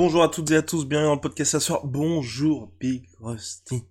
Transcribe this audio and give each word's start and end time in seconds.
Bonjour 0.00 0.22
à 0.22 0.28
toutes 0.28 0.52
et 0.52 0.56
à 0.56 0.62
tous, 0.62 0.86
bienvenue 0.86 1.08
dans 1.08 1.14
le 1.16 1.20
podcast 1.20 1.50
ce 1.50 1.58
soir. 1.58 1.84
Bonjour 1.84 2.72
Big 2.78 3.08
Rusty. 3.18 3.82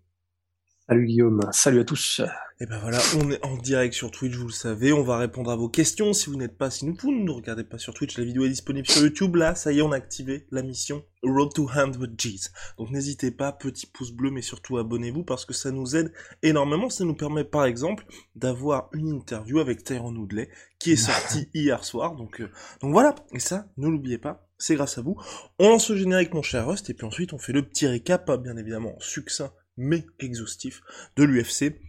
Salut 0.88 1.06
Guillaume, 1.06 1.42
salut 1.52 1.82
à 1.82 1.84
tous. 1.84 2.22
Et 2.62 2.66
ben 2.66 2.80
voilà, 2.80 3.00
on 3.18 3.30
est 3.30 3.46
en 3.46 3.58
direct 3.58 3.94
sur 3.94 4.10
Twitch, 4.10 4.34
vous 4.36 4.48
le 4.48 4.54
savez, 4.54 4.94
on 4.94 5.04
va 5.04 5.18
répondre 5.18 5.52
à 5.52 5.58
vos 5.58 5.68
questions. 5.68 6.14
Si 6.14 6.30
vous 6.30 6.38
n'êtes 6.38 6.58
pas, 6.58 6.72
si 6.72 6.86
vous 6.86 7.12
ne 7.12 7.26
nous 7.26 7.34
regardez 7.34 7.66
pas 7.66 7.78
sur 7.78 7.94
Twitch, 7.94 8.18
la 8.18 8.24
vidéo 8.24 8.46
est 8.46 8.50
disponible 8.50 8.88
sur 8.88 9.02
YouTube. 9.02 9.36
Là, 9.36 9.54
ça 9.54 9.74
y 9.74 9.80
est, 9.80 9.82
on 9.82 9.92
a 9.92 9.98
activé 9.98 10.48
la 10.50 10.62
mission 10.62 11.04
Road 11.24 11.52
to 11.54 11.68
100 11.68 12.00
G's. 12.16 12.54
Donc 12.78 12.90
n'hésitez 12.92 13.32
pas, 13.32 13.52
petit 13.52 13.86
pouce 13.86 14.14
bleu, 14.14 14.32
mais 14.32 14.42
surtout 14.42 14.78
abonnez-vous 14.78 15.26
parce 15.26 15.44
que 15.44 15.54
ça 15.54 15.72
nous 15.72 15.98
aide 15.98 16.14
énormément. 16.42 16.90
Ça 16.90 17.04
nous 17.04 17.16
permet 17.16 17.44
par 17.44 17.66
exemple 17.66 18.06
d'avoir 18.34 18.90
une 18.94 19.10
interview 19.10 19.60
avec 19.60 19.84
Tyrone 19.84 20.18
Woodley 20.18 20.48
qui 20.80 20.94
est 20.94 20.96
sortie 20.96 21.50
hier 21.54 21.84
soir. 21.84 22.16
Donc, 22.16 22.40
euh, 22.40 22.50
donc 22.82 22.94
voilà, 22.94 23.14
et 23.34 23.40
ça, 23.40 23.68
ne 23.76 23.90
l'oubliez 23.90 24.20
pas, 24.20 24.47
c'est 24.58 24.76
grâce 24.76 24.98
à 24.98 25.02
vous. 25.02 25.16
On 25.60 25.70
lance 25.70 25.90
le 25.90 25.98
générique 25.98 26.34
mon 26.34 26.42
cher 26.42 26.68
Rust, 26.68 26.90
et 26.90 26.94
puis 26.94 27.06
ensuite 27.06 27.34
on 27.34 27.38
fait 27.38 27.54
le 27.54 27.64
petit 27.64 27.88
récap, 27.88 28.30
bien 28.42 28.58
évidemment 28.58 28.96
succinct 29.00 29.52
mais 29.78 30.06
exhaustif 30.20 30.82
de 31.16 31.24
l'UFC 31.24 31.80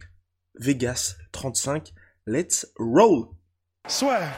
Vegas 0.60 1.16
35. 1.32 1.92
Let's 2.26 2.70
roll! 2.78 3.28
Soit. 3.88 4.36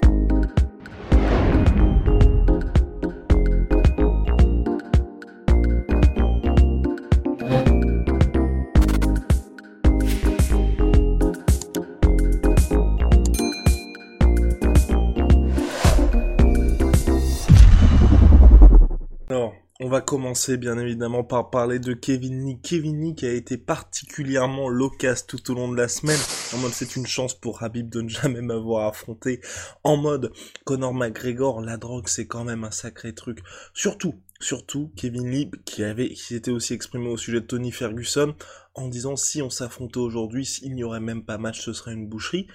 Va 19.90 20.00
commencer 20.00 20.56
bien 20.56 20.78
évidemment 20.78 21.24
par 21.24 21.50
parler 21.50 21.80
de 21.80 21.94
Kevin 21.94 22.46
Lee. 22.46 22.60
Kevin 22.62 23.02
Lee 23.02 23.14
qui 23.16 23.26
a 23.26 23.32
été 23.32 23.58
particulièrement 23.58 24.68
loquace 24.68 25.26
tout 25.26 25.50
au 25.50 25.54
long 25.54 25.70
de 25.70 25.76
la 25.76 25.88
semaine. 25.88 26.20
En 26.54 26.58
mode 26.58 26.70
c'est 26.70 26.94
une 26.94 27.08
chance 27.08 27.34
pour 27.34 27.64
Habib 27.64 27.90
de 27.90 28.00
ne 28.00 28.08
jamais 28.08 28.40
m'avoir 28.40 28.86
affronté. 28.86 29.40
En 29.82 29.96
mode 29.96 30.32
Conor 30.64 30.94
McGregor, 30.94 31.60
la 31.60 31.76
drogue 31.76 32.06
c'est 32.06 32.28
quand 32.28 32.44
même 32.44 32.62
un 32.62 32.70
sacré 32.70 33.14
truc. 33.14 33.40
Surtout, 33.74 34.14
surtout 34.38 34.92
Kevin 34.94 35.28
Lee 35.28 35.50
qui 35.64 35.82
avait, 35.82 36.10
qui 36.10 36.22
s'était 36.22 36.52
aussi 36.52 36.72
exprimé 36.72 37.08
au 37.08 37.16
sujet 37.16 37.40
de 37.40 37.46
Tony 37.46 37.72
Ferguson 37.72 38.36
en 38.76 38.86
disant 38.86 39.16
si 39.16 39.42
on 39.42 39.50
s'affrontait 39.50 39.98
aujourd'hui, 39.98 40.46
s'il 40.46 40.76
n'y 40.76 40.84
aurait 40.84 41.00
même 41.00 41.24
pas 41.24 41.36
match, 41.36 41.60
ce 41.60 41.72
serait 41.72 41.94
une 41.94 42.08
boucherie. 42.08 42.46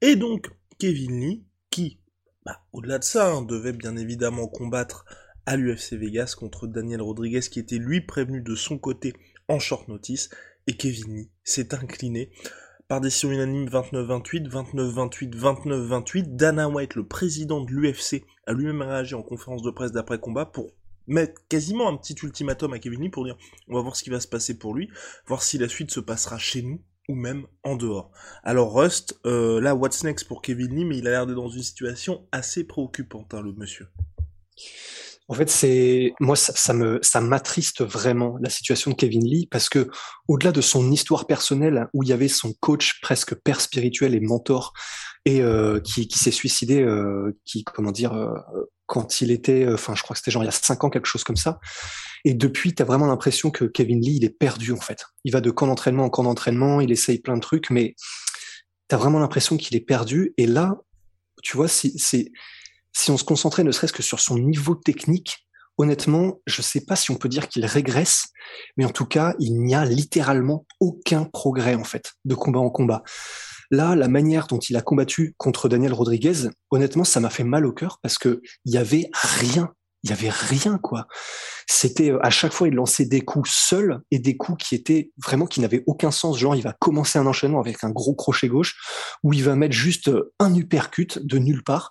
Et 0.00 0.14
donc 0.14 0.48
Kevin 0.78 1.18
Lee 1.18 1.44
qui, 1.70 1.98
bah, 2.46 2.60
au-delà 2.72 3.00
de 3.00 3.04
ça, 3.04 3.32
hein, 3.32 3.42
devait 3.42 3.72
bien 3.72 3.96
évidemment 3.96 4.46
combattre 4.46 5.04
à 5.46 5.56
l'UFC 5.56 5.94
Vegas 5.94 6.34
contre 6.38 6.66
Daniel 6.66 7.02
Rodriguez 7.02 7.40
qui 7.40 7.58
était 7.58 7.78
lui 7.78 8.00
prévenu 8.00 8.40
de 8.40 8.54
son 8.54 8.78
côté 8.78 9.14
en 9.48 9.58
short 9.58 9.88
notice 9.88 10.30
et 10.66 10.76
Kevin 10.76 11.16
Lee 11.16 11.30
s'est 11.42 11.74
incliné 11.74 12.30
par 12.88 13.00
décision 13.00 13.30
unanime 13.30 13.68
29-28, 13.68 14.48
29-28, 14.48 15.36
29-28. 15.36 16.36
Dana 16.36 16.68
White, 16.68 16.94
le 16.94 17.06
président 17.06 17.62
de 17.62 17.70
l'UFC, 17.70 18.24
a 18.46 18.52
lui-même 18.52 18.82
réagi 18.82 19.14
en 19.14 19.22
conférence 19.22 19.62
de 19.62 19.70
presse 19.70 19.92
d'après 19.92 20.18
combat 20.18 20.46
pour 20.46 20.70
mettre 21.06 21.40
quasiment 21.48 21.88
un 21.88 21.96
petit 21.96 22.16
ultimatum 22.22 22.72
à 22.72 22.78
Kevin 22.78 23.02
Lee 23.02 23.08
pour 23.10 23.24
dire 23.24 23.36
on 23.68 23.74
va 23.74 23.82
voir 23.82 23.96
ce 23.96 24.02
qui 24.02 24.10
va 24.10 24.20
se 24.20 24.28
passer 24.28 24.58
pour 24.58 24.74
lui, 24.74 24.90
voir 25.26 25.42
si 25.42 25.58
la 25.58 25.68
suite 25.68 25.90
se 25.90 26.00
passera 26.00 26.38
chez 26.38 26.62
nous 26.62 26.82
ou 27.08 27.14
même 27.14 27.46
en 27.62 27.76
dehors. 27.76 28.10
Alors 28.42 28.74
Rust, 28.74 29.18
euh, 29.26 29.60
là 29.60 29.74
what's 29.74 30.04
next 30.04 30.26
pour 30.26 30.40
Kevin 30.40 30.74
Lee, 30.74 30.84
mais 30.84 30.98
il 30.98 31.06
a 31.06 31.10
l'air 31.10 31.26
d'être 31.26 31.36
dans 31.36 31.48
une 31.48 31.62
situation 31.62 32.26
assez 32.32 32.64
préoccupante, 32.64 33.34
hein, 33.34 33.42
le 33.42 33.52
monsieur. 33.52 33.86
En 35.28 35.34
fait, 35.34 35.48
c'est 35.48 36.12
moi 36.20 36.36
ça, 36.36 36.52
ça, 36.54 36.74
me 36.74 36.98
ça 37.02 37.20
m'attriste 37.20 37.82
vraiment 37.82 38.36
la 38.42 38.50
situation 38.50 38.90
de 38.90 38.96
Kevin 38.96 39.24
Lee 39.24 39.48
parce 39.50 39.70
que 39.70 39.88
au-delà 40.28 40.52
de 40.52 40.60
son 40.60 40.90
histoire 40.90 41.26
personnelle 41.26 41.88
où 41.94 42.02
il 42.02 42.10
y 42.10 42.12
avait 42.12 42.28
son 42.28 42.52
coach 42.60 43.00
presque 43.00 43.34
père 43.34 43.60
spirituel 43.60 44.14
et 44.14 44.20
mentor 44.20 44.74
et 45.24 45.40
euh, 45.40 45.80
qui, 45.80 46.08
qui 46.08 46.18
s'est 46.18 46.30
suicidé, 46.30 46.82
euh, 46.82 47.34
qui 47.46 47.64
comment 47.64 47.92
dire 47.92 48.12
euh, 48.12 48.34
quand 48.86 49.22
il 49.22 49.30
était, 49.30 49.66
enfin 49.72 49.94
je 49.94 50.02
crois 50.02 50.12
que 50.14 50.18
c'était 50.18 50.30
genre 50.30 50.42
il 50.42 50.46
y 50.46 50.50
a 50.50 50.52
cinq 50.52 50.84
ans 50.84 50.90
quelque 50.90 51.06
chose 51.06 51.24
comme 51.24 51.36
ça. 51.36 51.58
Et 52.26 52.34
depuis, 52.34 52.74
tu 52.74 52.82
as 52.82 52.86
vraiment 52.86 53.06
l'impression 53.06 53.50
que 53.50 53.64
Kevin 53.64 54.00
Lee 54.00 54.16
il 54.16 54.24
est 54.24 54.38
perdu 54.38 54.72
en 54.72 54.80
fait. 54.80 55.04
Il 55.24 55.32
va 55.32 55.40
de 55.40 55.50
camp 55.50 55.66
d'entraînement 55.66 56.04
en 56.04 56.10
camp 56.10 56.24
d'entraînement, 56.24 56.82
il 56.82 56.92
essaye 56.92 57.18
plein 57.18 57.36
de 57.36 57.40
trucs, 57.40 57.70
mais 57.70 57.94
tu 58.88 58.94
as 58.94 58.98
vraiment 58.98 59.18
l'impression 59.18 59.56
qu'il 59.56 59.74
est 59.76 59.80
perdu. 59.80 60.34
Et 60.36 60.46
là, 60.46 60.76
tu 61.42 61.56
vois, 61.56 61.68
c'est 61.68 62.32
si 62.96 63.10
on 63.10 63.16
se 63.18 63.24
concentrait 63.24 63.64
ne 63.64 63.72
serait-ce 63.72 63.92
que 63.92 64.02
sur 64.02 64.20
son 64.20 64.38
niveau 64.38 64.74
technique, 64.74 65.46
honnêtement, 65.78 66.40
je 66.46 66.60
ne 66.60 66.64
sais 66.64 66.80
pas 66.80 66.96
si 66.96 67.10
on 67.10 67.16
peut 67.16 67.28
dire 67.28 67.48
qu'il 67.48 67.66
régresse, 67.66 68.28
mais 68.76 68.84
en 68.84 68.90
tout 68.90 69.06
cas, 69.06 69.34
il 69.40 69.60
n'y 69.60 69.74
a 69.74 69.84
littéralement 69.84 70.66
aucun 70.80 71.24
progrès 71.24 71.74
en 71.74 71.84
fait 71.84 72.12
de 72.24 72.34
combat 72.34 72.60
en 72.60 72.70
combat. 72.70 73.02
Là, 73.70 73.96
la 73.96 74.08
manière 74.08 74.46
dont 74.46 74.58
il 74.58 74.76
a 74.76 74.82
combattu 74.82 75.34
contre 75.38 75.68
Daniel 75.68 75.92
Rodriguez, 75.92 76.48
honnêtement, 76.70 77.04
ça 77.04 77.20
m'a 77.20 77.30
fait 77.30 77.44
mal 77.44 77.66
au 77.66 77.72
cœur 77.72 77.98
parce 78.02 78.18
que 78.18 78.40
il 78.64 78.74
y 78.74 78.78
avait 78.78 79.08
rien 79.12 79.72
il 80.04 80.10
y 80.10 80.12
avait 80.12 80.30
rien 80.30 80.78
quoi. 80.78 81.08
C'était 81.66 82.12
à 82.22 82.28
chaque 82.28 82.52
fois 82.52 82.68
il 82.68 82.74
lançait 82.74 83.06
des 83.06 83.22
coups 83.22 83.50
seuls 83.50 84.00
et 84.10 84.18
des 84.18 84.36
coups 84.36 84.62
qui 84.62 84.74
étaient 84.74 85.10
vraiment 85.16 85.46
qui 85.46 85.60
n'avaient 85.60 85.82
aucun 85.86 86.10
sens. 86.10 86.38
Genre 86.38 86.54
il 86.54 86.62
va 86.62 86.74
commencer 86.74 87.18
un 87.18 87.26
enchaînement 87.26 87.58
avec 87.58 87.82
un 87.82 87.90
gros 87.90 88.14
crochet 88.14 88.48
gauche 88.48 88.76
où 89.22 89.32
il 89.32 89.42
va 89.42 89.56
mettre 89.56 89.74
juste 89.74 90.10
un 90.38 90.54
uppercut 90.54 91.18
de 91.22 91.38
nulle 91.38 91.64
part. 91.64 91.90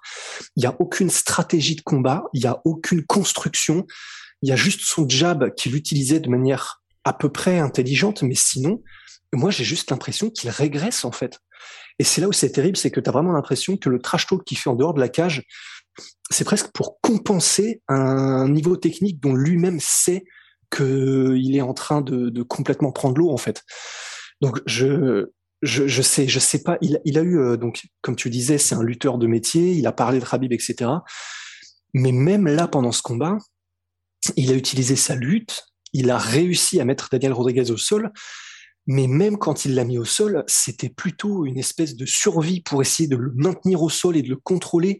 Il 0.56 0.64
y 0.64 0.68
a 0.68 0.76
aucune 0.80 1.10
stratégie 1.10 1.76
de 1.76 1.82
combat, 1.82 2.24
il 2.34 2.44
y 2.44 2.48
a 2.48 2.62
aucune 2.66 3.04
construction. 3.04 3.86
Il 4.44 4.50
y 4.50 4.52
a 4.52 4.58
juste 4.58 4.82
son 4.82 5.10
jab 5.10 5.54
qu'il 5.56 5.76
utilisait 5.76 6.20
de 6.20 6.30
manière 6.30 6.84
à 7.06 7.14
peu 7.14 7.30
près 7.30 7.60
intelligente, 7.60 8.22
mais 8.22 8.36
sinon, 8.36 8.84
moi 9.34 9.50
j'ai 9.50 9.64
juste 9.64 9.90
l'impression 9.90 10.30
qu'il 10.30 10.52
régresse 10.52 11.04
en 11.04 11.12
fait. 11.12 11.40
Et 11.98 12.04
c'est 12.04 12.22
là 12.22 12.28
où 12.28 12.34
c'est 12.34 12.52
terrible, 12.52 12.78
c'est 12.78 12.92
que 12.92 13.00
tu 13.00 13.10
as 13.10 13.14
vraiment 13.14 13.32
l'impression 13.32 13.78
que 13.78 13.90
le 13.90 14.00
trash 14.00 14.28
talk 14.28 14.44
qu'il 14.44 14.58
fait 14.58 14.70
en 14.70 14.76
dehors 14.76 14.94
de 14.94 15.00
la 15.00 15.10
cage, 15.10 15.44
c'est 16.30 16.44
presque 16.44 16.72
pour 16.74 17.00
compenser 17.02 17.82
un 17.88 18.50
niveau 18.50 18.78
technique 18.78 19.20
dont 19.20 19.36
lui-même 19.36 19.80
sait 19.80 20.24
qu'il 20.76 21.56
est 21.56 21.62
en 21.62 21.74
train 21.74 22.02
de, 22.02 22.42
complètement 22.44 22.92
prendre 22.92 23.18
l'eau 23.18 23.30
en 23.30 23.38
fait. 23.38 23.64
Donc 24.42 24.62
je, 24.66 25.28
je, 25.62 26.02
sais, 26.02 26.28
je 26.28 26.40
sais 26.40 26.64
pas. 26.64 26.78
Il, 26.82 27.00
il 27.06 27.18
a 27.18 27.22
eu 27.22 27.40
euh, 27.40 27.58
donc 27.58 27.84
comme 28.02 28.16
tu 28.16 28.30
disais, 28.30 28.58
c'est 28.58 28.76
un 28.76 28.84
lutteur 28.84 29.18
de 29.18 29.28
métier. 29.28 29.72
Il 29.74 29.88
a 29.88 29.92
parlé 29.92 30.20
de 30.20 30.26
Rabib, 30.26 30.52
etc. 30.52 30.90
Mais 31.94 32.12
même 32.12 32.48
là, 32.48 32.68
pendant 32.68 32.92
ce 32.92 33.02
combat, 33.02 33.38
il 34.36 34.52
a 34.52 34.56
utilisé 34.56 34.96
sa 34.96 35.16
lutte. 35.16 35.66
Il 35.94 36.10
a 36.10 36.18
réussi 36.18 36.80
à 36.82 36.86
mettre 36.86 37.10
Daniel 37.12 37.34
Rodriguez 37.34 37.70
au 37.72 37.78
sol. 37.78 38.12
Mais 38.86 39.08
même 39.08 39.38
quand 39.38 39.64
il 39.66 39.76
l'a 39.76 39.86
mis 39.86 39.98
au 39.98 40.06
sol, 40.06 40.44
c'était 40.48 40.90
plutôt 40.90 41.46
une 41.46 41.58
espèce 41.58 41.96
de 41.96 42.06
survie 42.06 42.62
pour 42.62 42.82
essayer 42.82 43.08
de 43.08 43.16
le 43.16 43.32
maintenir 43.36 43.82
au 43.82 43.90
sol 43.90 44.18
et 44.18 44.22
de 44.22 44.30
le 44.30 44.36
contrôler 44.36 45.00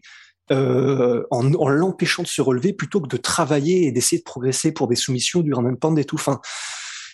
euh, 0.52 1.24
en, 1.30 1.52
en 1.54 1.68
l'empêchant 1.68 2.22
de 2.22 2.28
se 2.28 2.42
relever 2.42 2.72
plutôt 2.72 3.00
que 3.00 3.08
de 3.08 3.16
travailler 3.16 3.86
et 3.86 3.92
d'essayer 3.92 4.18
de 4.18 4.24
progresser 4.24 4.72
pour 4.72 4.88
des 4.88 4.96
soumissions, 4.96 5.40
du 5.40 5.54
and 5.54 5.76
pound 5.76 5.98
et 5.98 6.04
tout. 6.04 6.16
Enfin, 6.16 6.40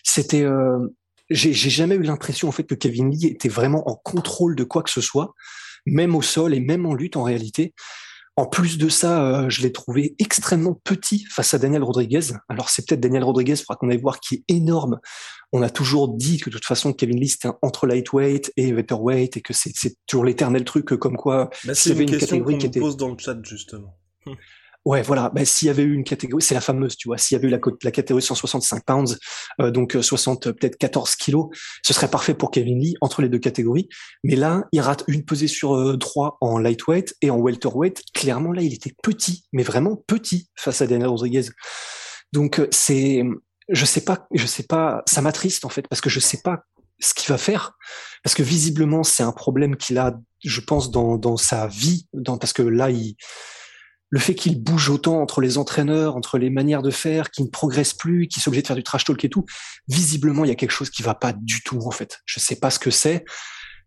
c'était, 0.02 0.42
euh, 0.42 0.78
j'ai 1.30 1.52
jamais 1.52 1.94
eu 1.94 2.02
l'impression 2.02 2.48
en 2.48 2.52
fait 2.52 2.64
que 2.64 2.74
Kevin 2.74 3.10
Lee 3.10 3.26
était 3.26 3.48
vraiment 3.48 3.88
en 3.88 3.94
contrôle 3.94 4.56
de 4.56 4.64
quoi 4.64 4.82
que 4.82 4.90
ce 4.90 5.00
soit, 5.00 5.34
même 5.86 6.16
au 6.16 6.22
sol 6.22 6.54
et 6.54 6.60
même 6.60 6.86
en 6.86 6.94
lutte 6.94 7.16
en 7.16 7.22
réalité. 7.22 7.74
En 8.40 8.46
plus 8.46 8.78
de 8.78 8.88
ça, 8.88 9.22
euh, 9.22 9.50
je 9.50 9.60
l'ai 9.60 9.70
trouvé 9.70 10.14
extrêmement 10.18 10.72
petit 10.72 11.26
face 11.30 11.52
à 11.52 11.58
Daniel 11.58 11.82
Rodriguez. 11.82 12.32
Alors 12.48 12.70
c'est 12.70 12.88
peut-être 12.88 13.00
Daniel 13.00 13.22
Rodriguez, 13.22 13.52
il 13.52 13.58
faudra 13.58 13.76
qu'on 13.76 13.90
aille 13.90 14.00
voir, 14.00 14.18
qui 14.18 14.36
est 14.36 14.44
énorme. 14.48 14.98
On 15.52 15.60
a 15.60 15.68
toujours 15.68 16.08
dit 16.08 16.38
que 16.38 16.48
de 16.48 16.54
toute 16.54 16.64
façon 16.64 16.94
Kevin 16.94 17.20
Lee 17.20 17.28
c'était 17.28 17.50
entre 17.60 17.86
lightweight 17.86 18.50
et 18.56 18.72
welterweight 18.72 19.36
et 19.36 19.42
que 19.42 19.52
c'est 19.52 19.74
toujours 20.06 20.24
l'éternel 20.24 20.64
truc 20.64 20.86
comme 20.86 21.18
quoi 21.18 21.50
bah, 21.66 21.74
c'est 21.74 21.90
une, 21.90 22.00
une, 22.00 22.06
question 22.06 22.42
qu'on 22.42 22.50
était... 22.52 22.80
pose 22.80 22.96
dans 22.96 23.10
le 23.10 23.18
chat 23.18 23.36
justement. 23.42 23.98
Ouais, 24.86 25.02
voilà. 25.02 25.30
Ben, 25.34 25.44
s'il 25.44 25.66
y 25.66 25.70
avait 25.70 25.82
eu 25.82 25.92
une 25.92 26.04
catégorie, 26.04 26.42
c'est 26.42 26.54
la 26.54 26.60
fameuse, 26.62 26.96
tu 26.96 27.08
vois. 27.08 27.18
S'il 27.18 27.36
y 27.36 27.38
avait 27.38 27.48
eu 27.48 27.50
la, 27.50 27.90
catégorie 27.90 28.22
165 28.22 28.84
pounds, 28.84 29.18
euh, 29.60 29.70
donc 29.70 29.96
60, 30.00 30.46
euh, 30.46 30.52
peut-être 30.54 30.76
14 30.76 31.16
kilos, 31.16 31.48
ce 31.82 31.92
serait 31.92 32.08
parfait 32.08 32.32
pour 32.32 32.50
Kevin 32.50 32.80
Lee 32.80 32.94
entre 33.02 33.20
les 33.20 33.28
deux 33.28 33.38
catégories. 33.38 33.88
Mais 34.24 34.36
là, 34.36 34.64
il 34.72 34.80
rate 34.80 35.04
une 35.06 35.24
pesée 35.24 35.48
sur 35.48 35.74
euh, 35.74 35.98
trois 35.98 36.38
en 36.40 36.58
lightweight 36.58 37.14
et 37.20 37.30
en 37.30 37.36
welterweight. 37.36 38.02
Clairement, 38.14 38.52
là, 38.52 38.62
il 38.62 38.72
était 38.72 38.94
petit, 39.02 39.44
mais 39.52 39.62
vraiment 39.62 39.96
petit 39.96 40.48
face 40.56 40.80
à 40.80 40.86
Daniel 40.86 41.08
Rodriguez. 41.08 41.48
Donc, 42.32 42.66
c'est, 42.70 43.22
je 43.68 43.84
sais 43.84 44.02
pas, 44.02 44.26
je 44.32 44.46
sais 44.46 44.62
pas, 44.62 45.02
ça 45.06 45.20
m'attriste 45.20 45.64
en 45.64 45.68
fait 45.68 45.86
parce 45.88 46.00
que 46.00 46.08
je 46.08 46.20
sais 46.20 46.40
pas 46.42 46.64
ce 47.00 47.12
qu'il 47.14 47.28
va 47.28 47.38
faire 47.38 47.72
parce 48.22 48.34
que 48.34 48.42
visiblement 48.42 49.02
c'est 49.02 49.22
un 49.22 49.32
problème 49.32 49.76
qu'il 49.76 49.98
a, 49.98 50.18
je 50.44 50.60
pense, 50.60 50.90
dans, 50.90 51.16
dans 51.16 51.36
sa 51.36 51.66
vie, 51.66 52.06
dans, 52.12 52.38
parce 52.38 52.52
que 52.52 52.62
là, 52.62 52.90
il 52.90 53.16
le 54.10 54.18
fait 54.18 54.34
qu'il 54.34 54.60
bouge 54.62 54.90
autant 54.90 55.22
entre 55.22 55.40
les 55.40 55.56
entraîneurs, 55.56 56.16
entre 56.16 56.36
les 56.36 56.50
manières 56.50 56.82
de 56.82 56.90
faire, 56.90 57.30
qu'il 57.30 57.44
ne 57.44 57.50
progresse 57.50 57.94
plus, 57.94 58.26
qu'il 58.26 58.42
soit 58.42 58.50
obligé 58.50 58.62
de 58.62 58.66
faire 58.66 58.76
du 58.76 58.82
trash 58.82 59.04
talk 59.04 59.24
et 59.24 59.30
tout, 59.30 59.44
visiblement, 59.88 60.44
il 60.44 60.48
y 60.48 60.50
a 60.50 60.56
quelque 60.56 60.72
chose 60.72 60.90
qui 60.90 61.02
va 61.02 61.14
pas 61.14 61.32
du 61.32 61.62
tout, 61.62 61.78
en 61.86 61.92
fait. 61.92 62.18
Je 62.26 62.40
sais 62.40 62.56
pas 62.56 62.70
ce 62.70 62.80
que 62.80 62.90
c'est, 62.90 63.24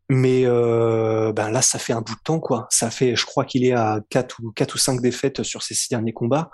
mais 0.09 0.45
euh, 0.45 1.33
ben 1.33 1.51
là, 1.51 1.61
ça 1.61 1.77
fait 1.77 1.93
un 1.93 2.01
bout 2.01 2.15
de 2.15 2.21
temps, 2.23 2.39
quoi. 2.39 2.67
Ça 2.69 2.89
fait, 2.89 3.17
je 3.17 3.25
crois 3.25 3.43
qu'il 3.43 3.65
est 3.65 3.73
à 3.73 3.99
quatre 4.09 4.39
ou 4.41 4.51
quatre 4.51 4.75
ou 4.75 4.77
cinq 4.77 5.01
défaites 5.01 5.43
sur 5.43 5.61
ses 5.61 5.75
six 5.75 5.89
derniers 5.89 6.13
combats. 6.13 6.49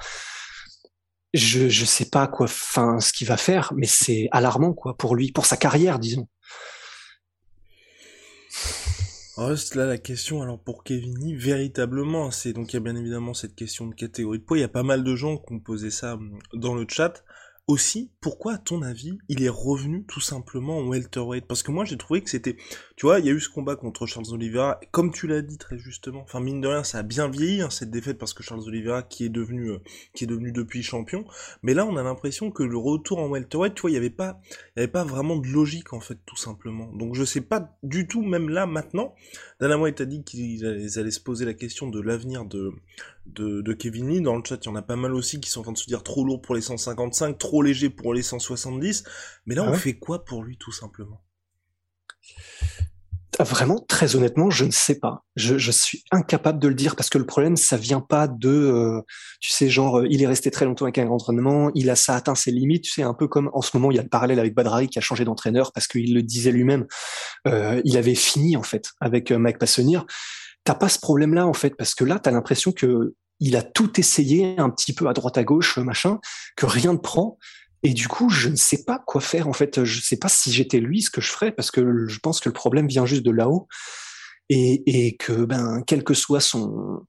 Je 1.36 1.70
je 1.70 1.86
sais 1.86 2.10
pas 2.10 2.26
quoi, 2.26 2.48
ce 2.48 3.14
qu'il 3.14 3.28
va 3.28 3.38
faire, 3.38 3.72
mais 3.76 3.86
c'est 3.86 4.30
alarmant, 4.32 4.74
quoi, 4.74 4.98
pour 4.98 5.16
lui, 5.16 5.32
pour 5.32 5.46
sa 5.46 5.58
carrière, 5.58 6.00
disons. 6.00 6.28
Reste 9.40 9.76
là 9.76 9.86
la 9.86 9.98
question, 9.98 10.42
alors 10.42 10.60
pour 10.60 10.84
Kevin 10.84 11.34
véritablement, 11.38 12.30
c'est 12.30 12.52
donc 12.52 12.74
il 12.74 12.76
y 12.76 12.78
a 12.78 12.82
bien 12.82 12.98
évidemment 12.98 13.34
cette 13.34 13.56
question 13.56 13.88
de 13.88 13.96
catégorie 13.96 14.40
de 14.40 14.44
poids, 14.44 14.58
il 14.58 14.62
y 14.62 14.66
a 14.66 14.68
pas 14.68 14.84
mal 14.84 15.02
de 15.02 15.16
gens 15.16 15.38
qui 15.38 15.54
ont 15.54 15.62
posé 15.62 15.92
ça 15.92 16.16
hum, 16.16 16.40
dans 16.54 16.76
le 16.76 16.86
chat, 16.90 17.24
aussi, 17.70 18.12
pourquoi, 18.20 18.54
à 18.54 18.58
ton 18.58 18.82
avis, 18.82 19.20
il 19.30 19.44
est 19.44 19.50
revenu 19.50 20.04
tout 20.08 20.20
simplement 20.20 20.80
en 20.80 20.88
welterweight? 20.88 21.46
Parce 21.46 21.62
que 21.62 21.70
moi, 21.70 21.86
j'ai 21.86 21.98
trouvé 21.98 22.24
que 22.24 22.30
c'était... 22.32 22.58
Tu 23.00 23.06
vois, 23.06 23.22
il 23.22 23.26
y 23.26 23.30
a 23.30 23.32
eu 23.32 23.40
ce 23.40 23.48
combat 23.48 23.78
contre 23.78 24.06
Charles 24.06 24.34
Oliveira, 24.34 24.78
comme 24.92 25.14
tu 25.14 25.26
l'as 25.26 25.42
dit 25.42 25.58
très 25.58 25.78
justement, 25.78 26.20
enfin, 26.24 26.42
mine 26.42 26.60
de 26.60 26.68
rien, 26.68 26.84
ça 26.84 26.98
a 26.98 27.02
bien 27.02 27.30
vieilli, 27.30 27.62
hein, 27.62 27.70
cette 27.70 27.92
défaite, 27.92 28.18
parce 28.18 28.34
que 28.34 28.44
Charles 28.44 28.68
Oliveira, 28.68 29.04
qui 29.04 29.24
est 29.24 29.30
devenu, 29.30 29.70
euh, 29.70 29.78
qui 30.14 30.26
est 30.26 30.28
devenu 30.28 30.52
depuis 30.52 30.84
champion, 30.84 31.24
mais 31.64 31.74
là, 31.74 31.86
on 31.86 31.96
a 31.96 32.04
l'impression 32.04 32.52
que 32.52 32.62
le 32.62 32.76
retour 32.76 33.20
en 33.20 33.30
welterweight, 33.30 33.74
tu 33.74 33.82
vois, 33.84 33.92
il 33.92 33.94
y 33.94 33.98
avait 33.98 34.10
pas, 34.10 34.42
il 34.52 34.80
y 34.80 34.84
avait 34.84 34.92
pas 34.92 35.06
vraiment 35.06 35.38
de 35.38 35.48
logique, 35.48 35.94
en 35.94 36.02
fait, 36.02 36.18
tout 36.26 36.36
simplement. 36.36 36.92
Donc, 36.92 37.16
je 37.16 37.24
sais 37.24 37.40
pas 37.40 37.74
du 37.84 38.06
tout, 38.06 38.22
même 38.22 38.50
là, 38.50 38.66
maintenant, 38.66 39.16
Dana 39.62 39.78
White 39.78 40.02
a 40.02 40.06
dit 40.06 40.26
qu'ils 40.26 40.66
allaient 40.66 41.10
se 41.10 41.22
poser 41.22 41.46
la 41.46 41.54
question 41.54 41.88
de 41.88 42.02
l'avenir 42.02 42.44
de, 42.44 42.74
de, 43.28 43.74
Kevin 43.76 44.10
Lee. 44.10 44.22
Dans 44.22 44.36
le 44.36 44.44
chat, 44.44 44.58
il 44.62 44.66
y 44.66 44.72
en 44.72 44.76
a 44.76 44.82
pas 44.82 44.98
mal 44.98 45.14
aussi 45.14 45.40
qui 45.40 45.50
sont 45.50 45.62
en 45.62 45.64
train 45.64 45.72
de 45.72 45.78
se 45.78 45.88
dire 45.88 46.04
trop 46.04 46.26
lourd 46.26 46.42
pour 46.42 46.54
les 46.54 46.60
155, 46.62 47.38
trop 47.38 47.62
léger 47.62 47.90
pour 47.90 48.14
les 48.14 48.24
170. 48.24 49.06
Mais 49.46 49.56
là, 49.56 49.64
ah 49.66 49.72
on 49.72 49.74
fait 49.74 49.94
quoi 49.94 50.26
pour 50.26 50.44
lui, 50.44 50.58
tout 50.58 50.74
simplement? 50.74 51.22
ah, 51.22 51.29
Vraiment, 53.40 53.80
très 53.88 54.18
honnêtement, 54.18 54.50
je 54.50 54.66
ne 54.66 54.72
sais 54.72 55.00
pas. 55.00 55.24
Je, 55.38 55.72
suis 55.72 56.04
incapable 56.12 56.60
de 56.60 56.68
le 56.68 56.74
dire 56.74 56.98
parce 56.98 57.10
que 57.10 57.18
le 57.18 57.26
problème, 57.26 57.56
ça 57.56 57.78
vient 57.78 58.02
pas 58.02 58.28
de, 58.28 58.50
euh, 58.50 59.02
tu 59.40 59.52
sais, 59.52 59.70
genre, 59.70 60.00
euh, 60.00 60.08
il 60.10 60.22
est 60.22 60.28
resté 60.28 60.52
très 60.52 60.66
longtemps 60.66 60.84
avec 60.84 60.98
un 60.98 61.08
entraînement, 61.08 61.72
il 61.74 61.90
a 61.90 61.96
ça 61.96 62.16
atteint 62.16 62.36
ses 62.36 62.52
limites. 62.52 62.84
Tu 62.84 62.92
sais, 62.92 63.04
un 63.04 63.14
peu 63.14 63.30
comme 63.30 63.50
en 63.54 63.62
ce 63.62 63.78
moment, 63.78 63.92
il 63.92 63.96
y 63.96 64.00
a 64.00 64.04
le 64.04 64.10
parallèle 64.10 64.40
avec 64.40 64.54
Badrari 64.56 64.90
qui 64.90 65.00
a 65.00 65.02
changé 65.02 65.24
d'entraîneur 65.24 65.72
parce 65.72 65.88
qu'il 65.88 66.14
le 66.14 66.22
disait 66.22 66.52
lui-même. 66.52 66.86
Euh, 67.48 67.82
il 67.86 67.98
avait 67.98 68.16
fini 68.16 68.58
en 68.58 68.64
fait 68.64 68.90
avec 69.00 69.32
Mike 69.32 69.58
Passonnier 69.58 70.00
t'as 70.64 70.76
pas 70.76 70.90
ce 70.90 71.00
problème-là 71.00 71.48
en 71.48 71.54
fait, 71.54 71.76
parce 71.76 71.96
que 71.96 72.04
là, 72.04 72.20
t'as 72.20 72.32
l'impression 72.32 72.72
que 72.72 73.16
il 73.40 73.56
a 73.56 73.64
tout 73.64 74.00
essayé 74.00 74.56
un 74.60 74.70
petit 74.70 74.94
peu 74.94 75.08
à 75.08 75.14
droite 75.14 75.38
à 75.38 75.44
gauche, 75.44 75.78
machin, 75.78 76.20
que 76.58 76.66
rien 76.66 76.94
ne 76.94 76.98
prend. 76.98 77.38
Et 77.84 77.94
du 77.94 78.08
coup, 78.08 78.30
je 78.30 78.50
ne 78.50 78.56
sais 78.56 78.84
pas 78.84 79.02
quoi 79.06 79.22
faire 79.22 79.48
en 79.48 79.54
fait. 79.54 79.84
Je 79.84 79.98
ne 79.98 80.02
sais 80.02 80.18
pas 80.18 80.28
si 80.28 80.52
j'étais 80.52 80.80
lui 80.80 81.02
ce 81.02 81.10
que 81.10 81.22
je 81.22 81.32
ferais, 81.32 81.52
parce 81.52 81.72
que 81.72 82.08
je 82.08 82.20
pense 82.20 82.40
que 82.40 82.50
le 82.50 82.54
problème 82.54 82.88
vient 82.88 83.06
juste 83.06 83.24
de 83.24 83.32
là-haut 83.32 83.68
et, 84.50 84.84
et 84.86 85.16
que 85.16 85.46
ben 85.46 85.82
quel 85.86 86.04
que 86.04 86.14
soit 86.14 86.42
son 86.42 87.06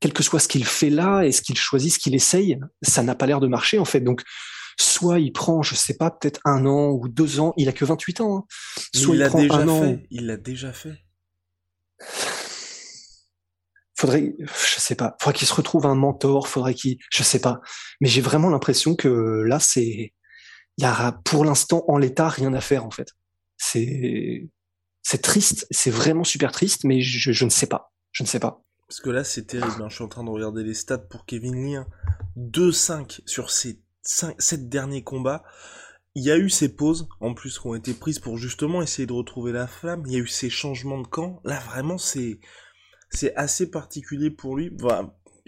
quel 0.00 0.12
que 0.12 0.22
soit 0.22 0.40
ce 0.40 0.48
qu'il 0.48 0.64
fait 0.64 0.90
là 0.90 1.22
et 1.22 1.32
ce 1.32 1.42
qu'il 1.42 1.56
choisit, 1.56 1.92
ce 1.92 1.98
qu'il 1.98 2.14
essaye, 2.14 2.58
ça 2.82 3.02
n'a 3.02 3.14
pas 3.14 3.26
l'air 3.26 3.40
de 3.40 3.46
marcher 3.46 3.78
en 3.78 3.84
fait. 3.84 4.00
Donc 4.00 4.22
soit 4.78 5.18
il 5.18 5.32
prend, 5.32 5.62
je 5.62 5.74
sais 5.74 5.96
pas, 5.96 6.10
peut-être 6.10 6.40
un 6.44 6.66
an 6.66 6.90
ou 6.90 7.08
deux 7.08 7.40
ans. 7.40 7.52
Il 7.56 7.68
a 7.68 7.72
que 7.72 7.84
28 7.84 8.20
ans. 8.20 8.38
Hein. 8.38 8.44
Soit 8.94 9.14
il, 9.14 9.18
l'a 9.18 9.28
déjà 9.30 9.66
fait. 9.66 10.06
Il 10.10 10.26
l'a 10.26 10.36
déjà 10.36 10.72
fait 10.72 11.04
faudrait, 13.94 14.34
je 14.38 14.80
sais 14.80 14.94
pas, 14.94 15.16
faudrait 15.20 15.38
qu'il 15.38 15.48
se 15.48 15.54
retrouve 15.54 15.86
un 15.86 15.94
mentor, 15.94 16.48
faudrait 16.48 16.74
qu'il, 16.74 16.98
je 17.10 17.22
sais 17.22 17.40
pas. 17.40 17.60
Mais 18.00 18.08
j'ai 18.08 18.20
vraiment 18.20 18.50
l'impression 18.50 18.96
que 18.96 19.42
là, 19.46 19.60
c'est, 19.60 20.12
il 20.76 20.82
y 20.82 20.84
a 20.84 21.20
pour 21.24 21.44
l'instant 21.44 21.84
en 21.88 21.98
l'état 21.98 22.28
rien 22.28 22.52
à 22.54 22.60
faire 22.60 22.84
en 22.84 22.90
fait. 22.90 23.08
C'est, 23.56 24.48
c'est 25.02 25.22
triste, 25.22 25.66
c'est 25.70 25.90
vraiment 25.90 26.24
super 26.24 26.50
triste, 26.50 26.84
mais 26.84 27.00
je, 27.00 27.32
je, 27.32 27.44
ne 27.44 27.50
sais 27.50 27.66
pas, 27.66 27.92
je 28.12 28.22
ne 28.22 28.28
sais 28.28 28.40
pas. 28.40 28.64
Parce 28.88 29.00
que 29.00 29.10
là, 29.10 29.24
c'est 29.24 29.44
terrible. 29.46 29.82
Hein. 29.82 29.88
Je 29.88 29.94
suis 29.94 30.04
en 30.04 30.08
train 30.08 30.24
de 30.24 30.30
regarder 30.30 30.62
les 30.62 30.74
stats 30.74 30.98
pour 30.98 31.24
Kevin 31.24 31.54
Lee. 31.54 31.76
2-5 32.36 32.92
hein. 32.92 33.06
sur 33.26 33.50
ses 33.50 33.80
5, 34.02 34.40
7 34.40 34.68
derniers 34.68 35.02
combats. 35.02 35.42
Il 36.14 36.22
y 36.22 36.30
a 36.30 36.36
eu 36.36 36.48
ces 36.48 36.74
pauses, 36.74 37.08
en 37.20 37.34
plus, 37.34 37.58
qui 37.58 37.66
ont 37.66 37.74
été 37.74 37.92
prises 37.92 38.20
pour 38.20 38.38
justement 38.38 38.82
essayer 38.82 39.06
de 39.06 39.12
retrouver 39.12 39.52
la 39.52 39.66
flamme. 39.66 40.04
Il 40.06 40.12
y 40.12 40.16
a 40.16 40.20
eu 40.20 40.28
ces 40.28 40.50
changements 40.50 41.00
de 41.00 41.06
camp. 41.06 41.40
Là, 41.44 41.58
vraiment, 41.60 41.98
c'est, 41.98 42.38
c'est 43.14 43.34
assez 43.36 43.70
particulier 43.70 44.30
pour 44.30 44.56
lui. 44.56 44.70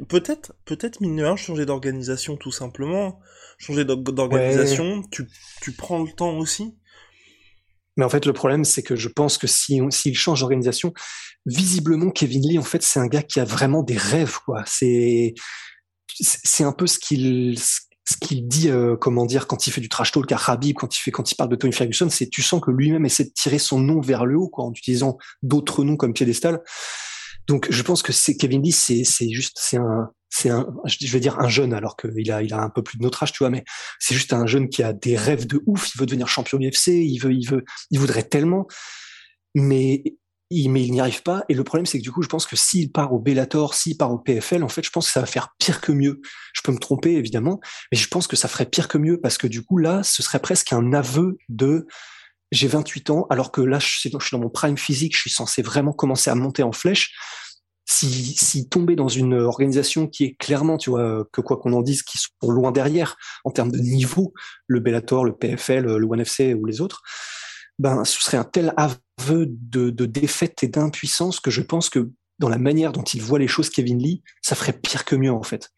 peut-être, 0.09 0.55
peut-être 0.65 1.01
mine 1.01 1.17
de 1.17 1.37
changer 1.37 1.67
d'organisation 1.67 2.37
tout 2.37 2.53
simplement. 2.53 3.21
Changer 3.59 3.85
d'organisation, 3.85 5.03
tu, 5.11 5.29
tu 5.63 5.73
prends 5.73 6.03
le 6.03 6.13
temps 6.13 6.37
aussi. 6.37 6.77
Mais 7.97 8.05
en 8.05 8.11
fait, 8.11 8.27
le 8.27 8.35
problème, 8.35 8.65
c'est 8.65 8.83
que 8.83 8.97
je 8.97 9.09
pense 9.09 9.39
que 9.39 9.47
si 9.47 9.81
s'il 9.91 10.15
change 10.15 10.41
d'organisation, 10.41 10.93
visiblement, 11.47 12.11
Kevin 12.11 12.47
Lee, 12.47 12.59
en 12.59 12.63
fait, 12.63 12.83
c'est 12.83 13.01
un 13.01 13.07
gars 13.07 13.23
qui 13.23 13.41
a 13.41 13.45
vraiment 13.45 13.83
des 13.83 13.97
rêves, 13.97 14.39
quoi. 14.45 14.63
C'est, 14.67 15.35
c'est 16.21 16.65
un 16.65 16.73
peu 16.73 16.87
ce 16.87 16.99
qu'il, 16.99 17.59
ce 17.59 18.17
qu'il 18.21 18.47
dit, 18.47 18.69
euh, 18.69 18.97
comment 18.97 19.25
dire, 19.25 19.47
quand 19.47 19.67
il 19.67 19.73
fait 19.73 19.81
du 19.81 19.89
trash 19.89 20.13
talk 20.13 20.31
à 20.31 20.39
Habib, 20.47 20.77
quand 20.77 20.97
il 20.97 21.01
fait, 21.01 21.11
quand 21.11 21.31
il 21.31 21.35
parle 21.35 21.51
de 21.51 21.57
Tony 21.57 21.73
Ferguson, 21.73 22.09
c'est 22.11 22.29
tu 22.29 22.43
sens 22.43 22.61
que 22.61 22.71
lui-même 22.71 23.07
essaie 23.07 23.25
de 23.25 23.33
tirer 23.35 23.59
son 23.59 23.81
nom 23.81 24.01
vers 24.01 24.27
le 24.27 24.37
haut, 24.37 24.49
quoi, 24.49 24.67
en 24.67 24.73
utilisant 24.73 25.17
d'autres 25.43 25.83
noms 25.83 25.97
comme 25.97 26.13
piédestal. 26.13 26.63
Donc, 27.47 27.69
je 27.71 27.83
pense 27.83 28.03
que 28.03 28.13
c'est 28.13 28.37
Kevin 28.37 28.63
Lee, 28.63 28.73
c'est 28.73 29.05
juste 29.31 29.59
c'est 29.61 29.77
un 29.77 30.11
c'est 30.29 30.51
un 30.51 30.67
je 30.85 31.11
vais 31.13 31.21
dire 31.21 31.39
un 31.39 31.49
jeune 31.49 31.73
alors 31.73 31.97
qu'il 31.97 32.31
a 32.33 32.43
il 32.43 32.53
a 32.53 32.61
un 32.61 32.71
peu 32.71 32.83
plus 32.83 32.99
de 32.99 33.03
notre 33.03 33.23
âge, 33.23 33.33
tu 33.33 33.39
vois, 33.39 33.51
mais 33.51 33.65
c'est 33.99 34.15
juste 34.15 34.33
un 34.33 34.47
jeune 34.47 34.69
qui 34.69 34.83
a 34.83 34.93
des 34.93 35.17
rêves 35.17 35.47
de 35.47 35.63
ouf. 35.67 35.95
Il 35.95 35.99
veut 35.99 36.07
devenir 36.07 36.29
champion 36.29 36.59
UFC, 36.59 36.89
il 36.89 37.19
veut 37.19 37.33
il 37.33 37.49
veut 37.49 37.65
il 37.91 38.01
voudrait 38.01 38.25
tellement, 38.25 38.67
mais 39.55 40.03
il, 40.51 40.71
mais 40.71 40.85
il 40.85 40.93
n'y 40.93 41.01
arrive 41.01 41.23
pas. 41.23 41.45
Et 41.49 41.55
le 41.55 41.65
problème, 41.65 41.87
c'est 41.87 41.99
que 41.99 42.03
du 42.03 42.13
coup, 42.13 42.23
je 42.23 42.29
pense 42.29 42.47
que 42.47 42.57
s'il 42.57 42.93
part 42.93 43.13
au 43.13 43.19
Bellator, 43.19 43.75
s'il 43.75 43.97
part 43.97 44.13
au 44.13 44.19
PFL, 44.19 44.63
en 44.63 44.69
fait, 44.69 44.85
je 44.85 44.91
pense 44.91 45.07
que 45.07 45.13
ça 45.13 45.21
va 45.21 45.27
faire 45.27 45.55
pire 45.59 45.81
que 45.81 45.93
mieux. 45.93 46.21
Je 46.53 46.63
peux 46.63 46.73
me 46.73 46.79
tromper, 46.79 47.15
évidemment, 47.15 47.61
mais 47.91 47.99
je 47.99 48.09
pense 48.09 48.27
que 48.27 48.37
ça 48.37 48.49
ferait 48.49 48.67
pire 48.67 48.89
que 48.89 48.99
mieux 48.99 49.21
parce 49.21 49.39
que 49.39 49.47
du 49.47 49.63
coup, 49.63 49.79
là, 49.79 50.03
ce 50.03 50.23
serait 50.23 50.41
presque 50.41 50.73
un 50.73 50.93
aveu 50.93 51.37
de 51.49 51.87
j'ai 52.53 52.69
28 52.69 53.11
ans, 53.11 53.27
alors 53.31 53.51
que 53.51 53.61
là, 53.61 53.79
je 53.79 53.87
suis 53.87 54.11
dans 54.11 54.39
mon 54.39 54.49
prime 54.49 54.79
physique, 54.79 55.15
je 55.15 55.21
suis 55.21 55.31
censé 55.31 55.63
vraiment 55.63 55.93
commencer 55.93 56.31
à 56.31 56.35
monter 56.35 56.63
en 56.63 56.73
flèche. 56.73 57.15
Si, 57.89 58.35
si 58.35 58.69
tomber 58.69 58.97
dans 58.97 59.09
une 59.09 59.35
organisation 59.35 60.09
qui 60.09 60.25
est 60.25 60.37
clairement, 60.37 60.77
tu 60.77 60.91
vois, 60.91 61.25
que 61.33 61.41
quoi 61.41 61.57
qu'on 61.57 61.73
en 61.73 61.83
dise, 61.83 62.03
qui 62.03 62.19
sont 62.19 62.51
loin 62.51 62.73
derrière 62.73 63.17
en 63.45 63.51
termes 63.51 63.71
de 63.71 63.79
niveau, 63.79 64.33
le 64.67 64.81
Bellator, 64.81 65.25
le 65.25 65.37
PFL, 65.37 65.85
le 65.85 66.07
ONE 66.07 66.21
FC 66.21 66.55
ou 66.55 66.65
les 66.67 66.81
autres, 66.81 67.03
ben, 67.79 68.05
ce 68.05 68.21
serait 68.21 68.39
un 68.39 68.45
tel 68.45 68.75
aveu 68.77 69.47
de, 69.49 69.91
de 69.91 70.07
défaite 70.07 70.63
et 70.63 70.69
d'impuissance 70.69 71.41
que 71.41 71.51
je 71.51 71.61
pense 71.61 71.91
que 71.91 72.11
dans 72.39 72.49
la 72.49 72.59
manière 72.59 72.93
dont 72.93 73.03
il 73.03 73.23
voit 73.23 73.39
les 73.39 73.49
choses, 73.49 73.71
Kevin 73.71 73.99
Lee, 73.99 74.23
ça 74.43 74.55
ferait 74.55 74.73
pire 74.73 75.05
que 75.05 75.17
mieux 75.17 75.33
en 75.33 75.43
fait 75.43 75.71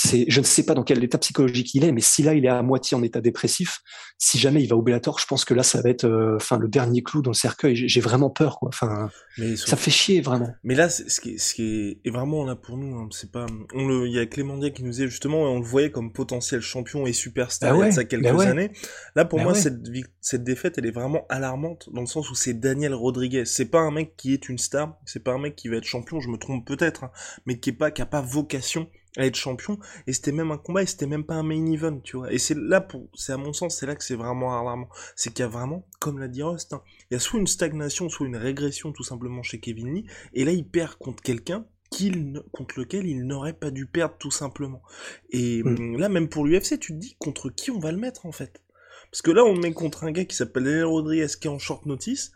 c'est, 0.00 0.26
je 0.28 0.38
ne 0.38 0.44
sais 0.44 0.64
pas 0.64 0.74
dans 0.74 0.84
quel 0.84 1.02
état 1.02 1.18
psychologique 1.18 1.74
il 1.74 1.82
est, 1.82 1.90
mais 1.90 2.00
si 2.00 2.22
là 2.22 2.32
il 2.32 2.44
est 2.44 2.48
à 2.48 2.62
moitié 2.62 2.96
en 2.96 3.02
état 3.02 3.20
dépressif, 3.20 3.80
si 4.16 4.38
jamais 4.38 4.62
il 4.62 4.68
va 4.68 4.76
au 4.76 4.82
Bellator, 4.82 5.18
je 5.18 5.26
pense 5.26 5.44
que 5.44 5.54
là 5.54 5.64
ça 5.64 5.82
va 5.82 5.90
être, 5.90 6.04
euh, 6.04 6.36
enfin 6.36 6.56
le 6.56 6.68
dernier 6.68 7.02
clou 7.02 7.20
dans 7.20 7.32
le 7.32 7.36
cercueil. 7.36 7.74
J'ai 7.74 8.00
vraiment 8.00 8.30
peur, 8.30 8.60
quoi. 8.60 8.68
Enfin, 8.68 9.10
ça 9.56 9.76
fait 9.76 9.90
chier 9.90 10.20
vraiment. 10.20 10.54
Mais 10.62 10.76
là, 10.76 10.88
ce 10.88 11.20
qui, 11.20 11.36
ce 11.40 11.52
qui 11.52 11.98
est, 12.04 12.10
vraiment 12.10 12.44
là 12.44 12.54
pour 12.54 12.76
nous, 12.76 12.96
hein, 12.96 13.08
c'est 13.10 13.32
pas, 13.32 13.46
on 13.74 13.88
le, 13.88 14.06
il 14.06 14.14
y 14.14 14.20
a 14.20 14.26
Clément 14.26 14.56
Diaz 14.56 14.72
qui 14.72 14.84
nous 14.84 14.90
disait 14.90 15.08
justement, 15.08 15.42
on 15.42 15.58
le 15.58 15.66
voyait 15.66 15.90
comme 15.90 16.12
potentiel 16.12 16.60
champion 16.60 17.04
et 17.08 17.12
superstar 17.12 17.76
bah 17.76 17.84
il 17.84 17.86
y 17.86 17.88
a 17.88 17.92
ça 17.92 18.04
quelques 18.04 18.32
bah 18.32 18.48
années. 18.48 18.70
Là, 19.16 19.24
pour 19.24 19.40
bah 19.40 19.46
moi, 19.46 19.54
cette, 19.54 19.80
cette 20.20 20.44
défaite, 20.44 20.78
elle 20.78 20.86
est 20.86 20.92
vraiment 20.92 21.26
alarmante 21.28 21.88
dans 21.92 22.02
le 22.02 22.06
sens 22.06 22.30
où 22.30 22.36
c'est 22.36 22.54
Daniel 22.54 22.94
Rodriguez. 22.94 23.46
C'est 23.46 23.66
pas 23.68 23.80
un 23.80 23.90
mec 23.90 24.14
qui 24.16 24.32
est 24.32 24.48
une 24.48 24.58
star, 24.58 24.96
c'est 25.06 25.24
pas 25.24 25.32
un 25.32 25.38
mec 25.38 25.56
qui 25.56 25.66
va 25.66 25.78
être 25.78 25.84
champion. 25.84 26.20
Je 26.20 26.28
me 26.28 26.36
trompe 26.36 26.64
peut-être, 26.64 27.02
hein, 27.02 27.10
mais 27.46 27.58
qui 27.58 27.70
est 27.70 27.72
pas, 27.72 27.90
qui 27.90 28.00
a 28.00 28.06
pas 28.06 28.20
vocation 28.20 28.88
à 29.16 29.26
être 29.26 29.36
champion 29.36 29.78
et 30.06 30.12
c'était 30.12 30.32
même 30.32 30.50
un 30.50 30.58
combat 30.58 30.82
et 30.82 30.86
c'était 30.86 31.06
même 31.06 31.24
pas 31.24 31.34
un 31.34 31.42
main 31.42 31.66
event 31.72 31.98
tu 32.00 32.16
vois 32.16 32.32
et 32.32 32.38
c'est 32.38 32.56
là 32.56 32.80
pour 32.80 33.08
c'est 33.14 33.32
à 33.32 33.36
mon 33.36 33.52
sens 33.52 33.76
c'est 33.76 33.86
là 33.86 33.94
que 33.94 34.04
c'est 34.04 34.14
vraiment 34.14 34.58
alarmant 34.60 34.88
c'est 35.16 35.32
qu'il 35.32 35.42
y 35.42 35.46
a 35.46 35.48
vraiment 35.48 35.86
comme 35.98 36.18
l'a 36.18 36.28
dit 36.28 36.42
Rust 36.42 36.72
hein, 36.72 36.82
il 37.10 37.14
y 37.14 37.16
a 37.16 37.20
soit 37.20 37.40
une 37.40 37.46
stagnation 37.46 38.08
soit 38.08 38.26
une 38.26 38.36
régression 38.36 38.92
tout 38.92 39.04
simplement 39.04 39.42
chez 39.42 39.60
Kevin 39.60 39.94
Lee 39.94 40.06
et 40.34 40.44
là 40.44 40.52
il 40.52 40.68
perd 40.68 40.96
contre 40.96 41.22
quelqu'un 41.22 41.66
qu'il 41.90 42.42
contre 42.52 42.80
lequel 42.80 43.06
il 43.06 43.26
n'aurait 43.26 43.54
pas 43.54 43.70
dû 43.70 43.86
perdre 43.86 44.14
tout 44.18 44.30
simplement. 44.30 44.82
Et 45.30 45.62
mm. 45.62 45.96
là, 45.96 46.08
même 46.08 46.28
pour 46.28 46.44
l'UFC, 46.44 46.78
tu 46.78 46.92
te 46.92 46.98
dis 46.98 47.16
contre 47.18 47.50
qui 47.50 47.70
on 47.70 47.78
va 47.78 47.92
le 47.92 47.98
mettre 47.98 48.26
en 48.26 48.32
fait? 48.32 48.62
Parce 49.10 49.22
que 49.22 49.30
là, 49.30 49.44
on 49.44 49.56
met 49.56 49.72
contre 49.72 50.04
un 50.04 50.12
gars 50.12 50.24
qui 50.24 50.36
s'appelle 50.36 50.64
Daniel 50.64 50.84
Rodriguez 50.84 51.28
qui 51.40 51.46
est 51.46 51.50
en 51.50 51.58
short 51.58 51.86
notice. 51.86 52.32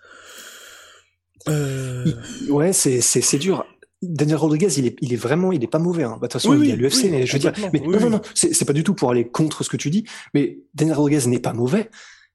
Euh... 1.49 2.07
Ouais, 2.49 2.73
c'est 2.73 3.39
dur. 3.39 3.67
Daniel 4.03 4.37
Rodriguez, 4.37 4.69
il 4.77 4.87
est, 4.87 4.97
il 5.01 5.13
est 5.13 5.17
vraiment, 5.17 5.53
il 5.53 5.63
est 5.63 5.69
pas 5.69 5.79
mauvais. 5.79 6.03
Hein. 6.03 6.19
Bah, 6.21 6.27
de 6.27 6.33
toute 6.33 6.33
façon, 6.35 6.55
il 6.55 6.69
y 6.69 6.73
a 6.73 6.77
l'UFC, 6.77 7.11
mais 7.11 7.27
je 7.27 7.33
veux 7.33 7.39
dire, 7.39 7.53
mais 7.73 7.81
non, 7.81 8.01
non, 8.01 8.11
non, 8.11 8.21
c'est, 8.35 8.53
c'est 8.53 8.65
pas 8.65 8.73
du 8.73 8.85
tout 8.85 8.95
pour 8.95 9.11
aller 9.11 9.29
contre 9.29 9.65
ce 9.65 9.71
que 9.71 9.77
tu 9.77 9.91
dis. 9.91 10.05
Mais 10.35 10.59
Daniel 10.75 10.97
Rodriguez 10.97 11.27
n'est 11.29 11.39
pas 11.39 11.53
mauvais. 11.53 11.91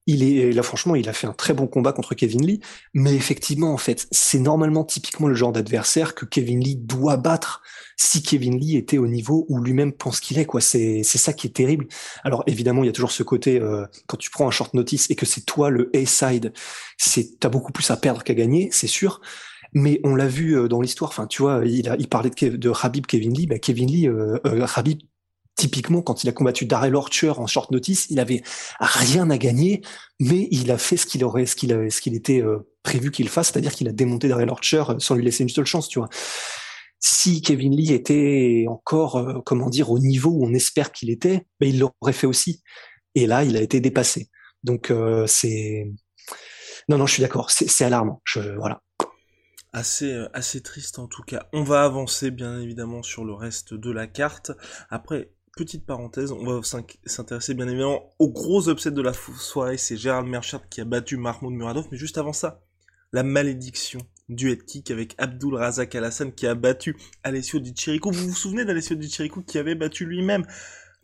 Il 0.10 0.24
est 0.24 0.54
là, 0.54 0.64
franchement, 0.64 0.96
il 0.96 1.10
a 1.10 1.14
fait 1.14 1.28
un 1.28 1.34
très 1.34 1.54
bon 1.54 1.68
combat 1.68 1.92
contre 1.92 2.16
Kevin 2.16 2.46
Lee. 2.46 2.62
Mais 2.94 3.14
effectivement, 3.14 3.74
en 3.74 3.78
fait, 3.78 4.08
c'est 4.12 4.40
normalement 4.40 4.86
typiquement 4.86 5.28
le 5.28 5.36
genre 5.36 5.52
d'adversaire 5.52 6.16
que 6.16 6.26
Kevin 6.26 6.62
Lee 6.62 6.78
doit 6.78 7.18
battre 7.18 7.62
si 7.98 8.22
Kevin 8.22 8.58
Lee 8.58 8.78
était 8.78 9.00
au 9.00 9.08
niveau 9.08 9.46
où 9.50 9.60
lui-même 9.60 9.92
pense 9.92 10.22
qu'il 10.22 10.40
est. 10.40 10.46
Quoi, 10.46 10.62
c'est 10.62 11.02
c'est 11.04 11.18
ça 11.18 11.34
qui 11.34 11.48
est 11.48 11.52
terrible. 11.52 11.88
Alors 12.24 12.44
évidemment, 12.48 12.84
il 12.84 12.88
y 12.88 12.90
a 12.90 12.94
toujours 12.94 13.12
ce 13.12 13.24
côté 13.24 13.60
euh, 13.60 13.86
quand 14.06 14.18
tu 14.18 14.30
prends 14.30 14.48
un 14.48 14.52
short 14.52 14.74
notice 14.76 15.10
et 15.10 15.16
que 15.16 15.26
c'est 15.26 15.46
toi 15.46 15.70
le 15.70 15.92
A-side, 15.94 16.54
c'est 16.98 17.40
t'as 17.40 17.50
beaucoup 17.50 17.74
plus 17.74 17.90
à 17.92 17.98
perdre 17.98 18.24
qu'à 18.24 18.34
gagner, 18.34 18.70
c'est 18.72 18.88
sûr. 18.88 19.20
Mais 19.74 20.00
on 20.04 20.16
l'a 20.16 20.28
vu 20.28 20.58
euh, 20.58 20.68
dans 20.68 20.82
l'histoire. 20.82 21.10
Enfin, 21.10 21.28
tu 21.28 21.42
vois, 21.42 21.64
il 21.66 22.08
parlait 22.08 22.30
de, 22.30 22.56
de 22.56 22.72
Habib 22.82 23.06
Kevin 23.06 23.34
Lee. 23.34 23.48
Bah, 23.48 23.60
Kevin 23.60 23.90
Lee, 23.90 24.08
euh, 24.08 24.38
euh 24.46 24.66
Habib 24.76 25.00
typiquement, 25.56 26.04
quand 26.04 26.24
il 26.24 26.30
a 26.30 26.32
combattu 26.32 26.66
Darrell 26.66 26.96
Orcher 26.96 27.32
en 27.32 27.48
short 27.48 27.72
notice, 27.72 28.08
il 28.12 28.20
avait 28.20 28.44
rien 28.80 29.30
à 29.32 29.40
gagner, 29.40 29.82
mais 30.20 30.48
il 30.52 30.70
a 30.70 30.78
fait 30.78 30.98
ce 30.98 31.08
qu'il 31.08 31.24
aurait, 31.24 31.48
ce 31.48 31.56
qu'il 31.56 31.72
ce 31.92 32.00
qu'il 32.00 32.14
était 32.16 32.44
euh, 32.44 32.60
prévu 32.84 33.10
qu'il 33.10 33.28
fasse, 33.28 33.52
c'est-à-dire 33.52 33.74
qu'il 33.74 33.88
a 33.88 33.92
démonté 33.92 34.28
Darrell 34.28 34.50
Orcher 34.50 34.84
sans 35.00 35.16
lui 35.16 35.26
laisser 35.26 35.42
une 35.44 35.50
seule 35.50 35.66
chance, 35.66 35.88
tu 35.90 35.98
vois. 36.00 36.10
Si 37.00 37.42
Kevin 37.42 37.76
Lee 37.76 37.92
était 37.92 38.66
encore, 38.70 39.44
comment 39.46 39.70
dire, 39.70 39.92
au 39.92 40.00
niveau 40.00 40.32
où 40.32 40.46
on 40.46 40.54
espère 40.54 40.92
qu'il 40.92 41.10
était, 41.10 41.46
ben, 41.60 41.70
il 41.70 41.80
l'aurait 41.80 42.14
fait 42.14 42.28
aussi. 42.28 42.62
Et 43.16 43.28
là, 43.28 43.44
il 43.44 43.56
a 43.58 43.62
été 43.62 43.80
dépassé. 43.80 44.30
Donc 44.64 44.92
c'est, 45.28 45.88
non, 46.90 46.98
non, 46.98 47.06
je 47.06 47.14
suis 47.14 47.22
d'accord, 47.22 47.52
c'est 47.52 47.86
alarmant. 47.86 48.22
Je, 48.26 48.40
voilà 48.58 48.82
assez 49.74 50.26
assez 50.34 50.62
triste 50.62 51.00
en 51.00 51.08
tout 51.08 51.24
cas. 51.24 51.48
On 51.54 51.64
va 51.64 51.84
avancer 51.84 52.32
bien 52.32 52.60
évidemment 52.60 53.04
sur 53.04 53.26
le 53.26 53.34
reste 53.34 53.74
de 53.74 53.92
la 53.92 54.08
carte. 54.08 54.52
Après 54.90 55.32
petite 55.56 55.86
parenthèse, 55.86 56.32
on 56.32 56.46
va 56.46 56.62
s'intéresser 57.06 57.54
bien 57.54 57.68
évidemment 57.68 58.14
au 58.20 58.30
gros 58.30 58.70
upset 58.70 58.92
de 58.92 59.02
la 59.02 59.14
soirée, 59.14 59.78
c'est 59.78 59.98
Gérald 59.98 60.28
Merchant 60.28 60.62
qui 60.70 60.82
a 60.82 60.86
battu 60.86 61.18
Mahmoud 61.18 61.54
Muradov, 61.54 61.88
mais 61.92 61.98
juste 61.98 62.20
avant 62.20 62.34
ça, 62.34 62.64
la 63.12 63.24
malédiction 63.24 64.00
du 64.30 64.52
head 64.52 64.66
kick 64.66 64.92
avec 64.92 65.16
Abdul 65.18 65.56
Razak 65.56 65.96
Al 65.96 66.12
qui 66.36 66.46
a 66.46 66.54
battu 66.54 66.96
Alessio 67.24 67.60
Di 67.60 67.74
Chirico. 67.74 68.12
Vous 68.12 68.30
vous 68.30 68.36
souvenez 68.36 68.66
d'Alessio 68.66 68.96
Di 68.96 69.10
qui 69.48 69.58
avait 69.58 69.76
battu 69.76 70.06
lui-même 70.06 70.46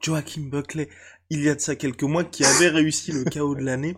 Joachim 0.01 0.50
Buckley 0.50 0.89
il 1.29 1.41
y 1.41 1.50
a 1.50 1.55
de 1.55 1.60
ça 1.60 1.75
quelques 1.75 2.03
mois, 2.03 2.24
qui 2.24 2.46
avait 2.46 2.70
réussi 2.70 3.12
le 3.12 3.24
chaos 3.24 3.55
de 3.55 3.63
l'année, 3.63 3.98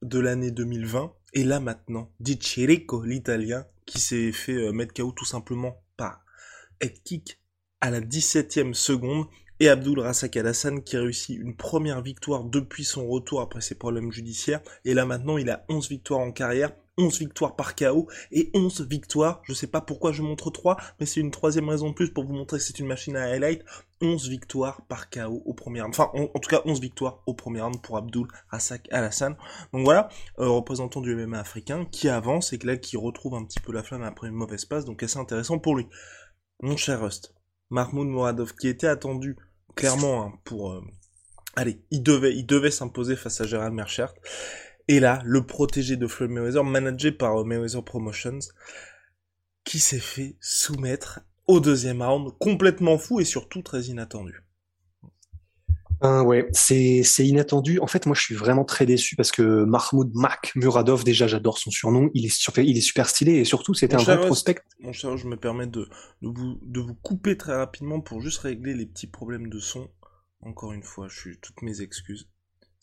de 0.00 0.18
l'année 0.18 0.50
2020. 0.50 1.12
Et 1.34 1.44
là 1.44 1.60
maintenant, 1.60 2.10
Di 2.20 2.38
Chirico, 2.38 3.02
l'italien, 3.02 3.66
qui 3.86 4.00
s'est 4.00 4.32
fait 4.32 4.52
euh, 4.52 4.72
mettre 4.72 4.94
KO 4.94 5.12
tout 5.12 5.24
simplement 5.24 5.82
par 5.96 6.24
head 6.80 7.02
kick 7.02 7.40
à 7.80 7.90
la 7.90 8.00
17e 8.00 8.74
seconde 8.74 9.26
et 9.60 9.68
Abdul 9.68 10.00
Rasak 10.00 10.36
Al 10.36 10.48
Hassan 10.48 10.82
qui 10.82 10.96
réussit 10.96 11.38
une 11.38 11.56
première 11.56 12.02
victoire 12.02 12.44
depuis 12.44 12.84
son 12.84 13.06
retour 13.06 13.40
après 13.40 13.60
ses 13.60 13.76
problèmes 13.76 14.10
judiciaires. 14.10 14.60
Et 14.84 14.92
là 14.92 15.06
maintenant, 15.06 15.38
il 15.38 15.50
a 15.50 15.64
11 15.68 15.88
victoires 15.88 16.20
en 16.20 16.32
carrière, 16.32 16.72
11 16.98 17.18
victoires 17.18 17.56
par 17.56 17.74
KO 17.74 18.08
et 18.30 18.50
11 18.54 18.82
victoires. 18.82 19.40
Je 19.44 19.54
sais 19.54 19.66
pas 19.66 19.80
pourquoi 19.80 20.12
je 20.12 20.22
montre 20.22 20.50
3, 20.50 20.76
mais 21.00 21.06
c'est 21.06 21.20
une 21.20 21.30
troisième 21.30 21.68
raison 21.68 21.90
de 21.90 21.94
plus 21.94 22.10
pour 22.10 22.24
vous 22.24 22.34
montrer 22.34 22.58
que 22.58 22.64
c'est 22.64 22.78
une 22.78 22.86
machine 22.86 23.16
à 23.16 23.24
highlight. 23.24 23.64
11 24.00 24.28
victoires 24.28 24.82
par 24.88 25.08
KO 25.10 25.42
au 25.44 25.54
premier 25.54 25.80
round. 25.80 25.94
Enfin, 25.94 26.10
en, 26.14 26.26
tout 26.26 26.50
cas, 26.50 26.60
11 26.64 26.80
victoires 26.80 27.22
au 27.26 27.34
premier 27.34 27.60
round 27.60 27.80
pour 27.80 27.96
Abdul 27.96 28.26
Rasak 28.48 28.88
Al 28.90 29.04
Hassan. 29.04 29.36
Donc 29.72 29.84
voilà, 29.84 30.08
euh, 30.38 30.48
représentant 30.48 31.00
du 31.00 31.14
MMA 31.14 31.38
africain 31.38 31.86
qui 31.86 32.08
avance 32.08 32.52
et 32.52 32.58
là 32.58 32.76
qui 32.76 32.96
retrouve 32.96 33.34
un 33.34 33.44
petit 33.44 33.60
peu 33.60 33.72
la 33.72 33.82
flamme 33.82 34.02
après 34.02 34.28
une 34.28 34.34
mauvaise 34.34 34.64
passe. 34.64 34.84
Donc 34.84 35.02
assez 35.02 35.18
intéressant 35.18 35.58
pour 35.58 35.76
lui. 35.76 35.86
Mon 36.60 36.76
cher 36.76 37.00
Rust. 37.00 37.34
Mahmoud 37.70 38.08
Mouradov 38.08 38.54
qui 38.54 38.68
était 38.68 38.86
attendu 38.86 39.36
clairement, 39.74 40.26
hein, 40.26 40.32
pour... 40.44 40.72
Euh, 40.72 40.84
allez, 41.56 41.82
il 41.90 42.02
devait, 42.02 42.34
il 42.34 42.44
devait 42.44 42.70
s'imposer 42.70 43.16
face 43.16 43.40
à 43.40 43.46
Gérald 43.46 43.72
Merchert. 43.72 44.12
Et 44.88 45.00
là, 45.00 45.22
le 45.24 45.46
protégé 45.46 45.96
de 45.96 46.06
Floyd 46.06 46.30
Mayweather, 46.30 46.64
managé 46.64 47.12
par 47.12 47.40
euh, 47.40 47.44
Mayweather 47.44 47.84
Promotions, 47.84 48.40
qui 49.64 49.78
s'est 49.78 50.00
fait 50.00 50.36
soumettre 50.40 51.20
au 51.46 51.60
deuxième 51.60 52.02
round, 52.02 52.32
complètement 52.38 52.98
fou 52.98 53.20
et 53.20 53.24
surtout 53.24 53.62
très 53.62 53.82
inattendu. 53.84 54.42
Ben 56.00 56.24
ouais, 56.24 56.48
c'est 56.52 57.04
c'est 57.04 57.24
inattendu. 57.24 57.78
En 57.78 57.86
fait, 57.86 58.06
moi, 58.06 58.16
je 58.16 58.22
suis 58.22 58.34
vraiment 58.34 58.64
très 58.64 58.86
déçu 58.86 59.14
parce 59.14 59.30
que 59.30 59.62
Mahmoud 59.62 60.10
Mak 60.14 60.52
Muradov, 60.56 61.04
déjà, 61.04 61.28
j'adore 61.28 61.58
son 61.58 61.70
surnom. 61.70 62.10
Il 62.12 62.26
est 62.26 62.28
super, 62.28 62.64
il 62.64 62.76
est 62.76 62.80
super 62.80 63.08
stylé 63.08 63.34
et 63.34 63.44
surtout, 63.44 63.72
c'était 63.72 63.94
un 63.94 64.02
vrai 64.02 64.18
prospect. 64.20 64.62
Mon 64.80 64.92
cher, 64.92 65.16
je 65.16 65.28
me 65.28 65.36
permets 65.36 65.68
de, 65.68 65.88
de 66.22 66.28
vous 66.28 66.58
de 66.60 66.80
vous 66.80 66.94
couper 66.94 67.36
très 67.36 67.54
rapidement 67.54 68.00
pour 68.00 68.20
juste 68.20 68.38
régler 68.38 68.74
les 68.74 68.86
petits 68.86 69.06
problèmes 69.06 69.48
de 69.48 69.60
son. 69.60 69.88
Encore 70.40 70.72
une 70.72 70.82
fois, 70.82 71.06
je 71.08 71.16
suis 71.16 71.38
toutes 71.40 71.62
mes 71.62 71.82
excuses. 71.82 72.28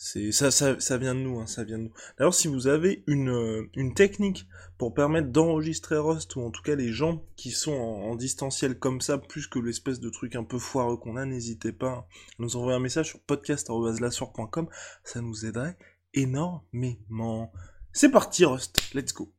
C'est 0.01 0.31
ça, 0.31 0.49
ça, 0.49 0.79
ça 0.79 0.97
vient 0.97 1.13
de 1.13 1.19
nous, 1.19 1.41
hein, 1.41 1.45
ça 1.45 1.65
vient 1.65 1.77
de 1.77 1.83
nous. 1.83 1.93
D'ailleurs, 2.17 2.33
si 2.33 2.47
vous 2.47 2.67
avez 2.67 3.03
une, 3.05 3.31
euh, 3.31 3.69
une 3.75 3.93
technique 3.93 4.47
pour 4.77 4.93
permettre 4.93 5.27
d'enregistrer 5.27 5.97
Rust, 5.97 6.37
ou 6.37 6.41
en 6.41 6.51
tout 6.51 6.61
cas 6.61 6.75
les 6.75 6.93
gens 6.93 7.21
qui 7.35 7.51
sont 7.51 7.73
en, 7.73 8.15
distanciel 8.15 8.79
comme 8.79 9.01
ça, 9.01 9.17
plus 9.17 9.47
que 9.47 9.59
l'espèce 9.59 9.99
de 9.99 10.09
truc 10.09 10.37
un 10.37 10.45
peu 10.45 10.57
foireux 10.57 10.95
qu'on 10.95 11.17
a, 11.17 11.25
n'hésitez 11.25 11.73
pas 11.73 11.89
à 11.89 12.07
nous 12.39 12.55
envoyer 12.55 12.77
un 12.77 12.79
message 12.79 13.09
sur 13.09 13.19
podcast.com, 13.19 14.69
ça 15.03 15.19
nous 15.19 15.45
aiderait 15.45 15.77
énormément. 16.13 17.51
C'est 17.91 18.09
parti 18.09 18.45
Rust, 18.45 18.81
let's 18.93 19.13
go. 19.13 19.33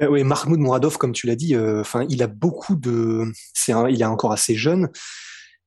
Euh, 0.00 0.06
oui, 0.06 0.22
Mahmoud 0.22 0.60
Mouradov, 0.60 0.96
comme 0.96 1.12
tu 1.12 1.26
l'as 1.26 1.34
dit, 1.34 1.56
euh, 1.56 1.82
il 2.08 2.22
a 2.22 2.28
beaucoup 2.28 2.76
de, 2.76 3.24
c'est 3.52 3.72
il 3.90 4.00
est 4.00 4.04
encore 4.04 4.30
assez 4.30 4.54
jeune 4.54 4.90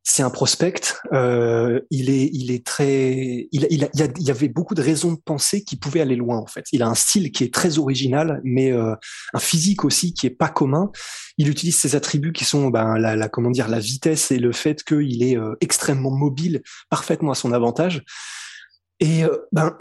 c'est 0.09 0.23
un 0.23 0.29
prospect. 0.29 0.95
Euh, 1.11 1.81
il 1.91 2.09
est, 2.09 2.29
il 2.31 2.49
est 2.49 2.65
très, 2.65 3.49
il, 3.51 3.67
il, 3.69 3.89
il, 3.93 4.23
y 4.23 4.31
avait 4.31 4.47
beaucoup 4.47 4.73
de 4.73 4.81
raisons 4.81 5.11
de 5.11 5.19
penser 5.19 5.65
qu'il 5.65 5.79
pouvait 5.79 5.99
aller 5.99 6.15
loin 6.15 6.37
en 6.37 6.47
fait. 6.47 6.63
Il 6.71 6.81
a 6.81 6.87
un 6.87 6.95
style 6.95 7.29
qui 7.33 7.43
est 7.43 7.53
très 7.53 7.77
original, 7.77 8.39
mais 8.45 8.71
euh, 8.71 8.95
un 9.33 9.39
physique 9.39 9.83
aussi 9.83 10.13
qui 10.13 10.25
est 10.25 10.31
pas 10.31 10.47
commun. 10.47 10.91
Il 11.37 11.49
utilise 11.49 11.77
ses 11.77 11.97
attributs 11.97 12.31
qui 12.31 12.45
sont, 12.45 12.69
ben, 12.69 12.97
la, 12.97 13.17
la 13.17 13.27
comment 13.27 13.51
dire, 13.51 13.67
la 13.67 13.79
vitesse 13.79 14.31
et 14.31 14.39
le 14.39 14.53
fait 14.53 14.81
qu'il 14.81 15.21
est 15.23 15.37
euh, 15.37 15.55
extrêmement 15.59 16.11
mobile, 16.11 16.61
parfaitement 16.89 17.31
à 17.31 17.35
son 17.35 17.51
avantage. 17.51 18.01
Et 19.01 19.25
euh, 19.25 19.37
ben, 19.51 19.75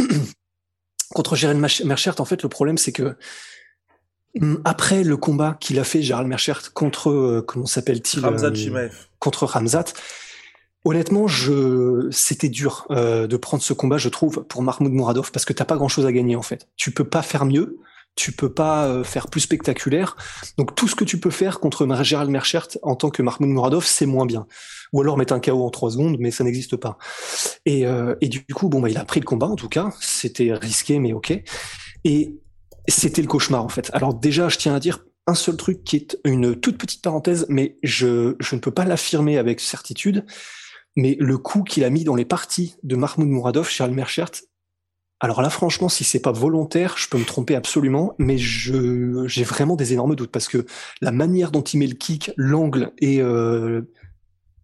contre 1.14 1.36
Jérôme 1.36 1.64
Merchert, 1.84 2.20
en 2.20 2.24
fait, 2.24 2.42
le 2.42 2.48
problème 2.48 2.78
c'est 2.78 2.92
que 2.92 3.16
après 4.64 5.04
le 5.04 5.16
combat 5.16 5.56
qu'il 5.60 5.78
a 5.78 5.84
fait, 5.84 6.02
Gérald 6.02 6.28
Merchert, 6.28 6.72
contre, 6.72 7.10
euh, 7.10 7.44
comment 7.46 7.66
s'appelle-t-il 7.66 8.24
Ramzat 8.24 8.54
Chimaev 8.54 8.92
contre 9.18 9.46
Ramzat. 9.46 9.86
Honnêtement, 10.84 11.26
je 11.26 12.06
c'était 12.12 12.48
dur 12.48 12.86
euh, 12.90 13.26
de 13.26 13.36
prendre 13.36 13.62
ce 13.62 13.72
combat, 13.72 13.98
je 13.98 14.08
trouve, 14.08 14.44
pour 14.44 14.62
Mahmoud 14.62 14.92
Mouradov, 14.92 15.32
parce 15.32 15.44
que 15.44 15.52
t'as 15.52 15.64
pas 15.64 15.76
grand-chose 15.76 16.06
à 16.06 16.12
gagner 16.12 16.36
en 16.36 16.42
fait. 16.42 16.68
Tu 16.76 16.92
peux 16.92 17.04
pas 17.08 17.22
faire 17.22 17.44
mieux, 17.44 17.80
tu 18.14 18.30
peux 18.30 18.52
pas 18.52 18.86
euh, 18.86 19.02
faire 19.02 19.26
plus 19.26 19.40
spectaculaire. 19.40 20.16
Donc 20.58 20.76
tout 20.76 20.86
ce 20.86 20.94
que 20.94 21.04
tu 21.04 21.18
peux 21.18 21.30
faire 21.30 21.58
contre 21.58 21.86
Gérald 22.04 22.30
Merchert 22.30 22.68
en 22.82 22.94
tant 22.94 23.10
que 23.10 23.20
Mahmoud 23.20 23.50
Mouradov, 23.50 23.84
c'est 23.84 24.06
moins 24.06 24.26
bien. 24.26 24.46
Ou 24.92 25.00
alors 25.00 25.16
mettre 25.16 25.32
un 25.32 25.40
KO 25.40 25.64
en 25.64 25.70
trois 25.70 25.90
secondes, 25.90 26.18
mais 26.20 26.30
ça 26.30 26.44
n'existe 26.44 26.76
pas. 26.76 26.98
Et, 27.64 27.84
euh, 27.84 28.14
et 28.20 28.28
du 28.28 28.44
coup, 28.54 28.68
bon, 28.68 28.80
bah, 28.80 28.88
il 28.88 28.96
a 28.96 29.04
pris 29.04 29.18
le 29.18 29.26
combat 29.26 29.48
en 29.48 29.56
tout 29.56 29.68
cas. 29.68 29.90
C'était 30.00 30.52
risqué, 30.52 31.00
mais 31.00 31.12
ok. 31.12 31.36
Et 32.04 32.36
c'était 32.88 33.22
le 33.22 33.28
cauchemar 33.28 33.64
en 33.64 33.68
fait. 33.68 33.90
Alors 33.92 34.14
déjà, 34.14 34.48
je 34.48 34.58
tiens 34.58 34.74
à 34.74 34.80
dire, 34.80 35.04
un 35.26 35.34
seul 35.34 35.56
truc 35.56 35.82
qui 35.84 35.96
est 35.96 36.18
une 36.24 36.54
toute 36.54 36.78
petite 36.78 37.02
parenthèse, 37.02 37.46
mais 37.48 37.78
je, 37.82 38.36
je 38.38 38.54
ne 38.54 38.60
peux 38.60 38.70
pas 38.70 38.84
l'affirmer 38.84 39.38
avec 39.38 39.60
certitude. 39.60 40.24
Mais 40.94 41.16
le 41.20 41.36
coup 41.36 41.62
qu'il 41.62 41.84
a 41.84 41.90
mis 41.90 42.04
dans 42.04 42.14
les 42.14 42.24
parties 42.24 42.76
de 42.82 42.96
Mahmoud 42.96 43.28
Mouradov, 43.28 43.68
Charles 43.68 43.90
Merchert, 43.90 44.30
alors 45.20 45.40
là, 45.40 45.48
franchement, 45.48 45.88
si 45.88 46.04
c'est 46.04 46.20
pas 46.20 46.32
volontaire, 46.32 46.94
je 46.98 47.08
peux 47.08 47.16
me 47.16 47.24
tromper 47.24 47.54
absolument, 47.54 48.14
mais 48.18 48.36
je 48.36 49.26
j'ai 49.26 49.44
vraiment 49.44 49.74
des 49.74 49.94
énormes 49.94 50.14
doutes 50.14 50.30
parce 50.30 50.46
que 50.46 50.66
la 51.00 51.10
manière 51.10 51.50
dont 51.50 51.62
il 51.62 51.78
met 51.78 51.86
le 51.86 51.94
kick, 51.94 52.32
l'angle 52.36 52.92
et 52.98 53.22
euh, 53.22 53.82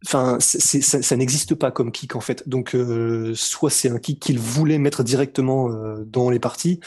enfin, 0.07 0.39
ça, 0.41 1.03
ça 1.03 1.17
n'existe 1.17 1.55
pas 1.55 1.71
comme 1.71 1.93
kick 1.93 2.17
en 2.17 2.21
fait. 2.21 2.49
Donc, 2.49 2.75
euh, 2.75 3.35
soit 3.35 3.71
c'est 3.71 3.89
un 3.89 3.99
kick 3.99 4.21
qu'il 4.21 4.39
voulait 4.39 4.79
mettre 4.79 5.03
directement 5.03 5.71
euh, 5.71 6.05
dans 6.07 6.31
les 6.31 6.41
parties, 6.41 6.81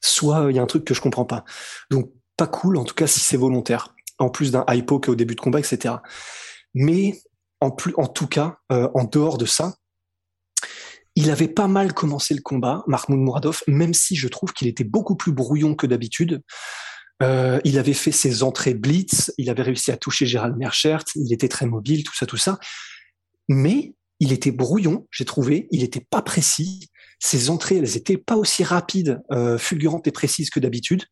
soit 0.00 0.46
il 0.50 0.56
y 0.56 0.58
a 0.58 0.62
un 0.62 0.66
truc 0.66 0.84
que 0.84 0.94
je 0.94 1.00
comprends 1.00 1.24
pas. 1.24 1.44
Donc, 1.90 2.12
pas 2.36 2.46
cool, 2.46 2.76
en 2.76 2.84
tout 2.84 2.94
cas 2.94 3.06
si 3.06 3.20
c'est 3.20 3.36
volontaire, 3.36 3.94
en 4.18 4.30
plus 4.30 4.52
d'un 4.52 4.64
hypo 4.68 5.00
au 5.06 5.14
début 5.14 5.34
de 5.34 5.40
combat, 5.40 5.58
etc. 5.58 5.96
Mais 6.74 7.20
en 7.60 7.70
plus, 7.70 7.94
en 7.96 8.06
tout 8.06 8.26
cas, 8.26 8.58
euh, 8.72 8.88
en 8.94 9.04
dehors 9.04 9.38
de 9.38 9.46
ça, 9.46 9.74
il 11.16 11.30
avait 11.30 11.48
pas 11.48 11.66
mal 11.66 11.92
commencé 11.92 12.34
le 12.34 12.40
combat, 12.40 12.84
Mahmoud 12.86 13.18
Mouradov, 13.18 13.62
même 13.66 13.94
si 13.94 14.16
je 14.16 14.28
trouve 14.28 14.52
qu'il 14.52 14.68
était 14.68 14.84
beaucoup 14.84 15.16
plus 15.16 15.32
brouillon 15.32 15.74
que 15.74 15.86
d'habitude. 15.86 16.42
Euh, 17.22 17.60
il 17.64 17.78
avait 17.78 17.92
fait 17.92 18.12
ses 18.12 18.42
entrées 18.42 18.74
blitz, 18.74 19.32
il 19.36 19.50
avait 19.50 19.62
réussi 19.62 19.90
à 19.90 19.96
toucher 19.96 20.26
Gérald 20.26 20.56
Merchert, 20.56 21.04
il 21.14 21.32
était 21.32 21.48
très 21.48 21.66
mobile, 21.66 22.04
tout 22.04 22.14
ça, 22.14 22.26
tout 22.26 22.36
ça. 22.36 22.58
Mais 23.48 23.94
il 24.20 24.32
était 24.32 24.52
brouillon, 24.52 25.06
j'ai 25.10 25.24
trouvé, 25.24 25.66
il 25.70 25.80
n'était 25.80 26.06
pas 26.08 26.22
précis. 26.22 26.88
Ses 27.18 27.50
entrées, 27.50 27.76
elles 27.76 27.96
étaient 27.96 28.16
pas 28.16 28.36
aussi 28.36 28.64
rapides, 28.64 29.20
euh, 29.32 29.58
fulgurantes 29.58 30.06
et 30.06 30.12
précises 30.12 30.50
que 30.50 30.60
d'habitude. 30.60 31.04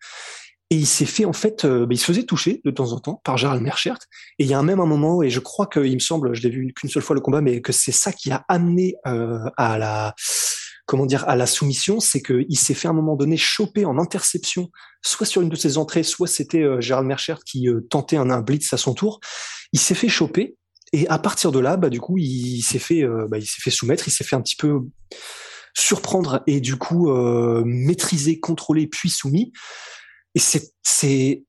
Et 0.71 0.77
il 0.77 0.87
s'est 0.87 1.07
fait 1.07 1.25
en 1.25 1.33
fait, 1.33 1.65
euh, 1.65 1.87
bah, 1.87 1.93
il 1.95 1.99
se 1.99 2.05
faisait 2.05 2.25
toucher 2.25 2.61
de 2.65 2.71
temps 2.71 2.93
en 2.93 3.00
temps 3.00 3.21
par 3.25 3.38
Gérald 3.38 3.62
Merchert. 3.62 3.99
Et 4.38 4.45
il 4.45 4.50
y 4.50 4.55
a 4.55 4.62
même 4.62 4.81
un 4.81 4.87
moment, 4.87 5.23
et 5.23 5.31
je 5.31 5.41
crois 5.41 5.67
qu'il 5.67 5.95
me 5.95 5.99
semble, 5.99 6.35
je 6.35 6.43
l'ai 6.43 6.50
vu 6.50 6.73
qu'une 6.75 6.91
seule 6.91 7.03
fois 7.03 7.15
le 7.15 7.23
combat, 7.23 7.41
mais 7.41 7.62
que 7.62 7.73
c'est 7.73 7.93
ça 7.93 8.12
qui 8.12 8.31
a 8.31 8.45
amené 8.49 8.95
euh, 9.07 9.41
à 9.57 9.79
la 9.79 10.15
comment 10.88 11.04
dire 11.04 11.28
à 11.28 11.37
la 11.37 11.47
soumission, 11.47 12.00
c'est 12.00 12.23
qu'il 12.23 12.59
s'est 12.59 12.73
fait 12.73 12.88
à 12.88 12.92
un 12.92 12.95
moment 12.95 13.14
donné 13.14 13.37
choper 13.37 13.85
en 13.85 13.99
interception, 13.99 14.71
soit 15.02 15.26
sur 15.26 15.42
une 15.42 15.50
de 15.50 15.54
ses 15.54 15.76
entrées, 15.76 16.02
soit 16.02 16.26
c'était 16.26 16.62
euh, 16.62 16.80
Gérald 16.80 17.07
Merchert 17.07 17.40
qui 17.45 17.68
euh, 17.68 17.87
tentait 17.90 18.16
un, 18.16 18.30
un, 18.30 18.40
blitz 18.40 18.73
à 18.73 18.78
son 18.78 18.95
tour. 18.95 19.21
Il 19.75 19.78
s'est 19.78 19.95
fait 19.95 20.09
choper 20.09 20.57
et 20.95 21.07
à 21.09 21.18
partir 21.18 21.52
de 21.52 21.59
là, 21.59 21.76
bah 21.76 21.90
du 21.90 22.00
coup, 22.00 22.16
il 22.16 22.62
s'est 22.62 22.78
fait, 22.78 23.04
euh, 23.04 23.26
bah, 23.28 23.37
il 23.37 23.45
s'est 23.45 23.61
fait 23.61 23.71
soumettre, 23.71 24.09
il 24.09 24.11
s'est 24.11 24.25
fait 24.25 24.35
un 24.35 24.40
petit 24.40 24.57
peu 24.57 24.80
surprendre 25.76 26.42
et 26.47 26.61
du 26.61 26.76
coup 26.76 27.12
maîtriser, 27.64 28.40
contrôler, 28.40 28.87
puis 28.88 29.11
soumis. 29.11 29.52
Et 30.35 30.40
c'est 30.40 30.73
c'est 30.83 31.45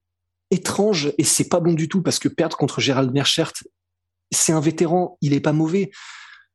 étrange 0.51 1.13
et 1.17 1.23
c'est 1.23 1.47
pas 1.47 1.61
bon 1.61 1.73
du 1.73 1.87
tout 1.87 2.03
parce 2.03 2.19
que 2.19 2.27
perdre 2.27 2.57
contre 2.57 2.81
Gérald 2.81 3.11
Merchert, 3.11 3.53
c'est 4.31 4.51
un 4.51 4.59
vétéran, 4.59 5.17
il 5.21 5.33
est 5.33 5.39
pas 5.39 5.53
mauvais, 5.53 5.89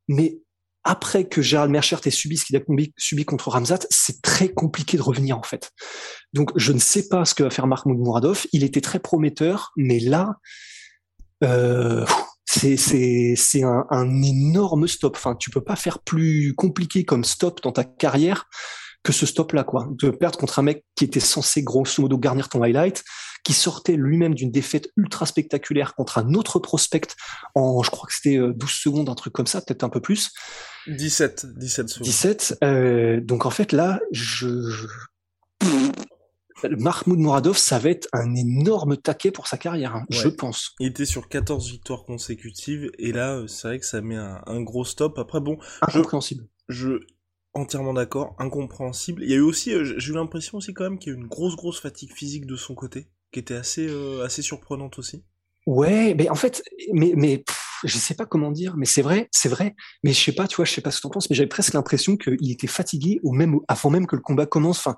mais 0.07 0.39
après 0.85 1.25
que 1.25 1.43
Gérald 1.43 1.71
Merchert 1.71 2.01
ait 2.05 2.11
subi 2.11 2.37
ce 2.37 2.45
qu'il 2.45 2.57
a 2.57 2.61
subi 2.97 3.25
contre 3.25 3.49
Ramzat, 3.49 3.81
c'est 3.91 4.21
très 4.23 4.49
compliqué 4.49 4.97
de 4.97 5.03
revenir 5.03 5.39
en 5.39 5.43
fait. 5.43 5.73
Donc 6.33 6.51
je 6.57 6.73
ne 6.73 6.79
sais 6.79 7.09
pas 7.09 7.25
ce 7.25 7.35
que 7.35 7.43
va 7.43 7.51
faire 7.51 7.67
Mahmoud 7.67 7.99
Mouradov. 7.99 8.47
Il 8.53 8.65
était 8.65 8.81
très 8.81 8.99
prometteur, 8.99 9.73
mais 9.77 9.99
là, 9.99 10.37
euh, 11.43 12.07
c'est 12.47 13.63
un, 13.63 13.87
un, 13.91 14.23
énorme 14.23 14.87
stop. 14.87 15.17
Enfin, 15.17 15.35
tu 15.35 15.51
peux 15.51 15.63
pas 15.63 15.77
faire 15.77 15.99
plus 16.01 16.55
compliqué 16.55 17.05
comme 17.05 17.25
stop 17.25 17.63
dans 17.63 17.73
ta 17.73 17.85
carrière 17.85 18.47
que 19.03 19.13
ce 19.13 19.27
stop-là, 19.27 19.65
quoi. 19.65 19.89
De 19.91 20.11
perdre 20.11 20.39
contre 20.39 20.59
un 20.59 20.63
mec 20.63 20.85
qui 20.97 21.05
était 21.05 21.21
censé 21.21 21.63
grosso 21.63 22.01
modo 22.01 22.19
garnir 22.19 22.49
ton 22.49 22.63
highlight, 22.63 23.05
qui 23.45 23.53
sortait 23.53 23.97
lui-même 23.97 24.35
d'une 24.35 24.51
défaite 24.51 24.89
ultra 24.97 25.27
spectaculaire 25.27 25.95
contre 25.95 26.19
un 26.19 26.35
autre 26.35 26.59
prospect 26.59 27.09
en, 27.55 27.83
je 27.83 27.91
crois 27.91 28.09
que 28.09 28.15
c'était 28.15 28.39
12 28.39 28.49
euh, 28.49 28.67
secondes, 28.67 29.09
un 29.09 29.15
truc 29.15 29.33
comme 29.33 29.47
ça, 29.47 29.61
peut-être 29.61 29.85
un 29.85 29.89
peu 29.89 30.01
plus. 30.01 30.31
17, 30.89 31.47
17 31.59 31.89
secondes. 31.89 32.07
17. 32.07 32.59
Euh, 32.65 33.21
donc 33.21 33.47
en 33.47 33.51
fait 33.51 33.73
là, 33.73 34.01
je, 34.13 34.47
Mahmoud 36.63 37.19
Mouradov, 37.19 37.59
ça 37.59 37.79
va 37.79 37.91
être 37.91 38.09
un 38.13 38.35
énorme 38.35 38.97
taquet 38.97 39.31
pour 39.31 39.47
sa 39.47 39.59
carrière, 39.59 39.97
hein, 39.97 40.05
je 40.09 40.29
pense. 40.29 40.73
Il 40.81 40.89
était 40.89 41.05
sur 41.05 41.29
14 41.29 41.71
victoires 41.71 42.05
consécutives, 42.05 42.91
et 42.99 43.13
là, 43.13 43.43
c'est 43.49 43.69
vrai 43.69 43.79
que 43.79 43.87
ça 43.87 44.01
met 44.01 44.17
un, 44.17 44.43
un, 44.47 44.63
gros 44.63 44.85
stop. 44.85 45.19
Après, 45.19 45.41
bon... 45.41 45.59
Incompréhensible. 45.83 46.47
Je, 46.69 46.89
je 46.89 46.99
entièrement 47.55 47.95
d'accord, 47.95 48.35
incompréhensible. 48.39 49.23
Il 49.23 49.31
y 49.31 49.35
a 49.35 49.37
eu 49.37 49.41
aussi, 49.41 49.73
euh, 49.73 49.95
j'ai 49.97 50.13
eu 50.13 50.15
l'impression 50.15 50.59
aussi 50.59 50.75
quand 50.75 50.85
même 50.85 50.99
qu'il 50.99 51.13
y 51.13 51.15
a 51.15 51.19
eu 51.19 51.21
une 51.21 51.29
grosse, 51.29 51.57
grosse 51.57 51.81
fatigue 51.81 52.13
physique 52.13 52.47
de 52.47 52.57
son 52.57 52.75
côté, 52.75 53.09
qui 53.35 53.41
était 53.41 53.55
assez, 53.55 53.87
euh, 53.87 54.25
assez 54.25 54.43
surprenante 54.43 54.99
aussi. 54.99 55.25
Ouais, 55.67 56.15
mais 56.15 56.29
en 56.31 56.35
fait, 56.35 56.63
mais, 56.93 57.13
mais 57.17 57.45
je 57.85 57.99
sais 57.99 58.15
pas 58.15 58.27
comment 58.27 58.53
dire, 58.53 58.77
mais 58.77 58.87
c'est 58.87 59.03
vrai, 59.03 59.29
c'est 59.33 59.49
vrai. 59.49 59.75
Mais 60.03 60.13
je 60.13 60.21
sais 60.21 60.33
pas, 60.33 60.47
tu 60.47 60.57
vois, 60.57 60.65
je 60.65 60.73
sais 60.73 60.81
pas 60.81 60.91
ce 60.91 60.99
que 60.99 61.03
t'en 61.03 61.11
penses, 61.11 61.29
mais 61.29 61.37
j'avais 61.37 61.49
presque 61.49 61.73
l'impression 61.73 62.17
qu'il 62.17 62.51
était 62.51 62.67
fatigué 62.67 63.21
au 63.23 63.33
même, 63.33 63.59
avant 63.67 63.91
même 63.91 64.07
que 64.07 64.15
le 64.15 64.23
combat 64.23 64.47
commence. 64.47 64.79
Enfin, 64.79 64.97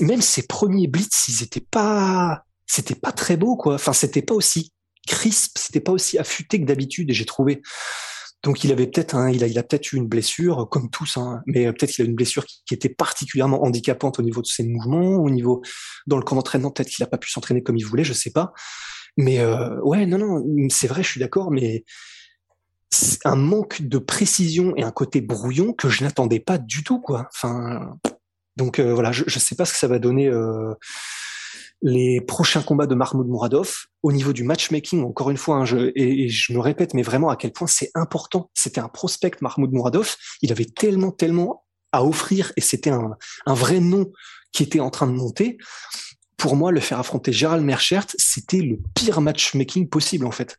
même 0.00 0.20
ses 0.20 0.46
premiers 0.46 0.88
blitz, 0.88 1.28
ils 1.28 1.42
étaient 1.42 1.66
pas, 1.68 2.44
c'était 2.66 2.94
pas 2.96 3.12
très 3.12 3.36
beau, 3.36 3.56
quoi. 3.56 3.76
Enfin, 3.76 3.92
c'était 3.92 4.22
pas 4.22 4.34
aussi 4.34 4.72
crisp, 5.06 5.56
c'était 5.58 5.80
pas 5.80 5.92
aussi 5.92 6.18
affûté 6.18 6.60
que 6.60 6.66
d'habitude, 6.66 7.10
et 7.10 7.14
j'ai 7.14 7.26
trouvé. 7.26 7.62
Donc 8.44 8.62
il 8.62 8.70
avait 8.70 8.86
peut-être 8.86 9.16
il 9.32 9.42
a, 9.42 9.46
il 9.46 9.58
a 9.58 9.62
peut-être 9.62 9.92
eu 9.92 9.96
une 9.96 10.06
blessure 10.06 10.68
comme 10.70 10.90
tous, 10.90 11.16
hein, 11.16 11.40
mais 11.46 11.64
peut-être 11.72 11.90
qu'il 11.90 12.04
a 12.04 12.08
une 12.08 12.14
blessure 12.14 12.44
qui, 12.44 12.74
était 12.74 12.90
particulièrement 12.90 13.64
handicapante 13.64 14.18
au 14.18 14.22
niveau 14.22 14.42
de 14.42 14.46
ses 14.46 14.64
mouvements, 14.64 15.16
au 15.16 15.30
niveau 15.30 15.62
dans 16.06 16.18
le 16.18 16.22
camp 16.22 16.36
d'entraînement, 16.36 16.70
peut-être 16.70 16.90
qu'il 16.90 17.02
n'a 17.02 17.08
pas 17.08 17.16
pu 17.16 17.30
s'entraîner 17.30 17.62
comme 17.62 17.76
il 17.76 17.86
voulait, 17.86 18.04
je 18.04 18.12
sais 18.12 18.30
pas. 18.30 18.52
Mais 19.16 19.40
euh, 19.40 19.80
ouais, 19.80 20.06
non, 20.06 20.18
non, 20.18 20.68
c'est 20.68 20.88
vrai, 20.88 21.02
je 21.02 21.08
suis 21.08 21.20
d'accord, 21.20 21.50
mais 21.50 21.84
c'est 22.90 23.24
un 23.24 23.36
manque 23.36 23.82
de 23.82 23.98
précision 23.98 24.74
et 24.76 24.82
un 24.82 24.90
côté 24.90 25.20
brouillon 25.20 25.72
que 25.72 25.88
je 25.88 26.04
n'attendais 26.04 26.40
pas 26.40 26.58
du 26.58 26.84
tout, 26.84 27.00
quoi. 27.00 27.28
Enfin, 27.34 27.98
donc 28.56 28.78
euh, 28.78 28.92
voilà, 28.92 29.10
je, 29.10 29.24
je 29.26 29.38
sais 29.38 29.54
pas 29.54 29.64
ce 29.64 29.72
que 29.72 29.78
ça 29.78 29.88
va 29.88 29.98
donner. 29.98 30.28
Euh, 30.28 30.74
les 31.84 32.20
prochains 32.20 32.62
combats 32.62 32.86
de 32.86 32.94
Mahmoud 32.94 33.28
Mouradov. 33.28 33.86
Au 34.02 34.10
niveau 34.10 34.32
du 34.32 34.42
matchmaking, 34.42 35.04
encore 35.04 35.30
une 35.30 35.36
fois, 35.36 35.58
hein, 35.58 35.90
et, 35.94 36.28
je 36.28 36.52
me 36.52 36.58
répète, 36.58 36.94
mais 36.94 37.02
vraiment 37.02 37.28
à 37.28 37.36
quel 37.36 37.52
point 37.52 37.68
c'est 37.68 37.90
important. 37.94 38.50
C'était 38.54 38.80
un 38.80 38.88
prospect, 38.88 39.32
Mahmoud 39.40 39.72
Mouradov. 39.72 40.16
Il 40.42 40.50
avait 40.50 40.64
tellement, 40.64 41.12
tellement 41.12 41.64
à 41.92 42.04
offrir 42.04 42.52
et 42.56 42.60
c'était 42.60 42.90
un, 42.90 43.12
un 43.46 43.54
vrai 43.54 43.80
nom 43.80 44.10
qui 44.50 44.62
était 44.62 44.80
en 44.80 44.90
train 44.90 45.06
de 45.06 45.12
monter 45.12 45.58
pour 46.36 46.56
moi, 46.56 46.72
le 46.72 46.80
faire 46.80 46.98
affronter 46.98 47.32
Gérald 47.32 47.64
Merchert, 47.64 48.06
c'était 48.18 48.60
le 48.60 48.78
pire 48.94 49.22
matchmaking 49.22 49.88
possible 49.88 50.26
en 50.26 50.30
fait. 50.30 50.58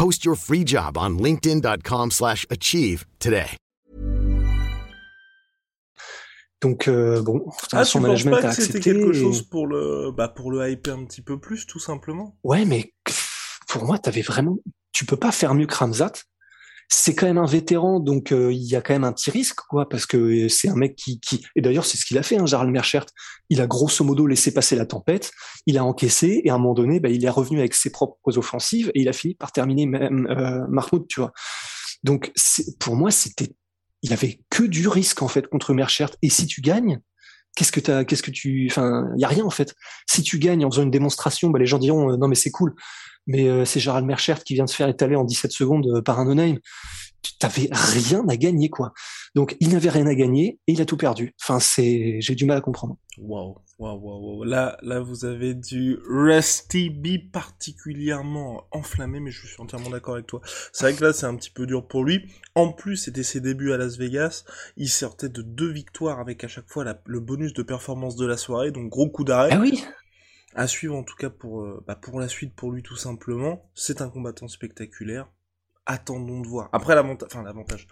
Post 0.00 0.24
your 0.24 0.34
free 0.34 0.64
job 0.64 0.96
on 0.96 1.18
linkedin.com/achieve 1.18 3.04
today. 3.18 3.50
Donc 6.62 6.88
euh, 6.88 7.20
bon, 7.20 7.44
ah, 7.72 7.84
son 7.84 7.98
tu 7.98 8.02
management 8.04 8.40
pas 8.40 8.54
que 8.54 8.62
c'était 8.62 8.80
quelque 8.80 9.12
chose 9.12 9.42
pour 9.42 9.66
le 9.66 10.10
bah 10.10 10.28
pour 10.28 10.52
le 10.52 10.70
hyper 10.70 10.94
un 10.94 11.04
petit 11.04 11.20
peu 11.20 11.38
plus 11.38 11.66
tout 11.66 11.78
simplement? 11.78 12.34
Ouais, 12.44 12.64
mais 12.64 12.94
pour 13.68 13.84
moi, 13.84 13.98
t'avais 13.98 14.22
vraiment 14.22 14.56
tu 14.92 15.04
peux 15.04 15.18
pas 15.18 15.32
faire 15.32 15.54
mieux 15.54 15.66
que 15.66 15.74
Ramzat 15.74 16.12
c'est 16.92 17.14
quand 17.14 17.26
même 17.26 17.38
un 17.38 17.46
vétéran, 17.46 18.00
donc 18.00 18.32
euh, 18.32 18.52
il 18.52 18.64
y 18.64 18.74
a 18.74 18.82
quand 18.82 18.92
même 18.92 19.04
un 19.04 19.12
petit 19.12 19.30
risque, 19.30 19.60
quoi, 19.68 19.88
parce 19.88 20.06
que 20.06 20.48
c'est 20.48 20.68
un 20.68 20.74
mec 20.74 20.96
qui, 20.96 21.20
qui... 21.20 21.46
et 21.54 21.62
d'ailleurs 21.62 21.84
c'est 21.84 21.96
ce 21.96 22.04
qu'il 22.04 22.18
a 22.18 22.24
fait, 22.24 22.36
hein, 22.36 22.46
Gérald 22.46 22.70
Merchert. 22.70 23.06
Il 23.48 23.60
a 23.60 23.68
grosso 23.68 24.04
modo 24.04 24.26
laissé 24.26 24.52
passer 24.52 24.74
la 24.74 24.86
tempête, 24.86 25.30
il 25.66 25.78
a 25.78 25.84
encaissé 25.84 26.40
et 26.44 26.50
à 26.50 26.54
un 26.54 26.58
moment 26.58 26.74
donné, 26.74 26.98
bah, 26.98 27.08
il 27.08 27.24
est 27.24 27.30
revenu 27.30 27.60
avec 27.60 27.74
ses 27.74 27.90
propres 27.90 28.36
offensives 28.36 28.90
et 28.94 29.02
il 29.02 29.08
a 29.08 29.12
fini 29.12 29.36
par 29.36 29.52
terminer 29.52 29.86
même 29.86 30.26
euh, 30.30 30.66
Mahmoud, 30.68 31.06
tu 31.08 31.20
vois. 31.20 31.32
Donc 32.02 32.32
pour 32.80 32.96
moi, 32.96 33.12
c'était, 33.12 33.54
il 34.02 34.12
avait 34.12 34.40
que 34.50 34.64
du 34.64 34.88
risque 34.88 35.22
en 35.22 35.28
fait 35.28 35.46
contre 35.46 35.72
Merchert. 35.74 36.10
Et 36.22 36.28
si 36.28 36.46
tu 36.46 36.60
gagnes, 36.60 36.98
qu'est-ce 37.54 37.70
que 37.70 37.80
t'as, 37.80 38.04
qu'est-ce 38.04 38.24
que 38.24 38.32
tu, 38.32 38.66
enfin, 38.68 39.08
il 39.16 39.20
y 39.20 39.24
a 39.24 39.28
rien 39.28 39.44
en 39.44 39.50
fait. 39.50 39.76
Si 40.08 40.24
tu 40.24 40.40
gagnes 40.40 40.64
en 40.64 40.70
faisant 40.70 40.82
une 40.82 40.90
démonstration, 40.90 41.50
bah, 41.50 41.60
les 41.60 41.66
gens 41.66 41.78
diront 41.78 42.10
euh, 42.10 42.16
non 42.16 42.26
mais 42.26 42.34
c'est 42.34 42.50
cool 42.50 42.74
mais 43.30 43.48
euh, 43.48 43.64
c'est 43.64 43.78
Gérald 43.78 44.04
Merchert 44.04 44.42
qui 44.42 44.54
vient 44.54 44.64
de 44.64 44.70
se 44.70 44.74
faire 44.74 44.88
étaler 44.88 45.14
en 45.14 45.24
17 45.24 45.52
secondes 45.52 45.86
euh, 45.86 46.02
par 46.02 46.18
un 46.18 46.24
no-name. 46.24 46.58
Tu 47.22 47.36
t'avais 47.38 47.68
rien 47.70 48.26
à 48.28 48.36
gagner, 48.36 48.70
quoi. 48.70 48.92
Donc, 49.36 49.56
il 49.60 49.70
n'avait 49.70 49.90
rien 49.90 50.06
à 50.06 50.14
gagner 50.14 50.58
et 50.66 50.72
il 50.72 50.80
a 50.80 50.84
tout 50.84 50.96
perdu. 50.96 51.34
Enfin, 51.40 51.60
c'est, 51.60 52.16
j'ai 52.20 52.34
du 52.34 52.44
mal 52.44 52.56
à 52.56 52.60
comprendre. 52.60 52.96
Waouh, 53.18 53.56
waouh, 53.78 54.00
waouh, 54.00 54.44
Là, 54.44 54.78
là, 54.82 54.98
vous 54.98 55.24
avez 55.24 55.54
du 55.54 55.98
Rusty 56.08 56.90
B 56.90 57.30
particulièrement 57.30 58.64
enflammé, 58.72 59.20
mais 59.20 59.30
je 59.30 59.46
suis 59.46 59.60
entièrement 59.60 59.90
d'accord 59.90 60.14
avec 60.14 60.26
toi. 60.26 60.40
C'est 60.72 60.86
vrai 60.86 60.94
que 60.94 61.04
là, 61.04 61.12
c'est 61.12 61.26
un 61.26 61.36
petit 61.36 61.50
peu 61.50 61.66
dur 61.66 61.86
pour 61.86 62.02
lui. 62.02 62.24
En 62.56 62.72
plus, 62.72 62.96
c'était 62.96 63.22
ses 63.22 63.40
débuts 63.40 63.72
à 63.72 63.76
Las 63.76 63.96
Vegas. 63.96 64.44
Il 64.76 64.88
sortait 64.88 65.28
de 65.28 65.42
deux 65.42 65.70
victoires 65.70 66.18
avec 66.18 66.42
à 66.42 66.48
chaque 66.48 66.68
fois 66.68 66.84
le 67.04 67.20
bonus 67.20 67.52
de 67.52 67.62
performance 67.62 68.16
de 68.16 68.26
la 68.26 68.36
soirée, 68.36 68.72
donc 68.72 68.88
gros 68.88 69.08
coup 69.08 69.24
d'arrêt. 69.24 69.50
Ah 69.52 69.60
oui 69.60 69.84
à 70.54 70.66
suivre 70.66 70.96
en 70.96 71.02
tout 71.02 71.16
cas 71.16 71.30
pour, 71.30 71.62
euh, 71.62 71.82
bah 71.86 71.94
pour 71.94 72.20
la 72.20 72.28
suite 72.28 72.54
pour 72.54 72.72
lui 72.72 72.82
tout 72.82 72.96
simplement. 72.96 73.70
C'est 73.74 74.00
un 74.00 74.08
combattant 74.08 74.48
spectaculaire. 74.48 75.28
Attendons 75.86 76.40
de 76.40 76.46
voir. 76.46 76.68
Après 76.72 76.94
l'avantage, 76.94 77.28
enfin 77.32 77.42
l'avantage. 77.42 77.86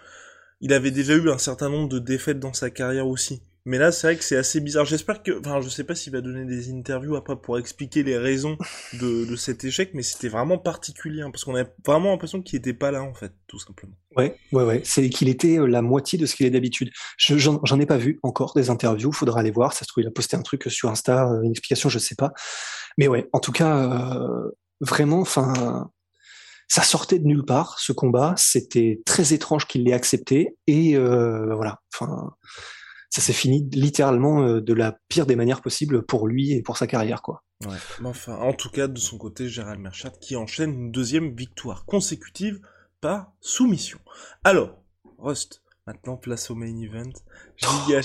Il 0.60 0.72
avait 0.72 0.90
déjà 0.90 1.14
eu 1.14 1.30
un 1.30 1.38
certain 1.38 1.68
nombre 1.68 1.88
de 1.88 1.98
défaites 1.98 2.40
dans 2.40 2.52
sa 2.52 2.70
carrière 2.70 3.06
aussi. 3.06 3.42
Mais 3.68 3.76
là, 3.76 3.92
c'est 3.92 4.06
vrai 4.06 4.16
que 4.16 4.24
c'est 4.24 4.38
assez 4.38 4.60
bizarre. 4.60 4.86
J'espère 4.86 5.22
que, 5.22 5.38
enfin, 5.40 5.60
je 5.60 5.68
sais 5.68 5.84
pas 5.84 5.94
s'il 5.94 6.14
va 6.14 6.22
donner 6.22 6.46
des 6.46 6.72
interviews 6.72 7.16
après 7.16 7.36
pour 7.36 7.58
expliquer 7.58 8.02
les 8.02 8.16
raisons 8.16 8.56
de, 8.94 9.26
de 9.26 9.36
cet 9.36 9.62
échec, 9.62 9.90
mais 9.92 10.02
c'était 10.02 10.28
vraiment 10.28 10.56
particulier, 10.56 11.20
hein, 11.20 11.30
parce 11.30 11.44
qu'on 11.44 11.54
a 11.54 11.64
vraiment 11.84 12.12
l'impression 12.12 12.40
qu'il 12.40 12.58
était 12.58 12.72
pas 12.72 12.90
là, 12.90 13.02
en 13.02 13.12
fait, 13.12 13.30
tout 13.46 13.58
simplement. 13.58 13.92
Ouais, 14.16 14.38
ouais, 14.52 14.64
ouais. 14.64 14.80
C'est 14.84 15.10
qu'il 15.10 15.28
était 15.28 15.58
euh, 15.58 15.66
la 15.66 15.82
moitié 15.82 16.18
de 16.18 16.24
ce 16.24 16.34
qu'il 16.34 16.46
est 16.46 16.50
d'habitude. 16.50 16.90
J'en 17.18 17.78
ai 17.78 17.84
pas 17.84 17.98
vu 17.98 18.18
encore 18.22 18.54
des 18.54 18.70
interviews. 18.70 19.12
Faudra 19.12 19.40
aller 19.40 19.50
voir. 19.50 19.74
Ça 19.74 19.80
se 19.80 19.88
trouve, 19.88 20.02
il 20.02 20.08
a 20.08 20.12
posté 20.12 20.38
un 20.38 20.42
truc 20.42 20.64
sur 20.68 20.88
Insta, 20.88 21.30
euh, 21.30 21.42
une 21.42 21.50
explication, 21.50 21.90
je 21.90 21.98
sais 21.98 22.14
pas. 22.14 22.32
Mais 22.96 23.06
ouais, 23.06 23.28
en 23.34 23.38
tout 23.38 23.52
cas, 23.52 24.16
euh, 24.16 24.50
vraiment, 24.80 25.20
enfin, 25.20 25.90
ça 26.68 26.80
sortait 26.80 27.18
de 27.18 27.26
nulle 27.26 27.44
part 27.44 27.78
ce 27.78 27.92
combat. 27.92 28.32
C'était 28.38 29.02
très 29.04 29.34
étrange 29.34 29.66
qu'il 29.66 29.84
l'ait 29.84 29.92
accepté 29.92 30.56
et 30.66 30.96
voilà. 30.96 31.82
Enfin, 31.92 32.30
ça 33.10 33.20
s'est 33.20 33.32
fini 33.32 33.68
littéralement 33.72 34.42
euh, 34.42 34.60
de 34.60 34.74
la 34.74 34.98
pire 35.08 35.26
des 35.26 35.36
manières 35.36 35.62
possibles 35.62 36.04
pour 36.04 36.26
lui 36.26 36.52
et 36.52 36.62
pour 36.62 36.76
sa 36.76 36.86
carrière, 36.86 37.22
quoi. 37.22 37.42
Ouais. 37.66 37.76
Mais 38.00 38.08
enfin, 38.08 38.36
en 38.36 38.52
tout 38.52 38.70
cas, 38.70 38.86
de 38.86 38.98
son 38.98 39.18
côté, 39.18 39.48
Gérald 39.48 39.80
Merchat 39.80 40.10
qui 40.20 40.36
enchaîne 40.36 40.72
une 40.72 40.92
deuxième 40.92 41.34
victoire 41.34 41.84
consécutive 41.86 42.60
par 43.00 43.32
soumission. 43.40 43.98
Alors, 44.44 44.76
Rust, 45.18 45.62
maintenant 45.86 46.16
place 46.16 46.50
au 46.50 46.54
main 46.54 46.76
event. 46.80 47.10
Giga 47.56 48.00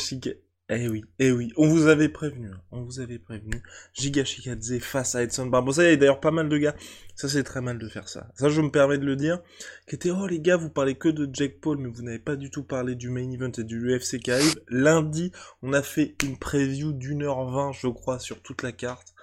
eh 0.77 0.87
oui, 0.87 1.03
eh 1.19 1.31
oui, 1.31 1.51
on 1.57 1.67
vous 1.67 1.87
avait 1.87 2.09
prévenu, 2.09 2.49
hein. 2.49 2.61
on 2.71 2.83
vous 2.83 2.99
avait 2.99 3.19
prévenu. 3.19 3.61
Giga 3.93 4.23
Shikadze 4.23 4.79
face 4.79 5.15
à 5.15 5.23
Edson 5.23 5.47
Barbosa, 5.47 5.83
il 5.83 5.89
y 5.89 5.93
a 5.93 5.95
d'ailleurs 5.95 6.19
pas 6.19 6.31
mal 6.31 6.47
de 6.47 6.57
gars, 6.57 6.75
ça 7.15 7.27
c'est 7.27 7.43
très 7.43 7.61
mal 7.61 7.79
de 7.79 7.87
faire 7.89 8.07
ça. 8.07 8.29
Ça 8.35 8.49
je 8.49 8.61
me 8.61 8.71
permets 8.71 8.97
de 8.97 9.05
le 9.05 9.15
dire, 9.15 9.41
qui 9.87 9.95
était, 9.95 10.11
oh 10.11 10.27
les 10.27 10.39
gars, 10.39 10.57
vous 10.57 10.69
parlez 10.69 10.95
que 10.95 11.09
de 11.09 11.29
Jake 11.31 11.59
Paul, 11.59 11.77
mais 11.77 11.89
vous 11.89 12.01
n'avez 12.01 12.19
pas 12.19 12.35
du 12.35 12.49
tout 12.49 12.63
parlé 12.63 12.95
du 12.95 13.09
main 13.09 13.29
event 13.31 13.51
et 13.57 13.63
du 13.63 13.79
UFC 13.79 14.19
qui 14.19 14.31
arrive. 14.31 14.55
Lundi, 14.69 15.31
on 15.61 15.73
a 15.73 15.81
fait 15.81 16.15
une 16.23 16.37
preview 16.37 16.93
d'une 16.93 17.23
heure 17.23 17.45
vingt, 17.49 17.71
je 17.71 17.87
crois, 17.87 18.19
sur 18.19 18.41
toute 18.41 18.63
la 18.63 18.71
carte. 18.71 19.13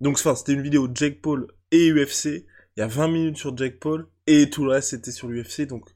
Donc 0.00 0.16
enfin, 0.18 0.34
c'était 0.34 0.52
une 0.52 0.62
vidéo 0.62 0.88
Jake 0.92 1.20
Paul 1.20 1.46
et 1.70 1.90
UFC, 1.90 2.46
il 2.76 2.80
y 2.80 2.82
a 2.82 2.86
20 2.86 3.08
minutes 3.08 3.38
sur 3.38 3.56
Jake 3.56 3.78
Paul, 3.80 4.06
et 4.26 4.50
tout 4.50 4.64
le 4.64 4.72
reste 4.72 4.90
c'était 4.90 5.12
sur 5.12 5.28
l'UFC, 5.28 5.66
donc 5.66 5.88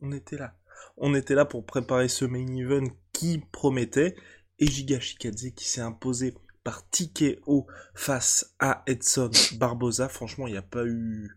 on 0.00 0.12
était 0.12 0.36
là. 0.36 0.54
On 0.96 1.14
était 1.14 1.34
là 1.34 1.44
pour 1.44 1.64
préparer 1.64 2.08
ce 2.08 2.24
main 2.24 2.46
event 2.56 2.88
qui 3.12 3.42
promettait, 3.52 4.14
et 4.62 4.66
Giga 4.66 5.00
Shikadze 5.00 5.50
qui 5.56 5.68
s'est 5.68 5.80
imposé 5.80 6.34
par 6.62 6.88
TKO 6.88 7.66
face 7.94 8.54
à 8.60 8.84
Edson 8.86 9.30
Barboza. 9.54 10.08
Franchement, 10.08 10.46
il 10.46 10.52
n'y 10.52 10.58
a 10.58 10.62
pas 10.62 10.86
eu... 10.86 11.32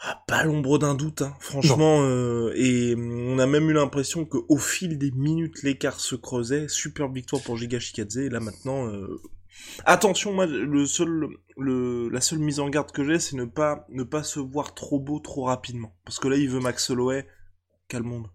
Ah, 0.00 0.22
pas 0.28 0.44
l'ombre 0.44 0.78
d'un 0.78 0.94
doute, 0.94 1.22
hein. 1.22 1.34
franchement, 1.40 2.02
euh, 2.02 2.52
et 2.54 2.94
on 2.94 3.38
a 3.40 3.46
même 3.46 3.68
eu 3.68 3.72
l'impression 3.72 4.24
qu'au 4.26 4.56
fil 4.56 4.96
des 4.96 5.10
minutes, 5.10 5.64
l'écart 5.64 5.98
se 5.98 6.14
creusait. 6.14 6.68
Superbe 6.68 7.16
victoire 7.16 7.42
pour 7.42 7.56
Giga 7.56 7.80
Shikadze, 7.80 8.18
et 8.18 8.28
là 8.28 8.38
maintenant, 8.38 8.86
euh, 8.86 9.20
attention, 9.86 10.32
moi, 10.32 10.46
le 10.46 10.86
seul, 10.86 11.26
le, 11.56 12.08
la 12.10 12.20
seule 12.20 12.38
mise 12.38 12.60
en 12.60 12.68
garde 12.68 12.92
que 12.92 13.02
j'ai, 13.02 13.18
c'est 13.18 13.34
ne 13.34 13.44
pas, 13.44 13.86
ne 13.88 14.04
pas 14.04 14.22
se 14.22 14.38
voir 14.38 14.72
trop 14.72 15.00
beau 15.00 15.18
trop 15.18 15.44
rapidement, 15.44 15.96
parce 16.04 16.20
que 16.20 16.28
là, 16.28 16.36
il 16.36 16.48
veut 16.48 16.60
Max 16.60 16.90
Holloway, 16.90 17.26
calme 17.88 18.06
monde. 18.06 18.28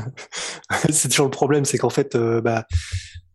c'est 0.90 1.08
toujours 1.08 1.26
le 1.26 1.30
problème, 1.30 1.64
c'est 1.64 1.78
qu'en 1.78 1.90
fait, 1.90 2.14
euh, 2.14 2.40
bah, 2.40 2.66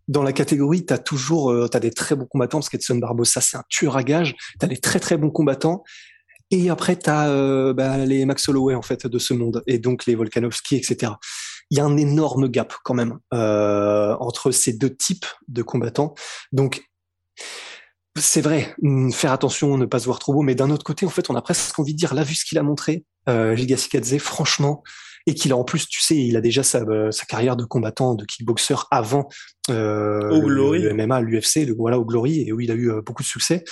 dans 0.08 0.23
la 0.23 0.34
catégorie, 0.34 0.86
tu 0.86 0.93
as 0.93 0.97
toujours 0.97 1.52
euh, 1.52 1.67
as 1.73 1.80
des 1.80 1.91
très 1.91 2.15
bons 2.15 2.26
combattants, 2.26 2.60
parce 2.60 2.69
qu'Edson 2.69 2.95
Barbosa, 2.95 3.41
c'est 3.41 3.58
un 3.58 3.63
tueur 3.69 3.97
à 3.97 4.04
gage, 4.04 4.36
tu 4.60 4.65
as 4.65 4.67
des 4.67 4.78
très 4.78 4.99
très 4.99 5.17
bons 5.17 5.32
combattants, 5.32 5.84
et 6.52 6.69
après, 6.69 6.97
tu 6.97 7.10
as 7.10 7.30
euh, 7.30 7.73
bah, 7.73 7.97
les 7.97 8.26
Max 8.26 8.47
Holloway 8.47 8.76
en 8.76 8.82
fait, 8.82 9.08
de 9.08 9.19
ce 9.19 9.34
monde, 9.34 9.63
et 9.67 9.80
donc 9.80 10.06
les 10.06 10.15
Volkanovski, 10.15 10.76
etc. 10.76 11.13
Il 11.69 11.78
y 11.78 11.82
a 11.82 11.86
un 11.86 11.97
énorme 11.97 12.49
gap 12.49 12.73
quand 12.84 12.93
même 12.93 13.17
entre 13.32 14.52
ces 14.52 14.73
deux 14.73 14.93
types 14.95 15.26
de 15.47 15.63
combattants. 15.63 16.13
Donc, 16.52 16.84
c'est 18.19 18.41
vrai, 18.41 18.76
mm, 18.82 19.12
faire 19.12 19.32
attention, 19.32 19.78
ne 19.78 19.86
pas 19.86 19.99
se 19.99 20.06
voir 20.06 20.19
trop 20.19 20.34
beau, 20.34 20.41
mais 20.41 20.56
d'un 20.56 20.69
autre 20.69 20.84
côté, 20.84 21.06
en 21.06 21.10
fait, 21.10 21.30
on 21.30 21.36
a 21.36 21.41
presque 21.41 21.78
envie 21.80 21.93
de 21.93 21.97
dire, 21.97 22.13
là, 22.13 22.23
vu 22.23 22.36
ce 22.36 22.45
qu'il 22.45 22.58
a 22.58 22.63
montré, 22.63 23.06
euh, 23.30 23.56
Giga 23.56 23.78
franchement, 24.19 24.84
et 25.25 25.33
qu'il 25.33 25.51
a 25.51 25.57
en 25.57 25.63
plus, 25.63 25.88
tu 25.88 26.01
sais, 26.03 26.17
il 26.17 26.36
a 26.36 26.41
déjà 26.41 26.63
sa, 26.63 26.81
euh, 26.81 27.12
sa 27.12 27.25
carrière 27.25 27.55
de 27.55 27.63
combattant, 27.63 28.15
de 28.15 28.25
kickboxer 28.25 28.75
avant 28.91 29.29
euh, 29.69 30.29
au 30.31 30.41
Glory. 30.41 30.81
le, 30.81 30.93
MMA, 30.93 31.21
l'UFC, 31.21 31.69
voilà, 31.77 31.97
au 31.97 32.05
Glory, 32.05 32.41
et 32.47 32.51
où 32.51 32.59
il 32.59 32.71
a 32.71 32.73
eu 32.73 32.91
euh, 32.91 33.01
beaucoup 33.01 33.23
de 33.23 33.27
succès. 33.27 33.63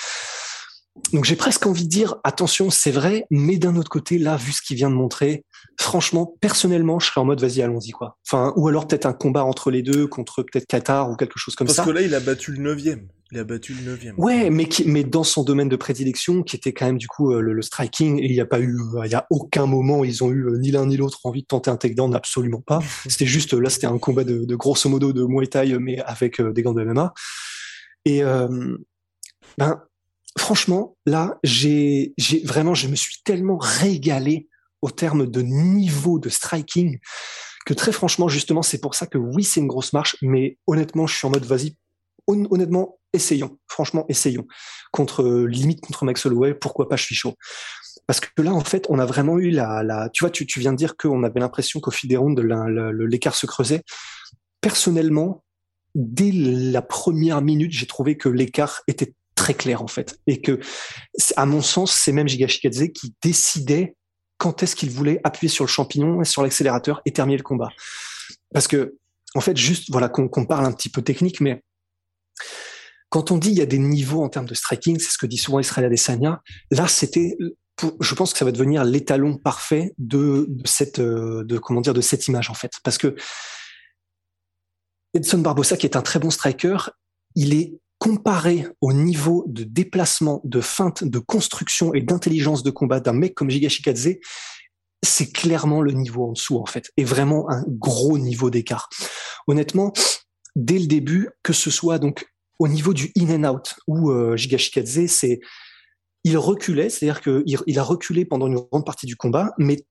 Donc 1.14 1.26
j'ai 1.26 1.36
presque 1.36 1.66
envie 1.66 1.86
de 1.86 1.90
dire, 1.90 2.16
attention, 2.24 2.70
c'est 2.70 2.92
vrai, 2.92 3.26
mais 3.30 3.58
d'un 3.58 3.76
autre 3.76 3.90
côté, 3.90 4.18
là, 4.18 4.36
vu 4.36 4.52
ce 4.52 4.62
qu'il 4.62 4.76
vient 4.76 4.90
de 4.90 4.96
montrer, 4.96 5.46
franchement, 5.80 6.36
personnellement, 6.42 7.00
je 7.00 7.08
serais 7.08 7.22
en 7.22 7.26
mode, 7.26 7.40
vas-y, 7.40 7.62
allons-y, 7.62 7.92
quoi. 7.92 8.18
Enfin, 8.28 8.54
ou 8.58 8.68
alors 8.68 8.88
peut-être 8.88 9.06
un 9.06 9.14
combat 9.14 9.44
entre 9.46 9.72
les 9.72 9.82
deux, 9.82 10.08
contre 10.08 10.44
peut-être 10.44 10.66
Qatar 10.68 11.10
ou 11.10 11.16
quelque 11.16 11.38
chose 11.38 11.56
comme 11.56 11.68
ça. 11.68 11.84
Parce 11.84 11.88
que 11.88 11.94
là, 11.94 12.02
il 12.02 12.14
a 12.14 12.20
battu 12.20 12.52
le 12.52 12.62
neuvième. 12.62 13.08
Il 13.32 13.40
a 13.40 13.46
battu 13.46 13.74
le 13.74 13.84
neuvième. 13.84 14.16
Ouais, 14.18 14.50
mais 14.50 14.66
qui, 14.66 14.86
mais 14.86 15.06
dans 15.06 15.24
son 15.24 15.44
domaine 15.44 15.70
de 15.70 15.78
prédilection, 15.78 16.44
qui 16.44 16.58
était 16.58 16.74
quand 16.74 16.86
même 16.86 16.98
du 16.98 17.08
coup 17.08 17.32
euh, 17.32 17.40
le, 17.40 17.62
striking, 17.62 18.20
et 18.20 18.26
il 18.26 18.34
n'y 18.34 18.42
a 18.42 18.46
pas 18.46 18.60
eu, 18.60 18.78
euh, 18.96 19.06
il 19.06 19.12
y 19.12 19.16
a 19.16 19.26
aucun 19.30 19.66
moment 19.66 20.04
ils 20.04 20.22
ont 20.26 20.32
eu 20.32 20.48
euh, 20.48 20.58
ni 20.58 20.72
l'un 20.72 20.86
ni 20.86 20.98
l'autre 20.98 21.20
envie 21.24 21.42
de 21.42 21.48
tenter 21.48 21.72
un 21.72 21.78
takedown, 21.78 22.14
absolument 22.14 22.60
pas. 22.60 22.82
c'était 23.08 23.26
juste 23.26 23.54
là, 23.54 23.70
c'était 23.70 23.88
un 23.88 23.98
combat 23.98 24.26
de, 24.26 24.44
de, 24.44 24.56
grosso 24.58 24.90
modo 24.90 25.14
de 25.14 25.24
Muay 25.24 25.48
Thai, 25.48 25.78
mais 25.80 26.00
avec 26.02 26.42
des 26.42 26.62
gants 26.62 26.74
de 26.74 26.84
MMA. 26.84 27.14
Et 28.04 28.22
ben 29.58 29.82
franchement, 30.38 30.98
là, 31.06 31.40
j'ai, 31.44 32.14
vraiment, 32.44 32.74
je 32.74 32.88
me 32.88 32.96
suis 32.96 33.22
tellement 33.24 33.58
régalé 33.58 34.48
au 34.82 34.90
terme 34.90 35.28
de 35.28 35.42
niveau 35.42 36.20
de 36.20 36.30
striking 36.30 37.00
que 37.66 37.74
très 37.74 37.92
franchement, 37.92 38.28
justement, 38.28 38.64
c'est 38.64 38.82
pour 38.82 38.96
ça 38.96 39.06
que 39.06 39.18
oui, 39.18 39.44
c'est 39.44 39.60
une 39.60 39.68
grosse 39.68 39.94
marche, 39.94 40.16
mais 40.22 40.58
honnêtement, 40.66 41.06
je 41.06 41.16
suis 41.16 41.28
en 41.28 41.30
mode 41.30 41.46
vas-y, 41.46 41.76
honnêtement, 42.28 43.00
essayons. 43.14 43.60
Franchement, 43.68 44.06
essayons. 44.10 44.48
Contre 44.92 45.46
limite 45.46 45.82
contre 45.82 46.06
Max 46.06 46.26
Holloway, 46.26 46.54
pourquoi 46.56 46.88
pas, 46.88 46.96
je 46.96 47.04
suis 47.04 47.16
chaud. 47.16 47.36
Parce 48.08 48.20
que 48.20 48.42
là, 48.42 48.52
en 48.52 48.64
fait, 48.64 48.88
on 48.90 49.00
a 49.00 49.06
vraiment 49.06 49.38
eu 49.38 49.52
la, 49.52 49.84
la 49.84 50.10
tu 50.10 50.24
vois, 50.24 50.32
tu, 50.32 50.46
tu 50.46 50.60
viens 50.60 50.72
de 50.72 50.78
dire 50.78 50.98
qu'on 50.98 51.24
avait 51.24 51.40
l'impression 51.40 51.80
qu'au 51.80 51.92
fil 51.92 52.10
des 52.10 52.18
rounds, 52.18 52.42
l'écart 52.42 53.36
se 53.36 53.46
creusait. 53.46 53.84
Personnellement, 54.60 55.44
dès 55.94 56.32
la 56.32 56.82
première 56.82 57.42
minute, 57.42 57.72
j'ai 57.72 57.86
trouvé 57.86 58.18
que 58.18 58.30
l'écart 58.30 58.82
était 58.88 59.14
très 59.42 59.54
clair 59.56 59.82
en 59.82 59.88
fait, 59.88 60.20
et 60.28 60.40
que, 60.40 60.60
à 61.36 61.46
mon 61.46 61.62
sens, 61.62 61.92
c'est 61.92 62.12
même 62.12 62.28
Giga 62.28 62.48
qui 62.48 63.16
décidait 63.24 63.96
quand 64.38 64.62
est-ce 64.64 64.76
qu'il 64.76 64.92
voulait 64.92 65.20
appuyer 65.24 65.50
sur 65.50 65.64
le 65.64 65.70
champignon 65.70 66.22
et 66.22 66.26
sur 66.26 66.44
l'accélérateur 66.44 67.02
et 67.06 67.12
terminer 67.12 67.38
le 67.38 67.44
combat. 67.44 67.70
Parce 68.54 68.68
que, 68.68 68.98
en 69.34 69.42
fait, 69.42 69.58
juste 69.58 69.90
voilà 69.92 70.10
qu'on 70.10 70.46
parle 70.46 70.66
un 70.66 70.72
petit 70.72 70.90
peu 70.90 71.02
technique, 71.02 71.42
mais 71.42 71.64
quand 73.10 73.32
on 73.32 73.38
dit 73.38 73.50
il 73.50 73.58
y 73.58 73.62
a 73.62 73.66
des 73.66 73.80
niveaux 73.80 74.24
en 74.24 74.30
termes 74.30 74.46
de 74.46 74.54
striking, 74.54 75.00
c'est 75.00 75.12
ce 75.12 75.18
que 75.18 75.26
dit 75.26 75.38
souvent 75.38 75.60
Israël 75.60 75.86
Adesanya. 75.86 76.42
Là, 76.70 76.88
c'était, 76.88 77.36
je 78.00 78.16
pense 78.16 78.34
que 78.34 78.40
ça 78.40 78.46
va 78.46 78.52
devenir 78.52 78.84
l'étalon 78.84 79.38
parfait 79.38 79.94
de, 79.98 80.46
de, 80.50 80.68
cette, 80.68 81.00
euh, 81.00 81.44
de 81.46 81.58
comment 81.58 81.82
dire, 81.82 81.94
de 81.94 82.02
cette 82.02 82.28
image 82.28 82.50
en 82.50 82.54
fait, 82.54 82.74
parce 82.84 82.98
que 82.98 83.16
Edson 85.14 85.40
Barbosa, 85.40 85.78
qui 85.78 85.88
est 85.88 85.98
un 85.98 86.02
très 86.02 86.20
bon 86.20 86.30
striker, 86.30 86.78
il 87.36 87.54
est 87.54 87.81
comparé 88.02 88.66
au 88.82 88.94
niveau 88.94 89.46
de 89.48 89.64
déplacement, 89.64 90.42
de 90.44 90.60
feinte, 90.60 91.04
de 91.04 91.20
construction 91.20 91.94
et 91.94 92.02
d'intelligence 92.02 92.64
de 92.64 92.72
combat 92.72 93.00
d'un 93.00 93.14
mec 93.14 93.36
comme 93.36 93.52
Giga 93.52 93.70
Shikadze, 93.70 94.16
c'est 95.04 95.32
clairement 95.32 95.84
le 95.84 95.92
niveau 95.92 96.26
en 96.26 96.32
dessous 96.32 96.58
en 96.58 96.66
fait, 96.66 96.92
et 96.98 97.04
vraiment 97.04 97.48
un 97.52 97.64
gros 97.68 98.18
niveau 98.18 98.50
d'écart. 98.50 98.90
Honnêtement, 99.46 99.94
dès 100.56 100.80
le 100.80 100.88
début, 100.88 101.30
que 101.44 101.54
ce 101.54 101.70
soit 101.70 102.00
donc 102.00 102.26
au 102.58 102.68
niveau 102.68 102.96
du 102.96 103.12
in 103.20 103.44
and 103.44 103.48
out 103.48 103.76
où 103.86 104.10
euh, 104.10 104.36
Giga 104.36 104.58
Shikadze, 104.58 105.06
c'est 105.06 105.40
il 106.24 106.40
reculait, 106.40 106.90
c'est-à-dire 106.90 107.22
qu'il 107.22 107.44
il 107.68 107.78
a 107.78 107.84
reculé 107.84 108.26
pendant 108.26 108.48
une 108.48 108.56
grande 108.56 108.86
partie 108.86 109.06
du 109.06 109.16
combat, 109.16 109.54
mais 109.60 109.86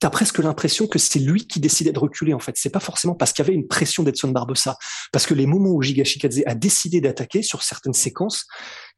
tu 0.00 0.06
as 0.06 0.10
presque 0.10 0.38
l'impression 0.38 0.86
que 0.86 0.98
c'est 0.98 1.18
lui 1.18 1.46
qui 1.46 1.60
décidait 1.60 1.92
de 1.92 1.98
reculer 1.98 2.32
en 2.32 2.38
fait. 2.38 2.56
C'est 2.56 2.70
pas 2.70 2.80
forcément 2.80 3.14
parce 3.14 3.32
qu'il 3.32 3.44
y 3.44 3.48
avait 3.48 3.54
une 3.54 3.68
pression 3.68 4.02
d'Edson 4.02 4.28
Barbosa, 4.28 4.76
parce 5.12 5.26
que 5.26 5.34
les 5.34 5.46
moments 5.46 5.70
où 5.70 5.82
Giga 5.82 6.04
Shikadze 6.04 6.42
a 6.46 6.54
décidé 6.54 7.00
d'attaquer 7.00 7.42
sur 7.42 7.62
certaines 7.62 7.92
séquences, 7.92 8.46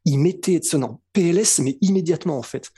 il 0.05 0.19
mettait 0.19 0.53
Edson 0.53 0.81
en 0.83 1.01
PLS 1.11 1.59
mais 1.59 1.77
immédiatement 1.81 2.37
en 2.37 2.43
fait. 2.43 2.71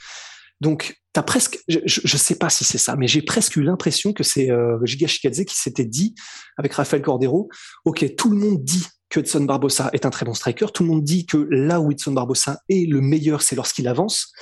Donc 0.60 0.96
t'as 1.12 1.22
presque, 1.22 1.58
je, 1.68 1.78
je, 1.84 2.16
sais 2.16 2.36
pas 2.36 2.50
si 2.50 2.64
c'est 2.64 2.78
ça, 2.78 2.96
mais 2.96 3.08
j'ai 3.08 3.22
presque 3.22 3.56
eu 3.56 3.62
l'impression 3.62 4.12
que 4.12 4.22
c'est 4.22 4.50
euh, 4.50 4.78
Giga 4.84 5.06
Shikadze 5.06 5.44
qui 5.44 5.56
s'était 5.56 5.84
dit 5.84 6.14
avec 6.56 6.72
Rafael 6.74 7.02
Cordero, 7.02 7.48
ok, 7.84 8.14
tout 8.16 8.30
le 8.30 8.36
monde 8.36 8.62
dit 8.64 8.86
que 9.08 9.20
Edson 9.20 9.44
Barbosa 9.44 9.90
est 9.92 10.04
un 10.04 10.10
très 10.10 10.26
bon 10.26 10.34
striker, 10.34 10.66
tout 10.74 10.82
le 10.82 10.88
monde 10.88 11.04
dit 11.04 11.26
que 11.26 11.46
là 11.50 11.80
où 11.80 11.92
Edson 11.92 12.12
Barbosa 12.12 12.60
est 12.68 12.90
le 12.90 13.00
meilleur, 13.00 13.42
c'est 13.42 13.54
lorsqu'il 13.54 13.86
avance. 13.86 14.32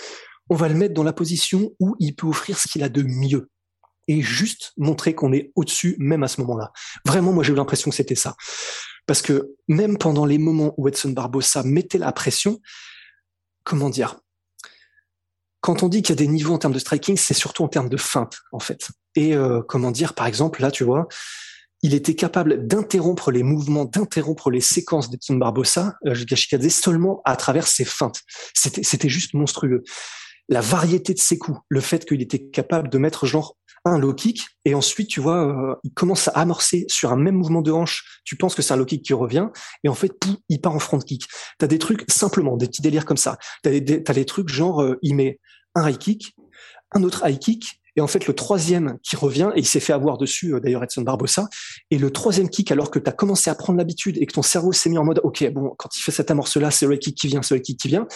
On 0.50 0.56
va 0.56 0.68
le 0.68 0.74
mettre 0.74 0.94
dans 0.94 1.04
la 1.04 1.12
position 1.12 1.70
où 1.80 1.96
il 2.00 2.14
peut 2.14 2.26
offrir 2.26 2.58
ce 2.58 2.68
qu'il 2.68 2.82
a 2.82 2.88
de 2.88 3.02
mieux 3.02 3.48
et 4.08 4.22
juste 4.22 4.72
montrer 4.76 5.14
qu'on 5.14 5.32
est 5.32 5.52
au-dessus 5.54 5.96
même 5.98 6.22
à 6.22 6.28
ce 6.28 6.40
moment-là. 6.42 6.72
Vraiment, 7.04 7.32
moi 7.32 7.44
j'ai 7.44 7.52
eu 7.52 7.56
l'impression 7.56 7.90
que 7.90 7.96
c'était 7.96 8.14
ça. 8.14 8.36
Parce 9.06 9.22
que 9.22 9.54
même 9.68 9.98
pendant 9.98 10.24
les 10.24 10.38
moments 10.38 10.74
où 10.76 10.88
Edson 10.88 11.10
Barbosa 11.10 11.62
mettait 11.62 11.98
la 11.98 12.12
pression, 12.12 12.60
comment 13.62 13.90
dire 13.90 14.16
Quand 15.60 15.82
on 15.82 15.88
dit 15.88 16.02
qu'il 16.02 16.10
y 16.10 16.18
a 16.18 16.24
des 16.24 16.28
niveaux 16.28 16.54
en 16.54 16.58
termes 16.58 16.72
de 16.72 16.78
striking, 16.78 17.16
c'est 17.16 17.34
surtout 17.34 17.64
en 17.64 17.68
termes 17.68 17.88
de 17.88 17.96
feinte, 17.96 18.38
en 18.52 18.60
fait. 18.60 18.88
Et 19.14 19.34
euh, 19.34 19.62
comment 19.62 19.90
dire, 19.90 20.14
par 20.14 20.26
exemple, 20.26 20.62
là, 20.62 20.70
tu 20.70 20.84
vois, 20.84 21.08
il 21.82 21.92
était 21.92 22.14
capable 22.14 22.66
d'interrompre 22.66 23.30
les 23.30 23.42
mouvements, 23.42 23.84
d'interrompre 23.84 24.50
les 24.50 24.62
séquences 24.62 25.10
d'Edson 25.10 25.36
Barbosa, 25.36 25.96
euh, 26.06 26.14
seulement 26.70 27.20
à 27.26 27.36
travers 27.36 27.66
ses 27.66 27.84
feintes. 27.84 28.22
C'était 28.54 29.10
juste 29.10 29.34
monstrueux. 29.34 29.82
La 30.48 30.62
variété 30.62 31.12
de 31.12 31.18
ses 31.18 31.36
coups, 31.36 31.58
le 31.68 31.80
fait 31.80 32.06
qu'il 32.06 32.22
était 32.22 32.46
capable 32.48 32.88
de 32.88 32.96
mettre 32.96 33.26
genre 33.26 33.58
un 33.84 33.98
low 33.98 34.14
kick 34.14 34.46
et 34.64 34.74
ensuite 34.74 35.08
tu 35.08 35.20
vois 35.20 35.46
euh, 35.46 35.74
il 35.84 35.92
commence 35.92 36.28
à 36.28 36.32
amorcer 36.32 36.86
sur 36.88 37.12
un 37.12 37.16
même 37.16 37.34
mouvement 37.34 37.62
de 37.62 37.70
hanche 37.70 38.20
tu 38.24 38.36
penses 38.36 38.54
que 38.54 38.62
c'est 38.62 38.72
un 38.72 38.76
low 38.76 38.86
kick 38.86 39.02
qui 39.04 39.12
revient 39.12 39.48
et 39.82 39.88
en 39.88 39.94
fait 39.94 40.12
il 40.48 40.60
part 40.60 40.74
en 40.74 40.78
front 40.78 40.98
kick 40.98 41.26
t'as 41.58 41.66
des 41.66 41.78
trucs 41.78 42.04
simplement 42.10 42.56
des 42.56 42.66
petits 42.66 42.82
délires 42.82 43.04
comme 43.04 43.16
ça 43.16 43.38
t'as 43.62 43.78
des, 43.78 44.02
t'as 44.02 44.14
des 44.14 44.24
trucs 44.24 44.48
genre 44.48 44.82
euh, 44.82 44.98
il 45.02 45.14
met 45.16 45.38
un 45.74 45.88
high 45.88 45.98
kick 45.98 46.34
un 46.92 47.02
autre 47.02 47.28
high 47.28 47.38
kick 47.38 47.80
et 47.96 48.00
en 48.00 48.06
fait, 48.08 48.26
le 48.26 48.34
troisième 48.34 48.98
qui 49.02 49.14
revient, 49.14 49.50
et 49.54 49.60
il 49.60 49.66
s'est 49.66 49.80
fait 49.80 49.92
avoir 49.92 50.18
dessus, 50.18 50.54
euh, 50.54 50.60
d'ailleurs, 50.60 50.82
Edson 50.82 51.02
Barbosa, 51.02 51.48
et 51.90 51.98
le 51.98 52.10
troisième 52.10 52.48
kick, 52.48 52.72
alors 52.72 52.90
que 52.90 52.98
tu 52.98 53.08
as 53.08 53.12
commencé 53.12 53.50
à 53.50 53.54
prendre 53.54 53.78
l'habitude 53.78 54.18
et 54.20 54.26
que 54.26 54.32
ton 54.32 54.42
cerveau 54.42 54.72
s'est 54.72 54.90
mis 54.90 54.98
en 54.98 55.04
mode, 55.04 55.20
OK, 55.22 55.48
bon, 55.52 55.74
quand 55.78 55.96
il 55.96 56.00
fait 56.00 56.10
cette 56.10 56.30
amorce-là, 56.30 56.70
c'est 56.70 56.86
le 56.86 56.96
kick 56.96 57.16
qui 57.16 57.28
vient, 57.28 57.42
c'est 57.42 57.54
le 57.54 57.60
kick 57.60 57.78
qui 57.78 57.88
vient. 57.88 58.06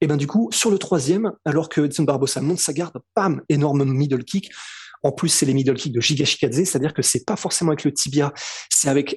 Et 0.00 0.06
ben 0.06 0.16
du 0.16 0.26
coup, 0.26 0.48
sur 0.52 0.70
le 0.70 0.78
troisième, 0.78 1.32
alors 1.44 1.68
que 1.68 1.82
Edson 1.82 2.04
Barbosa 2.04 2.40
monte 2.40 2.58
sa 2.58 2.72
garde, 2.72 2.98
bam, 3.14 3.42
énorme 3.48 3.84
middle 3.84 4.24
kick. 4.24 4.50
En 5.06 5.12
plus, 5.12 5.28
c'est 5.28 5.46
les 5.46 5.54
middle 5.54 5.74
kicks 5.74 5.92
de 5.92 6.00
Giga 6.00 6.24
Shikadze, 6.24 6.64
c'est-à-dire 6.64 6.92
que 6.92 7.00
c'est 7.00 7.24
pas 7.24 7.36
forcément 7.36 7.70
avec 7.70 7.84
le 7.84 7.92
tibia, 7.92 8.32
c'est 8.70 8.88
avec 8.88 9.16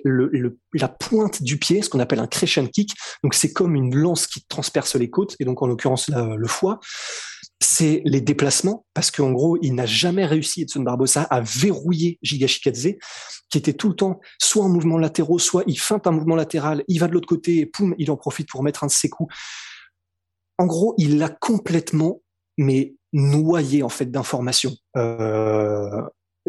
la 0.74 0.88
pointe 0.88 1.42
du 1.42 1.58
pied, 1.58 1.82
ce 1.82 1.90
qu'on 1.90 2.00
appelle 2.00 2.20
un 2.20 2.28
crescent 2.28 2.68
kick. 2.68 2.94
Donc 3.24 3.34
c'est 3.34 3.52
comme 3.52 3.74
une 3.74 3.96
lance 3.96 4.28
qui 4.28 4.46
transperce 4.48 4.96
les 4.96 5.10
côtes, 5.10 5.36
et 5.40 5.46
donc 5.46 5.64
en 5.64 5.68
l'occurrence 5.68 6.10
le 6.10 6.48
foie 6.48 6.80
c'est 7.62 8.02
les 8.06 8.22
déplacements, 8.22 8.86
parce 8.94 9.12
qu'en 9.12 9.32
gros, 9.32 9.58
il 9.62 9.76
n'a 9.76 9.86
jamais 9.86 10.26
réussi, 10.26 10.62
Edson 10.62 10.82
Barbosa, 10.82 11.24
à 11.24 11.42
verrouiller 11.42 12.18
Giga 12.22 12.48
Shikadze, 12.48 12.94
qui 13.50 13.58
était 13.58 13.74
tout 13.74 13.90
le 13.90 13.96
temps 13.96 14.22
soit 14.42 14.64
en 14.64 14.70
mouvement 14.70 14.98
latéraux, 14.98 15.40
soit 15.40 15.64
il 15.68 15.78
feinte 15.78 16.08
un 16.08 16.12
mouvement 16.12 16.36
latéral, 16.36 16.84
il 16.88 17.00
va 17.00 17.08
de 17.08 17.14
l'autre 17.14 17.28
côté, 17.28 17.58
et 17.58 17.66
poum, 17.66 17.96
il 17.98 18.12
en 18.12 18.18
profite 18.18 18.48
pour 18.48 18.64
mettre 18.64 18.84
un 18.84 18.88
de 18.88 18.92
ses 18.92 19.10
coups. 19.10 19.34
En 20.58 20.68
gros, 20.68 20.94
il 20.98 21.18
l'a 21.18 21.30
complètement, 21.30 22.22
mais 22.58 22.96
noyé 23.14 23.84
en 23.84 23.90
fait 23.90 24.06
d'informations. 24.06 24.76
Euh, 24.98 26.02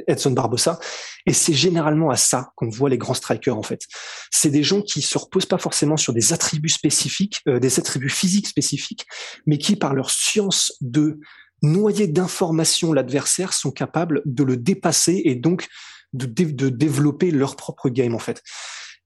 Edson 0.06 0.30
Barbosa. 0.30 0.78
Et 1.26 1.32
c'est 1.32 1.52
généralement 1.52 2.10
à 2.10 2.16
ça 2.16 2.52
qu'on 2.56 2.68
voit 2.68 2.88
les 2.88 2.98
grands 2.98 3.14
strikers 3.14 3.56
en 3.56 3.62
fait. 3.62 3.82
C'est 4.30 4.50
des 4.50 4.62
gens 4.62 4.82
qui 4.82 5.02
se 5.02 5.18
reposent 5.18 5.46
pas 5.46 5.58
forcément 5.58 5.96
sur 5.96 6.12
des 6.12 6.32
attributs 6.32 6.68
spécifiques, 6.68 7.42
euh, 7.48 7.58
des 7.58 7.78
attributs 7.78 8.08
physiques 8.08 8.48
spécifiques, 8.48 9.06
mais 9.46 9.58
qui 9.58 9.76
par 9.76 9.94
leur 9.94 10.10
science 10.10 10.72
de 10.80 11.20
noyer 11.62 12.06
d'informations 12.06 12.92
l'adversaire 12.92 13.52
sont 13.52 13.70
capables 13.70 14.22
de 14.24 14.44
le 14.44 14.56
dépasser 14.56 15.20
et 15.24 15.34
donc 15.34 15.68
de, 16.14 16.26
de 16.26 16.68
développer 16.68 17.30
leur 17.30 17.56
propre 17.56 17.90
game 17.90 18.14
en 18.14 18.18
fait. 18.18 18.42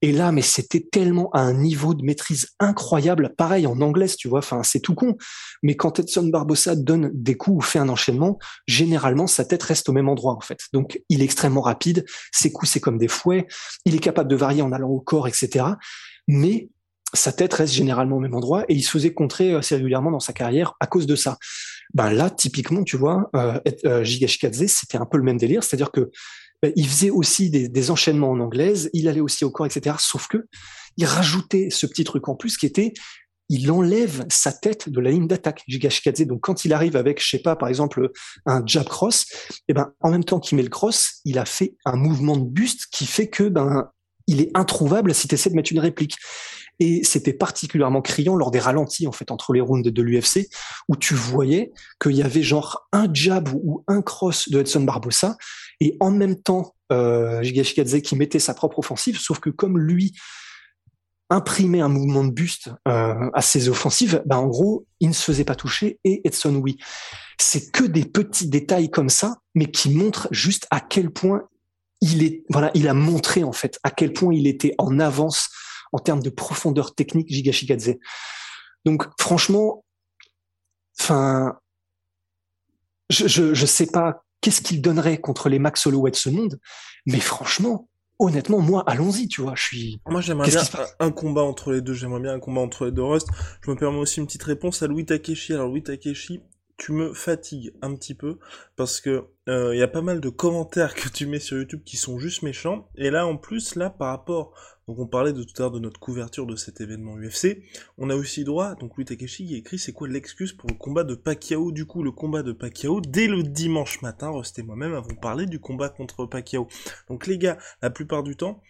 Et 0.05 0.11
là, 0.11 0.31
mais 0.31 0.43
c'était 0.43 0.81
tellement 0.91 1.31
à 1.31 1.39
un 1.39 1.53
niveau 1.55 1.95
de 1.95 2.03
maîtrise 2.03 2.49
incroyable. 2.59 3.33
Pareil 3.35 3.65
en 3.65 3.81
anglais, 3.81 4.05
tu 4.05 4.27
vois. 4.27 4.37
Enfin, 4.37 4.61
c'est 4.61 4.79
tout 4.79 4.93
con. 4.93 5.17
Mais 5.63 5.75
quand 5.75 5.97
Edson 5.97 6.27
Barbosa 6.27 6.75
donne 6.75 7.09
des 7.11 7.35
coups 7.35 7.57
ou 7.57 7.61
fait 7.61 7.79
un 7.79 7.89
enchaînement, 7.89 8.37
généralement, 8.67 9.25
sa 9.25 9.45
tête 9.45 9.63
reste 9.63 9.89
au 9.89 9.93
même 9.93 10.07
endroit, 10.07 10.33
en 10.33 10.41
fait. 10.41 10.59
Donc, 10.73 11.01
il 11.09 11.23
est 11.23 11.23
extrêmement 11.23 11.61
rapide. 11.61 12.05
Ses 12.31 12.51
coups, 12.51 12.71
c'est 12.71 12.79
comme 12.79 12.99
des 12.99 13.07
fouets. 13.07 13.47
Il 13.85 13.95
est 13.95 13.99
capable 13.99 14.29
de 14.29 14.35
varier 14.35 14.61
en 14.61 14.71
allant 14.71 14.89
au 14.89 14.99
corps, 14.99 15.27
etc. 15.27 15.65
Mais 16.27 16.69
sa 17.15 17.31
tête 17.31 17.55
reste 17.55 17.73
généralement 17.73 18.17
au 18.17 18.19
même 18.19 18.35
endroit 18.35 18.63
et 18.69 18.75
il 18.75 18.83
se 18.83 18.91
faisait 18.91 19.13
contrer 19.15 19.55
assez 19.55 19.75
régulièrement 19.75 20.11
dans 20.11 20.19
sa 20.19 20.33
carrière 20.33 20.75
à 20.79 20.85
cause 20.85 21.07
de 21.07 21.15
ça. 21.15 21.39
Ben 21.95 22.11
là, 22.11 22.29
typiquement, 22.29 22.83
tu 22.83 22.97
vois, 22.97 23.31
euh, 23.35 23.59
euh 23.85 24.03
c'était 24.05 24.97
un 24.97 25.05
peu 25.05 25.17
le 25.17 25.23
même 25.23 25.37
délire, 25.37 25.63
c'est-à-dire 25.63 25.91
que 25.91 26.11
il 26.75 26.87
faisait 26.87 27.09
aussi 27.09 27.49
des, 27.49 27.91
enchaînements 27.91 28.31
en 28.31 28.39
anglaise, 28.39 28.89
il 28.93 29.07
allait 29.07 29.21
aussi 29.21 29.45
au 29.45 29.51
corps, 29.51 29.65
etc. 29.65 29.95
Sauf 29.99 30.27
que 30.27 30.47
il 30.97 31.05
rajoutait 31.05 31.67
ce 31.69 31.85
petit 31.85 32.03
truc 32.03 32.27
en 32.29 32.35
plus 32.35 32.57
qui 32.57 32.65
était 32.65 32.93
il 33.49 33.69
enlève 33.71 34.25
sa 34.29 34.51
tête 34.51 34.89
de 34.89 34.99
la 34.99 35.11
ligne 35.11 35.27
d'attaque, 35.27 35.63
Giga 35.67 35.89
Donc, 36.25 36.41
quand 36.41 36.65
il 36.65 36.73
arrive 36.73 36.95
avec, 36.95 37.21
je 37.21 37.29
sais 37.29 37.41
pas, 37.41 37.55
par 37.55 37.69
exemple, 37.69 38.09
un 38.45 38.63
jab 38.65 38.87
cross, 38.87 39.25
eh 39.67 39.73
ben, 39.73 39.91
en 40.01 40.09
même 40.09 40.23
temps 40.23 40.39
qu'il 40.39 40.55
met 40.55 40.63
le 40.63 40.69
cross, 40.69 41.19
il 41.25 41.37
a 41.37 41.45
fait 41.45 41.75
un 41.85 41.95
mouvement 41.95 42.37
de 42.37 42.45
buste 42.45 42.87
qui 42.91 43.05
fait 43.05 43.29
que, 43.29 43.43
ben, 43.43 43.89
il 44.27 44.41
est 44.41 44.49
introuvable 44.55 45.13
si 45.13 45.27
tu 45.27 45.35
essaies 45.35 45.51
de 45.51 45.55
mettre 45.55 45.71
une 45.71 45.79
réplique. 45.79 46.17
Et 46.79 47.03
c'était 47.03 47.33
particulièrement 47.33 48.01
criant 48.01 48.35
lors 48.35 48.51
des 48.51 48.59
ralentis, 48.59 49.07
en 49.07 49.11
fait, 49.11 49.31
entre 49.31 49.53
les 49.53 49.61
rounds 49.61 49.89
de 49.89 50.01
l'UFC, 50.01 50.47
où 50.89 50.95
tu 50.95 51.13
voyais 51.13 51.71
qu'il 52.01 52.13
y 52.13 52.23
avait 52.23 52.43
genre 52.43 52.87
un 52.91 53.11
jab 53.13 53.49
ou 53.53 53.83
un 53.87 54.01
cross 54.01 54.49
de 54.49 54.59
Edson 54.59 54.81
Barbosa, 54.81 55.37
et 55.79 55.97
en 55.99 56.11
même 56.11 56.41
temps, 56.41 56.75
euh, 56.91 57.41
qui 57.41 58.15
mettait 58.15 58.39
sa 58.39 58.53
propre 58.53 58.79
offensive, 58.79 59.19
sauf 59.19 59.39
que 59.39 59.49
comme 59.49 59.79
lui 59.79 60.13
imprimait 61.29 61.81
un 61.81 61.89
mouvement 61.89 62.23
de 62.23 62.31
buste 62.31 62.69
euh, 62.87 63.29
à 63.33 63.41
ses 63.41 63.69
offensives, 63.69 64.21
ben 64.25 64.37
en 64.37 64.47
gros, 64.47 64.85
il 64.99 65.09
ne 65.09 65.13
se 65.13 65.23
faisait 65.23 65.43
pas 65.43 65.55
toucher 65.55 65.99
et 66.03 66.21
Edson 66.27 66.55
oui. 66.55 66.77
C'est 67.39 67.71
que 67.71 67.83
des 67.83 68.05
petits 68.05 68.47
détails 68.47 68.89
comme 68.89 69.09
ça, 69.09 69.37
mais 69.55 69.71
qui 69.71 69.89
montrent 69.89 70.27
juste 70.31 70.67
à 70.69 70.79
quel 70.79 71.09
point 71.09 71.47
il 72.01 72.23
est, 72.23 72.43
voilà, 72.49 72.71
il 72.75 72.87
a 72.87 72.93
montré 72.93 73.43
en 73.43 73.53
fait 73.53 73.79
à 73.83 73.89
quel 73.89 74.13
point 74.13 74.33
il 74.33 74.47
était 74.47 74.75
en 74.77 74.99
avance 74.99 75.49
en 75.95 75.99
termes 75.99 76.21
de 76.21 76.29
profondeur 76.29 76.93
technique 76.93 77.31
Giga 77.31 77.77
Donc 78.83 79.07
franchement, 79.17 79.85
enfin, 80.99 81.57
je, 83.09 83.27
je, 83.27 83.53
je 83.53 83.65
sais 83.65 83.87
pas 83.87 84.25
qu'est-ce 84.41 84.61
qu'il 84.61 84.81
donnerait 84.81 85.19
contre 85.19 85.47
les 85.47 85.57
Max 85.57 85.87
Holloway 85.87 86.11
de 86.11 86.17
ce 86.17 86.29
monde, 86.29 86.59
mais 87.05 87.21
franchement, 87.21 87.87
honnêtement, 88.19 88.59
moi, 88.59 88.83
allons-y, 88.87 89.29
tu 89.29 89.41
vois, 89.41 89.55
je 89.55 89.63
suis. 89.63 90.01
Moi, 90.05 90.19
j'aimerais 90.19 90.49
bien 90.49 90.61
un, 90.99 91.11
combat 91.11 91.43
entre 91.43 91.71
les 91.71 91.79
deux. 91.79 91.93
J'aimerais 91.93 92.19
bien 92.19 92.33
un 92.33 92.39
combat 92.39 92.59
entre 92.59 92.85
les 92.85 92.91
deux 92.91 93.03
Rust. 93.03 93.29
Je 93.61 93.71
me 93.71 93.77
permets 93.77 93.99
aussi 93.99 94.19
une 94.19 94.25
petite 94.25 94.43
réponse 94.43 94.83
à 94.83 94.87
Louis 94.87 95.05
Takeshi. 95.05 95.53
Alors, 95.53 95.69
Louis 95.69 95.83
Takeshi, 95.83 96.41
tu 96.77 96.91
me 96.91 97.13
fatigues 97.13 97.73
un 97.81 97.95
petit 97.95 98.15
peu 98.15 98.37
parce 98.75 98.99
que 98.99 99.29
il 99.47 99.53
euh, 99.53 99.75
y 99.75 99.81
a 99.81 99.87
pas 99.87 100.01
mal 100.01 100.19
de 100.19 100.29
commentaires 100.29 100.93
que 100.95 101.07
tu 101.07 101.25
mets 101.25 101.39
sur 101.39 101.57
YouTube 101.57 101.83
qui 101.85 101.95
sont 101.95 102.19
juste 102.19 102.41
méchants. 102.41 102.89
Et 102.95 103.09
là, 103.09 103.25
en 103.25 103.37
plus, 103.37 103.75
là, 103.75 103.89
par 103.89 104.09
rapport 104.09 104.53
donc 104.87 104.99
on 104.99 105.07
parlait 105.07 105.33
de 105.33 105.43
tout 105.43 105.53
à 105.57 105.61
l'heure 105.61 105.71
de 105.71 105.79
notre 105.79 105.99
couverture 105.99 106.45
de 106.45 106.55
cet 106.55 106.79
événement 106.79 107.17
UFC. 107.17 107.63
On 107.97 108.09
a 108.09 108.15
aussi 108.15 108.43
droit, 108.43 108.75
donc 108.75 108.95
Louis 108.95 109.05
Takeshi 109.05 109.47
qui 109.47 109.55
écrit 109.55 109.79
c'est 109.79 109.93
quoi 109.93 110.07
l'excuse 110.07 110.53
pour 110.53 110.69
le 110.69 110.75
combat 110.75 111.03
de 111.03 111.15
Pacquiao? 111.15 111.71
Du 111.71 111.85
coup, 111.85 112.03
le 112.03 112.11
combat 112.11 112.43
de 112.43 112.51
Pacquiao, 112.51 113.01
dès 113.01 113.27
le 113.27 113.41
dimanche 113.41 114.01
matin, 114.03 114.29
Rust 114.29 114.59
et 114.59 114.63
moi-même 114.63 114.93
avons 114.93 115.15
parlé 115.15 115.47
du 115.47 115.59
combat 115.59 115.89
contre 115.89 116.27
Pacquiao. 116.27 116.67
Donc 117.09 117.25
les 117.25 117.39
gars, 117.39 117.57
la 117.81 117.89
plupart 117.89 118.21
du 118.21 118.35
temps, 118.35 118.61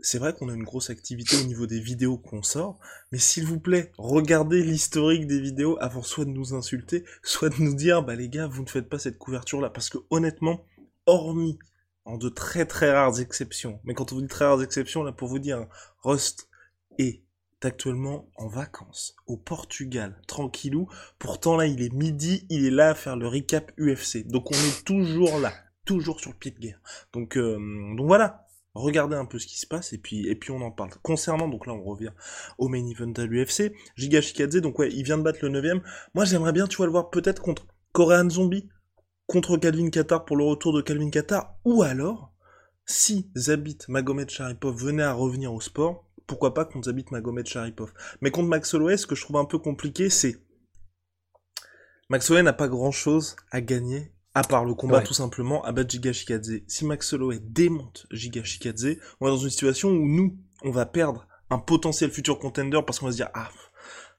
c'est 0.00 0.18
vrai 0.18 0.34
qu'on 0.34 0.48
a 0.48 0.54
une 0.54 0.64
grosse 0.64 0.90
activité 0.90 1.36
au 1.36 1.44
niveau 1.44 1.66
des 1.66 1.78
vidéos 1.78 2.18
qu'on 2.18 2.42
sort, 2.42 2.78
mais 3.12 3.18
s'il 3.18 3.44
vous 3.44 3.60
plaît, 3.60 3.92
regardez 3.98 4.62
l'historique 4.62 5.26
des 5.26 5.40
vidéos 5.40 5.76
avant 5.80 6.02
soit 6.02 6.24
de 6.24 6.30
nous 6.30 6.54
insulter, 6.54 7.04
soit 7.22 7.50
de 7.50 7.62
nous 7.62 7.74
dire, 7.74 8.02
bah 8.02 8.16
les 8.16 8.28
gars, 8.28 8.48
vous 8.48 8.62
ne 8.62 8.68
faites 8.68 8.88
pas 8.88 8.98
cette 8.98 9.18
couverture 9.18 9.60
là, 9.60 9.70
parce 9.70 9.90
que 9.90 9.98
honnêtement, 10.08 10.64
hormis 11.06 11.58
en 12.10 12.18
de 12.18 12.28
très 12.28 12.66
très 12.66 12.92
rares 12.92 13.20
exceptions. 13.20 13.80
Mais 13.84 13.94
quand 13.94 14.12
on 14.12 14.16
vous 14.16 14.22
dit 14.22 14.28
très 14.28 14.44
rares 14.44 14.62
exceptions, 14.62 15.02
là 15.02 15.12
pour 15.12 15.28
vous 15.28 15.38
dire, 15.38 15.66
Rust 16.02 16.48
est 16.98 17.22
actuellement 17.62 18.28
en 18.36 18.48
vacances 18.48 19.14
au 19.26 19.36
Portugal, 19.36 20.20
tranquillou. 20.26 20.88
Pourtant 21.18 21.56
là, 21.56 21.66
il 21.66 21.82
est 21.82 21.92
midi, 21.92 22.46
il 22.48 22.66
est 22.66 22.70
là 22.70 22.90
à 22.90 22.94
faire 22.94 23.16
le 23.16 23.28
recap 23.28 23.72
UFC. 23.78 24.26
Donc 24.26 24.50
on 24.50 24.54
est 24.54 24.84
toujours 24.84 25.38
là, 25.38 25.52
toujours 25.84 26.20
sur 26.20 26.30
le 26.30 26.36
pied 26.36 26.50
de 26.50 26.58
guerre. 26.58 26.80
Donc 27.12 27.36
euh, 27.36 27.58
donc 27.96 28.06
voilà, 28.06 28.46
regardez 28.74 29.16
un 29.16 29.26
peu 29.26 29.38
ce 29.38 29.46
qui 29.46 29.58
se 29.58 29.66
passe 29.66 29.92
et 29.92 29.98
puis 29.98 30.26
et 30.26 30.34
puis 30.34 30.50
on 30.50 30.62
en 30.62 30.70
parle. 30.70 30.90
Concernant 31.02 31.48
donc 31.48 31.66
là 31.66 31.74
on 31.74 31.84
revient 31.84 32.12
au 32.58 32.68
main 32.68 32.84
event 32.86 33.12
à 33.16 33.24
l'UFC, 33.24 33.72
Giga 33.96 34.20
Shikadze 34.20 34.56
donc 34.56 34.78
ouais, 34.78 34.90
il 34.92 35.04
vient 35.04 35.18
de 35.18 35.22
battre 35.22 35.40
le 35.42 35.50
9 35.50 35.82
Moi 36.14 36.24
j'aimerais 36.24 36.52
bien 36.52 36.66
tu 36.66 36.76
vois 36.76 36.86
le 36.86 36.92
voir 36.92 37.10
peut-être 37.10 37.42
contre 37.42 37.66
Korean 37.92 38.28
Zombie 38.28 38.68
contre 39.30 39.56
Calvin 39.56 39.90
Qatar 39.90 40.24
pour 40.24 40.36
le 40.36 40.42
retour 40.42 40.72
de 40.72 40.82
Calvin 40.82 41.08
Qatar, 41.08 41.54
ou 41.64 41.84
alors, 41.84 42.34
si 42.84 43.30
Zabit 43.36 43.78
Magomed 43.86 44.28
Sharipov 44.28 44.74
venait 44.74 45.04
à 45.04 45.12
revenir 45.12 45.54
au 45.54 45.60
sport, 45.60 46.10
pourquoi 46.26 46.52
pas 46.52 46.64
contre 46.64 46.86
Zabit 46.86 47.04
Magomed 47.12 47.46
Sharipov. 47.46 47.92
Mais 48.22 48.32
contre 48.32 48.48
Max 48.48 48.74
Holloway, 48.74 48.96
ce 48.96 49.06
que 49.06 49.14
je 49.14 49.22
trouve 49.22 49.36
un 49.36 49.44
peu 49.44 49.58
compliqué, 49.58 50.10
c'est 50.10 50.42
Max 52.08 52.28
Holloway 52.28 52.42
n'a 52.42 52.52
pas 52.52 52.66
grand 52.66 52.90
chose 52.90 53.36
à 53.52 53.60
gagner 53.60 54.12
à 54.34 54.42
part 54.42 54.64
le 54.64 54.74
combat 54.74 55.00
tout 55.00 55.14
simplement 55.14 55.64
à 55.64 55.70
battre 55.70 55.90
Giga 55.90 56.12
Shikadze. 56.12 56.62
Si 56.66 56.84
Max 56.84 57.12
Holloway 57.12 57.38
démonte 57.40 58.08
Giga 58.10 58.42
Shikadze, 58.42 58.96
on 59.20 59.28
est 59.28 59.30
dans 59.30 59.36
une 59.36 59.50
situation 59.50 59.90
où 59.90 60.08
nous, 60.08 60.36
on 60.64 60.72
va 60.72 60.86
perdre 60.86 61.28
un 61.50 61.58
potentiel 61.58 62.10
futur 62.10 62.40
contender 62.40 62.80
parce 62.84 62.98
qu'on 62.98 63.06
va 63.06 63.12
se 63.12 63.16
dire 63.18 63.30
ah 63.34 63.48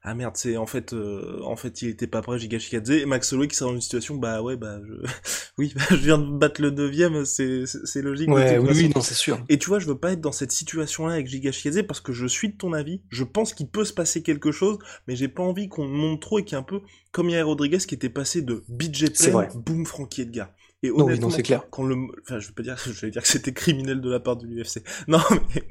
ah 0.04 0.14
merde, 0.14 0.36
c'est 0.36 0.56
en 0.56 0.66
fait, 0.66 0.94
euh, 0.94 1.40
en 1.44 1.54
fait, 1.54 1.80
il 1.82 1.88
était 1.88 2.08
pas 2.08 2.22
prêt, 2.22 2.36
Giga 2.36 2.58
Shikadze, 2.58 2.90
et 2.90 3.06
Max 3.06 3.32
Holloway 3.32 3.46
qui 3.46 3.54
sera 3.54 3.70
dans 3.70 3.76
une 3.76 3.80
situation, 3.80 4.16
bah 4.16 4.42
ouais, 4.42 4.56
bah 4.56 4.80
je, 4.84 4.94
oui, 5.58 5.72
bah, 5.76 5.82
je 5.90 5.96
viens 5.96 6.18
de 6.18 6.38
battre 6.38 6.60
le 6.60 6.70
neuvième, 6.70 7.24
c'est, 7.24 7.66
c'est 7.66 8.02
logique. 8.02 8.28
Ouais, 8.28 8.58
oui, 8.58 8.70
oui, 8.74 8.92
non, 8.94 9.00
c'est 9.00 9.14
sûr. 9.14 9.38
Et 9.48 9.58
tu 9.58 9.68
vois, 9.68 9.78
je 9.78 9.86
veux 9.86 9.98
pas 9.98 10.12
être 10.12 10.20
dans 10.20 10.32
cette 10.32 10.50
situation-là 10.50 11.14
avec 11.14 11.28
Giga 11.28 11.52
Shikadze 11.52 11.82
parce 11.86 12.00
que 12.00 12.12
je 12.12 12.26
suis 12.26 12.48
de 12.48 12.56
ton 12.56 12.72
avis, 12.72 13.00
je 13.10 13.22
pense 13.22 13.54
qu'il 13.54 13.68
peut 13.68 13.84
se 13.84 13.92
passer 13.92 14.22
quelque 14.22 14.50
chose, 14.50 14.78
mais 15.06 15.14
j'ai 15.14 15.28
pas 15.28 15.44
envie 15.44 15.68
qu'on 15.68 15.86
monte 15.86 16.20
trop 16.20 16.40
et 16.40 16.44
qu'il 16.44 16.56
y 16.56 16.58
ait 16.58 16.60
un 16.60 16.64
peu 16.64 16.80
comme 17.12 17.30
Yair 17.30 17.46
Rodriguez 17.46 17.78
qui 17.78 17.94
était 17.94 18.08
passé 18.08 18.42
de 18.42 18.64
budget 18.68 19.10
plein, 19.10 19.48
boum, 19.54 19.86
Frankie 19.86 20.22
Edgar. 20.22 20.48
Et 20.84 20.90
honnêtement, 20.90 21.30
c'est 21.30 21.44
clair. 21.44 21.62
Quand 21.70 21.84
le, 21.84 21.94
enfin, 22.22 22.40
je 22.40 22.48
veux 22.48 22.54
pas 22.54 22.64
dire, 22.64 22.76
je 22.84 22.90
vais 23.06 23.10
dire 23.10 23.22
que 23.22 23.28
c'était 23.28 23.52
criminel 23.52 24.00
de 24.00 24.10
la 24.10 24.18
part 24.18 24.36
de 24.36 24.46
l'UFC. 24.46 24.82
Non, 25.06 25.20
mais, 25.54 25.62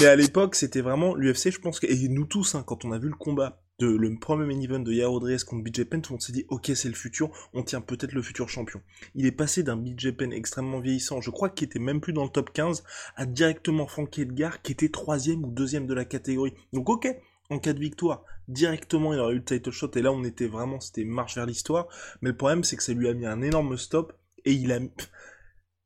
mais 0.00 0.06
à 0.06 0.16
l'époque, 0.16 0.54
c'était 0.54 0.80
vraiment 0.80 1.14
l'UFC. 1.14 1.50
Je 1.50 1.60
pense 1.60 1.80
que 1.80 1.86
et 1.86 2.08
nous 2.08 2.24
tous, 2.24 2.54
hein, 2.54 2.64
quand 2.66 2.86
on 2.86 2.92
a 2.92 2.98
vu 2.98 3.08
le 3.08 3.14
combat 3.14 3.60
de 3.80 3.88
le 3.88 4.16
premier 4.18 4.46
main 4.46 4.60
event 4.60 4.78
de 4.78 4.92
Yair 4.92 5.10
Rodriguez 5.10 5.42
contre 5.44 5.64
BJ 5.64 5.84
Penn, 5.84 6.02
monde 6.08 6.22
s'est 6.22 6.32
dit 6.32 6.44
ok 6.48 6.70
c'est 6.74 6.88
le 6.88 6.94
futur, 6.94 7.30
on 7.52 7.62
tient 7.62 7.80
peut-être 7.80 8.12
le 8.12 8.22
futur 8.22 8.48
champion. 8.48 8.80
Il 9.14 9.26
est 9.26 9.32
passé 9.32 9.62
d'un 9.62 9.76
BJ 9.76 10.12
Penn 10.12 10.32
extrêmement 10.32 10.80
vieillissant, 10.80 11.20
je 11.20 11.30
crois 11.30 11.48
qu'il 11.48 11.66
était 11.66 11.80
même 11.80 12.00
plus 12.00 12.12
dans 12.12 12.24
le 12.24 12.30
top 12.30 12.52
15, 12.52 12.84
à 13.16 13.26
directement 13.26 13.86
Frank 13.86 14.16
Edgar 14.18 14.62
qui 14.62 14.72
était 14.72 14.90
troisième 14.90 15.44
ou 15.44 15.50
deuxième 15.50 15.86
de 15.86 15.94
la 15.94 16.04
catégorie. 16.04 16.54
Donc 16.72 16.88
ok, 16.88 17.08
en 17.50 17.58
cas 17.58 17.72
de 17.72 17.80
victoire, 17.80 18.24
directement 18.46 19.12
il 19.12 19.18
aurait 19.18 19.34
eu 19.34 19.38
le 19.38 19.44
title 19.44 19.72
shot 19.72 19.90
et 19.96 20.02
là 20.02 20.12
on 20.12 20.22
était 20.22 20.46
vraiment, 20.46 20.78
c'était 20.78 21.04
marche 21.04 21.34
vers 21.34 21.46
l'histoire. 21.46 21.88
Mais 22.22 22.30
le 22.30 22.36
problème 22.36 22.62
c'est 22.62 22.76
que 22.76 22.82
ça 22.82 22.92
lui 22.92 23.08
a 23.08 23.14
mis 23.14 23.26
un 23.26 23.42
énorme 23.42 23.76
stop 23.76 24.12
et 24.44 24.52
il 24.52 24.72
a... 24.72 24.78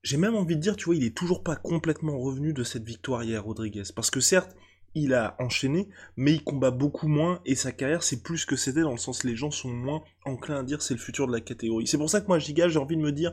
J'ai 0.04 0.16
même 0.16 0.36
envie 0.36 0.54
de 0.54 0.60
dire, 0.60 0.76
tu 0.76 0.84
vois, 0.84 0.94
il 0.94 1.02
est 1.02 1.16
toujours 1.16 1.42
pas 1.42 1.56
complètement 1.56 2.18
revenu 2.20 2.52
de 2.52 2.62
cette 2.62 2.84
victoire 2.84 3.24
hier, 3.24 3.42
Rodriguez. 3.42 3.82
Parce 3.94 4.10
que 4.10 4.20
certes, 4.20 4.56
il 4.94 5.14
a 5.14 5.36
enchaîné, 5.38 5.88
mais 6.16 6.32
il 6.32 6.44
combat 6.44 6.70
beaucoup 6.70 7.08
moins 7.08 7.40
et 7.44 7.54
sa 7.54 7.72
carrière 7.72 8.02
c'est 8.02 8.22
plus 8.22 8.44
que 8.44 8.56
c'était 8.56 8.82
dans 8.82 8.92
le 8.92 8.98
sens 8.98 9.24
les 9.24 9.36
gens 9.36 9.50
sont 9.50 9.68
moins 9.68 10.02
enclins 10.24 10.60
à 10.60 10.62
dire 10.62 10.82
c'est 10.82 10.94
le 10.94 11.00
futur 11.00 11.26
de 11.26 11.32
la 11.32 11.40
catégorie. 11.40 11.86
C'est 11.86 11.98
pour 11.98 12.10
ça 12.10 12.20
que 12.20 12.26
moi 12.26 12.38
Giga 12.38 12.68
j'ai 12.68 12.78
envie 12.78 12.96
de 12.96 13.02
me 13.02 13.12
dire 13.12 13.32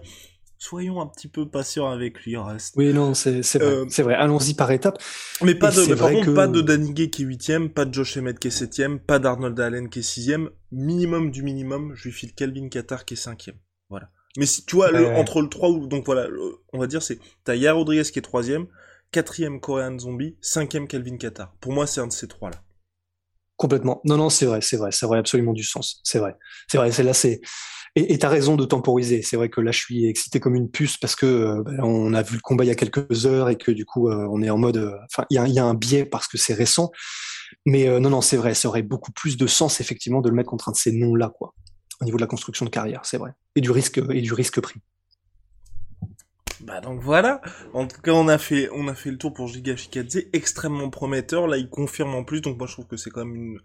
soyons 0.57 1.01
un 1.01 1.07
petit 1.07 1.27
peu 1.27 1.47
patients 1.47 1.89
avec 1.89 2.23
lui. 2.23 2.37
Reste. 2.37 2.75
Oui 2.77 2.93
non 2.93 3.13
c'est 3.13 3.41
vrai, 3.41 3.61
euh, 3.61 3.85
c'est 3.89 4.03
vrai. 4.03 4.15
allons-y 4.15 4.53
par 4.53 4.71
étapes. 4.71 5.01
Mais 5.41 5.55
pas 5.55 5.71
de 5.71 5.95
par 5.95 6.11
contre 6.11 6.33
pas 6.33 6.47
de 6.47 6.61
Danny 6.61 6.93
Gay 6.93 7.09
qui 7.09 7.23
est 7.23 7.25
huitième, 7.25 7.69
pas 7.69 7.85
de 7.85 7.93
Josh 7.93 8.17
Emmett 8.17 8.39
qui 8.39 8.47
est 8.47 8.51
septième, 8.51 8.99
pas 8.99 9.19
d'Arnold 9.19 9.59
Allen 9.59 9.89
qui 9.89 9.99
est 9.99 10.03
sixième, 10.03 10.49
minimum 10.71 11.31
du 11.31 11.43
minimum, 11.43 11.93
je 11.95 12.05
lui 12.05 12.11
file 12.11 12.33
Calvin 12.33 12.69
Qatar 12.69 13.05
qui 13.05 13.15
est 13.15 13.17
cinquième. 13.17 13.57
Voilà. 13.89 14.09
Mais 14.37 14.45
si 14.45 14.65
tu 14.65 14.75
vois 14.75 14.89
entre 15.17 15.41
le 15.41 15.47
3 15.47 15.69
ou 15.69 15.87
donc 15.87 16.05
voilà, 16.05 16.27
on 16.73 16.79
va 16.79 16.87
dire 16.87 17.01
c'est 17.01 17.19
t'as 17.43 17.55
Yair 17.55 17.75
Rodriguez 17.75 18.03
qui 18.03 18.19
est 18.19 18.23
troisième, 18.23 18.67
quatrième 19.15 19.61
Korean 19.61 19.97
Zombie, 19.97 20.35
cinquième 20.41 20.89
Calvin 20.89 21.15
Qatar. 21.15 21.55
Pour 21.61 21.71
moi, 21.71 21.87
c'est 21.87 22.01
un 22.01 22.07
de 22.07 22.11
ces 22.11 22.27
trois-là. 22.27 22.61
Complètement. 23.55 24.01
Non, 24.03 24.17
non, 24.17 24.29
c'est 24.29 24.45
vrai, 24.45 24.59
c'est 24.59 24.75
vrai, 24.75 24.91
ça 24.91 25.05
aurait 25.05 25.19
absolument 25.19 25.53
du 25.53 25.63
sens. 25.63 26.01
C'est 26.03 26.19
vrai. 26.19 26.35
C'est 26.67 26.77
vrai, 26.77 26.91
c'est 26.91 27.03
là, 27.03 27.13
c'est. 27.13 27.39
Et 27.95 28.17
t'as 28.17 28.27
raison 28.27 28.57
de 28.57 28.65
temporiser. 28.65 29.21
C'est 29.21 29.37
vrai 29.37 29.47
que 29.47 29.61
là, 29.61 29.71
je 29.71 29.79
suis 29.79 30.05
excité 30.05 30.41
comme 30.41 30.53
une 30.53 30.69
puce 30.69 30.97
parce 30.97 31.15
que 31.15 31.25
euh, 31.25 31.63
ben, 31.63 31.79
on 31.81 32.13
a 32.13 32.23
vu 32.23 32.35
le 32.35 32.41
combat 32.41 32.65
il 32.65 32.67
y 32.67 32.71
a 32.71 32.75
quelques 32.75 33.25
heures 33.25 33.47
et 33.47 33.55
que 33.55 33.71
du 33.71 33.85
coup, 33.85 34.09
euh, 34.09 34.27
on 34.29 34.41
est 34.41 34.49
en 34.49 34.57
mode. 34.57 34.75
Euh, 34.75 34.97
enfin, 35.05 35.25
il 35.29 35.35
y 35.37 35.59
a, 35.59 35.63
un 35.63 35.73
biais 35.75 36.03
parce 36.03 36.27
que 36.27 36.37
c'est 36.37 36.53
récent. 36.53 36.91
Mais 37.65 37.87
non, 38.01 38.09
non, 38.09 38.19
c'est 38.19 38.35
vrai. 38.35 38.53
Ça 38.53 38.67
aurait 38.67 38.83
beaucoup 38.83 39.13
plus 39.13 39.37
de 39.37 39.47
sens 39.47 39.79
effectivement 39.79 40.19
de 40.19 40.27
le 40.27 40.35
mettre 40.35 40.49
contre 40.49 40.67
un 40.67 40.73
de 40.73 40.77
ces 40.77 40.91
noms-là, 40.91 41.31
quoi. 41.37 41.53
Au 42.01 42.05
niveau 42.05 42.17
de 42.17 42.21
la 42.21 42.27
construction 42.27 42.65
de 42.65 42.69
carrière, 42.69 43.05
c'est 43.05 43.17
vrai. 43.17 43.31
Et 43.55 43.61
du 43.61 43.71
risque 43.71 44.01
et 44.09 44.21
du 44.21 44.33
risque 44.33 44.59
pris. 44.59 44.81
Bah 46.65 46.81
donc 46.81 46.99
voilà. 46.99 47.41
En 47.73 47.87
tout 47.87 48.01
cas, 48.01 48.11
on 48.11 48.27
a 48.27 48.39
fait 48.39 48.69
on 48.73 48.87
a 48.87 48.95
fait 48.95 49.11
le 49.11 49.17
tour 49.17 49.33
pour 49.33 49.47
Giga 49.47 49.75
Shikadze, 49.75 50.23
extrêmement 50.33 50.89
prometteur. 50.89 51.47
Là, 51.47 51.57
il 51.57 51.69
confirme 51.69 52.15
en 52.15 52.23
plus. 52.23 52.41
Donc 52.41 52.57
moi, 52.57 52.65
je 52.65 52.73
trouve 52.73 52.87
que 52.87 52.97
c'est 52.97 53.11
quand 53.11 53.23
même 53.23 53.35
une. 53.35 53.59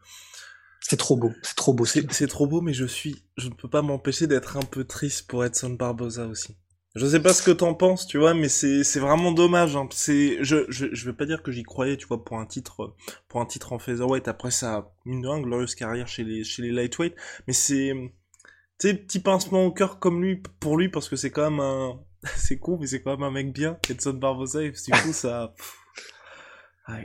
C'est 0.83 0.99
trop 0.99 1.17
beau, 1.17 1.33
c'est 1.43 1.57
trop 1.57 1.73
beau. 1.73 1.87
C'est 1.87 2.27
trop 2.27 2.47
beau, 2.47 2.61
mais 2.61 2.75
je 2.75 2.85
suis, 2.85 3.25
je 3.39 3.49
ne 3.49 3.55
peux 3.55 3.69
pas 3.69 3.81
m'empêcher 3.81 4.27
d'être 4.27 4.57
un 4.59 4.63
peu 4.63 4.85
triste 4.85 5.29
pour 5.29 5.45
Edson 5.45 5.71
Barbosa 5.71 6.27
aussi. 6.27 6.57
Je 6.95 7.07
sais 7.07 7.21
pas 7.21 7.33
ce 7.33 7.43
que 7.43 7.53
t'en 7.53 7.75
penses, 7.75 8.07
tu 8.07 8.19
vois, 8.19 8.35
mais 8.35 8.49
c'est 8.49 8.85
c'est 8.85 9.01
vraiment 9.01 9.33
dommage. 9.33 9.77
Hein. 9.77 9.89
C'est 9.93 10.39
je, 10.43 10.67
je 10.69 10.87
je 10.93 11.07
vais 11.07 11.17
pas 11.17 11.25
dire 11.25 11.43
que 11.43 11.53
j'y 11.53 11.63
croyais, 11.63 11.97
tu 11.97 12.07
vois, 12.07 12.23
pour 12.23 12.39
un 12.39 12.47
titre 12.47 12.97
pour 13.29 13.41
un 13.41 13.47
titre 13.47 13.73
en 13.73 13.79
featherweight. 13.79 14.29
Après 14.29 14.51
ça, 14.51 14.93
une 15.07 15.23
de 15.23 15.43
glorieuse 15.43 15.75
carrière 15.75 16.09
chez 16.09 16.25
les 16.25 16.45
chez 16.45 16.61
les 16.63 16.73
lightweight, 16.73 17.15
mais 17.47 17.55
c'est 17.55 17.93
tu 18.79 18.89
sais 18.89 18.95
petit 18.95 19.21
pincement 19.21 19.65
au 19.65 19.73
cœur 19.73 20.01
comme 20.01 20.23
lui 20.23 20.43
pour 20.59 20.77
lui 20.77 20.89
parce 20.91 21.09
que 21.09 21.17
c'est 21.17 21.31
quand 21.31 21.49
même 21.51 21.61
un 21.61 22.01
c'est 22.37 22.59
con, 22.59 22.79
mais 22.81 22.87
c'est 22.87 23.03
quand 23.03 23.13
même 23.13 23.23
un 23.23 23.31
mec 23.31 23.53
bien, 23.53 23.79
Edson 23.89 24.15
Barbosa, 24.15 24.63
et 24.63 24.71
du 24.71 24.93
coup, 24.93 25.13
ça. 25.13 25.55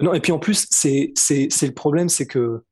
non, 0.02 0.14
et 0.14 0.20
puis 0.20 0.32
en 0.32 0.40
plus, 0.40 0.68
c'est, 0.70 1.14
le 1.28 1.72
problème, 1.72 2.10
c'est 2.10 2.28
que 2.28 2.64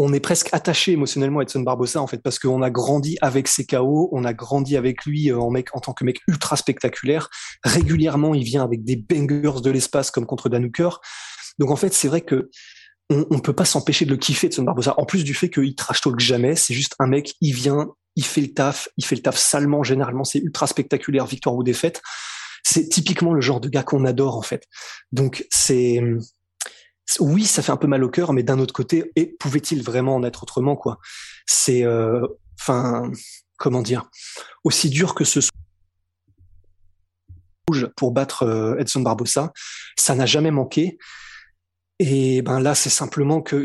on 0.00 0.12
est 0.12 0.20
presque 0.20 0.48
attaché 0.52 0.92
émotionnellement 0.92 1.40
à 1.40 1.42
Edson 1.42 1.60
Barbosa, 1.60 2.00
en 2.00 2.06
fait, 2.06 2.22
parce 2.22 2.38
qu'on 2.38 2.62
a 2.62 2.70
grandi 2.70 3.18
avec 3.20 3.48
ses 3.48 3.66
KO, 3.66 4.08
on 4.12 4.24
a 4.24 4.32
grandi 4.32 4.76
avec 4.76 5.04
lui 5.04 5.30
euh, 5.30 5.40
en, 5.40 5.50
mec, 5.50 5.74
en 5.74 5.80
tant 5.80 5.92
que 5.92 6.04
mec 6.04 6.20
ultra 6.28 6.56
spectaculaire. 6.56 7.28
Régulièrement, 7.64 8.32
il 8.32 8.44
vient 8.44 8.62
avec 8.62 8.84
des 8.84 8.94
bangers 8.94 9.60
de 9.60 9.70
l'espace, 9.70 10.12
comme 10.12 10.24
contre 10.24 10.48
Danuker. 10.48 11.00
Donc 11.58 11.72
en 11.72 11.76
fait, 11.76 11.92
c'est 11.92 12.06
vrai 12.06 12.20
que 12.20 12.48
on 13.10 13.38
peut 13.38 13.54
pas 13.54 13.64
s'empêcher 13.64 14.04
de 14.04 14.10
le 14.10 14.18
kiffer, 14.18 14.48
Edson 14.48 14.64
Barbosa. 14.64 14.94
En 14.98 15.06
plus 15.06 15.24
du 15.24 15.32
fait 15.32 15.48
qu'il 15.48 15.74
trash 15.74 16.02
talk 16.02 16.20
jamais, 16.20 16.54
c'est 16.56 16.74
juste 16.74 16.94
un 16.98 17.06
mec, 17.06 17.34
il 17.40 17.54
vient, 17.54 17.88
il 18.18 18.24
fait 18.24 18.40
le 18.40 18.52
taf, 18.52 18.88
il 18.96 19.04
fait 19.04 19.14
le 19.14 19.22
taf 19.22 19.38
salement, 19.38 19.84
généralement 19.84 20.24
c'est 20.24 20.40
ultra 20.40 20.66
spectaculaire, 20.66 21.24
victoire 21.24 21.54
ou 21.54 21.62
défaite. 21.62 22.02
C'est 22.64 22.88
typiquement 22.88 23.32
le 23.32 23.40
genre 23.40 23.60
de 23.60 23.68
gars 23.68 23.84
qu'on 23.84 24.04
adore 24.04 24.36
en 24.36 24.42
fait. 24.42 24.64
Donc 25.12 25.46
c'est 25.50 26.02
oui, 27.20 27.46
ça 27.46 27.62
fait 27.62 27.70
un 27.70 27.76
peu 27.76 27.86
mal 27.86 28.02
au 28.02 28.10
cœur, 28.10 28.32
mais 28.32 28.42
d'un 28.42 28.58
autre 28.58 28.74
côté, 28.74 29.12
et 29.14 29.36
pouvait-il 29.38 29.82
vraiment 29.82 30.16
en 30.16 30.24
être 30.24 30.42
autrement 30.42 30.74
quoi? 30.74 30.98
C'est 31.46 31.84
euh, 31.84 32.26
enfin 32.60 33.10
comment 33.56 33.82
dire? 33.82 34.10
Aussi 34.64 34.90
dur 34.90 35.14
que 35.14 35.24
ce 35.24 35.40
soit 35.40 35.52
pour 37.96 38.10
battre 38.10 38.42
euh, 38.42 38.78
Edson 38.78 39.00
Barbosa, 39.00 39.52
ça 39.96 40.16
n'a 40.16 40.26
jamais 40.26 40.50
manqué. 40.50 40.98
Et 42.00 42.42
ben 42.42 42.58
là, 42.58 42.74
c'est 42.74 42.90
simplement 42.90 43.42
que 43.42 43.56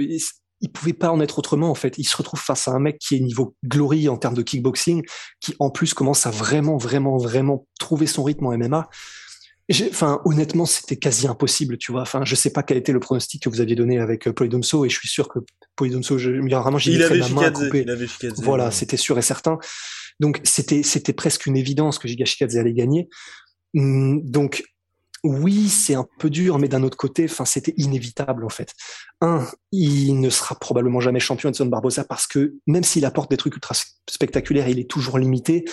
il 0.63 0.71
pouvait 0.71 0.93
pas 0.93 1.12
en 1.12 1.19
être 1.19 1.38
autrement 1.38 1.69
en 1.69 1.76
fait. 1.76 1.97
Il 1.97 2.06
se 2.06 2.17
retrouve 2.17 2.39
face 2.39 2.67
à 2.67 2.71
un 2.71 2.80
mec 2.80 2.97
qui 2.97 3.15
est 3.15 3.19
niveau 3.19 3.56
glory 3.65 4.10
en 4.10 4.17
termes 4.17 4.34
de 4.34 4.41
kickboxing, 4.41 5.04
qui 5.41 5.56
en 5.60 5.69
plus 5.69 5.93
commence 5.93 6.26
à 6.26 6.32
vraiment, 6.32 6.78
vraiment, 6.78 7.17
vraiment 7.17 7.67
trouver 7.80 8.08
son 8.08 8.23
rythme 8.23 8.47
en 8.47 8.58
MMA. 8.58 8.89
Enfin, 9.89 10.21
honnêtement, 10.26 10.65
c'était 10.65 10.97
quasi 10.97 11.28
impossible, 11.28 11.78
tu 11.78 11.91
vois. 11.91 12.02
Enfin, 12.02 12.23
je 12.26 12.36
sais 12.36 12.52
pas 12.52 12.63
quel 12.63 12.78
était 12.78 12.91
le 12.91 12.99
pronostic 12.99 13.43
que 13.43 13.49
vous 13.49 13.62
aviez 13.62 13.76
donné 13.76 13.99
avec 13.99 14.28
euh, 14.28 14.34
Polydomso, 14.34 14.86
et 14.86 14.89
je 14.89 14.97
suis 14.97 15.08
sûr 15.08 15.30
que 15.30 15.39
Polydomso, 15.76 16.17
je, 16.17 16.32
vraiment, 16.32 16.78
j'ai 16.78 16.97
la 16.97 17.30
main 17.30 17.52
Il 17.73 17.89
avait 17.89 18.08
voilà, 18.38 18.71
c'était 18.71 18.97
sûr 18.97 19.17
et 19.17 19.21
certain. 19.21 19.58
Donc, 20.19 20.41
c'était, 20.43 20.84
c'était 20.84 21.13
presque 21.13 21.45
une 21.45 21.56
évidence 21.56 21.97
que 21.97 22.08
Giga 22.08 22.26
Shikadze 22.26 22.58
allait 22.58 22.73
gagner. 22.73 23.08
Hum, 23.76 24.21
donc, 24.23 24.63
oui, 25.24 25.70
c'est 25.70 25.96
un 25.96 26.06
peu 26.20 26.30
dur, 26.30 26.60
mais 26.60 26.68
d'un 26.68 26.84
autre 26.84 26.98
côté, 26.98 27.26
enfin, 27.26 27.46
c'était 27.46 27.74
inévitable 27.78 28.44
en 28.44 28.50
fait. 28.50 28.74
Un, 29.22 29.48
il 29.72 30.20
ne 30.20 30.30
sera 30.30 30.56
probablement 30.56 31.00
jamais 31.00 31.22
champion 31.22 31.50
Edson 31.50 31.68
Barbosa 31.68 32.04
parce 32.04 32.28
que 32.28 32.56
même 32.68 32.84
s'il 32.84 33.06
apporte 33.06 33.32
des 33.32 33.38
trucs 33.38 33.56
ultra 33.56 33.74
spectaculaires, 34.10 34.68
il 34.68 34.80
est 34.80 34.90
toujours 34.90 35.18
limité. 35.18 35.64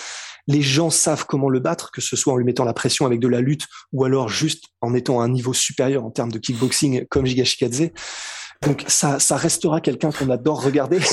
Les 0.47 0.61
gens 0.61 0.89
savent 0.89 1.25
comment 1.25 1.49
le 1.49 1.59
battre, 1.59 1.91
que 1.91 1.99
ce 1.99 2.15
soit 2.15 2.31
en 2.33 2.37
lui 2.37 2.45
mettant 2.45 2.63
la 2.63 2.73
pression 2.73 3.05
avec 3.05 3.19
de 3.19 3.27
la 3.27 3.41
lutte 3.41 3.67
ou 3.91 4.05
alors 4.05 4.29
juste 4.29 4.65
en 4.79 4.93
étant 4.93 5.19
à 5.19 5.25
un 5.25 5.29
niveau 5.29 5.53
supérieur 5.53 6.05
en 6.05 6.11
termes 6.11 6.31
de 6.31 6.39
kickboxing 6.39 7.05
comme 7.09 7.25
Giga 7.25 7.43
Shikadze. 7.43 7.89
Donc 8.61 8.85
ça, 8.87 9.19
ça 9.19 9.35
restera 9.35 9.81
quelqu'un 9.81 10.11
qu'on 10.11 10.29
adore 10.29 10.63
regarder. 10.63 10.99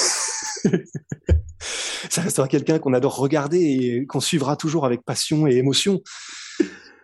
ça 2.09 2.23
restera 2.23 2.47
quelqu'un 2.47 2.79
qu'on 2.79 2.95
adore 2.95 3.17
regarder 3.17 3.59
et 3.59 4.07
qu'on 4.07 4.21
suivra 4.21 4.55
toujours 4.57 4.87
avec 4.87 5.05
passion 5.05 5.49
et 5.49 5.57
émotion 5.57 6.01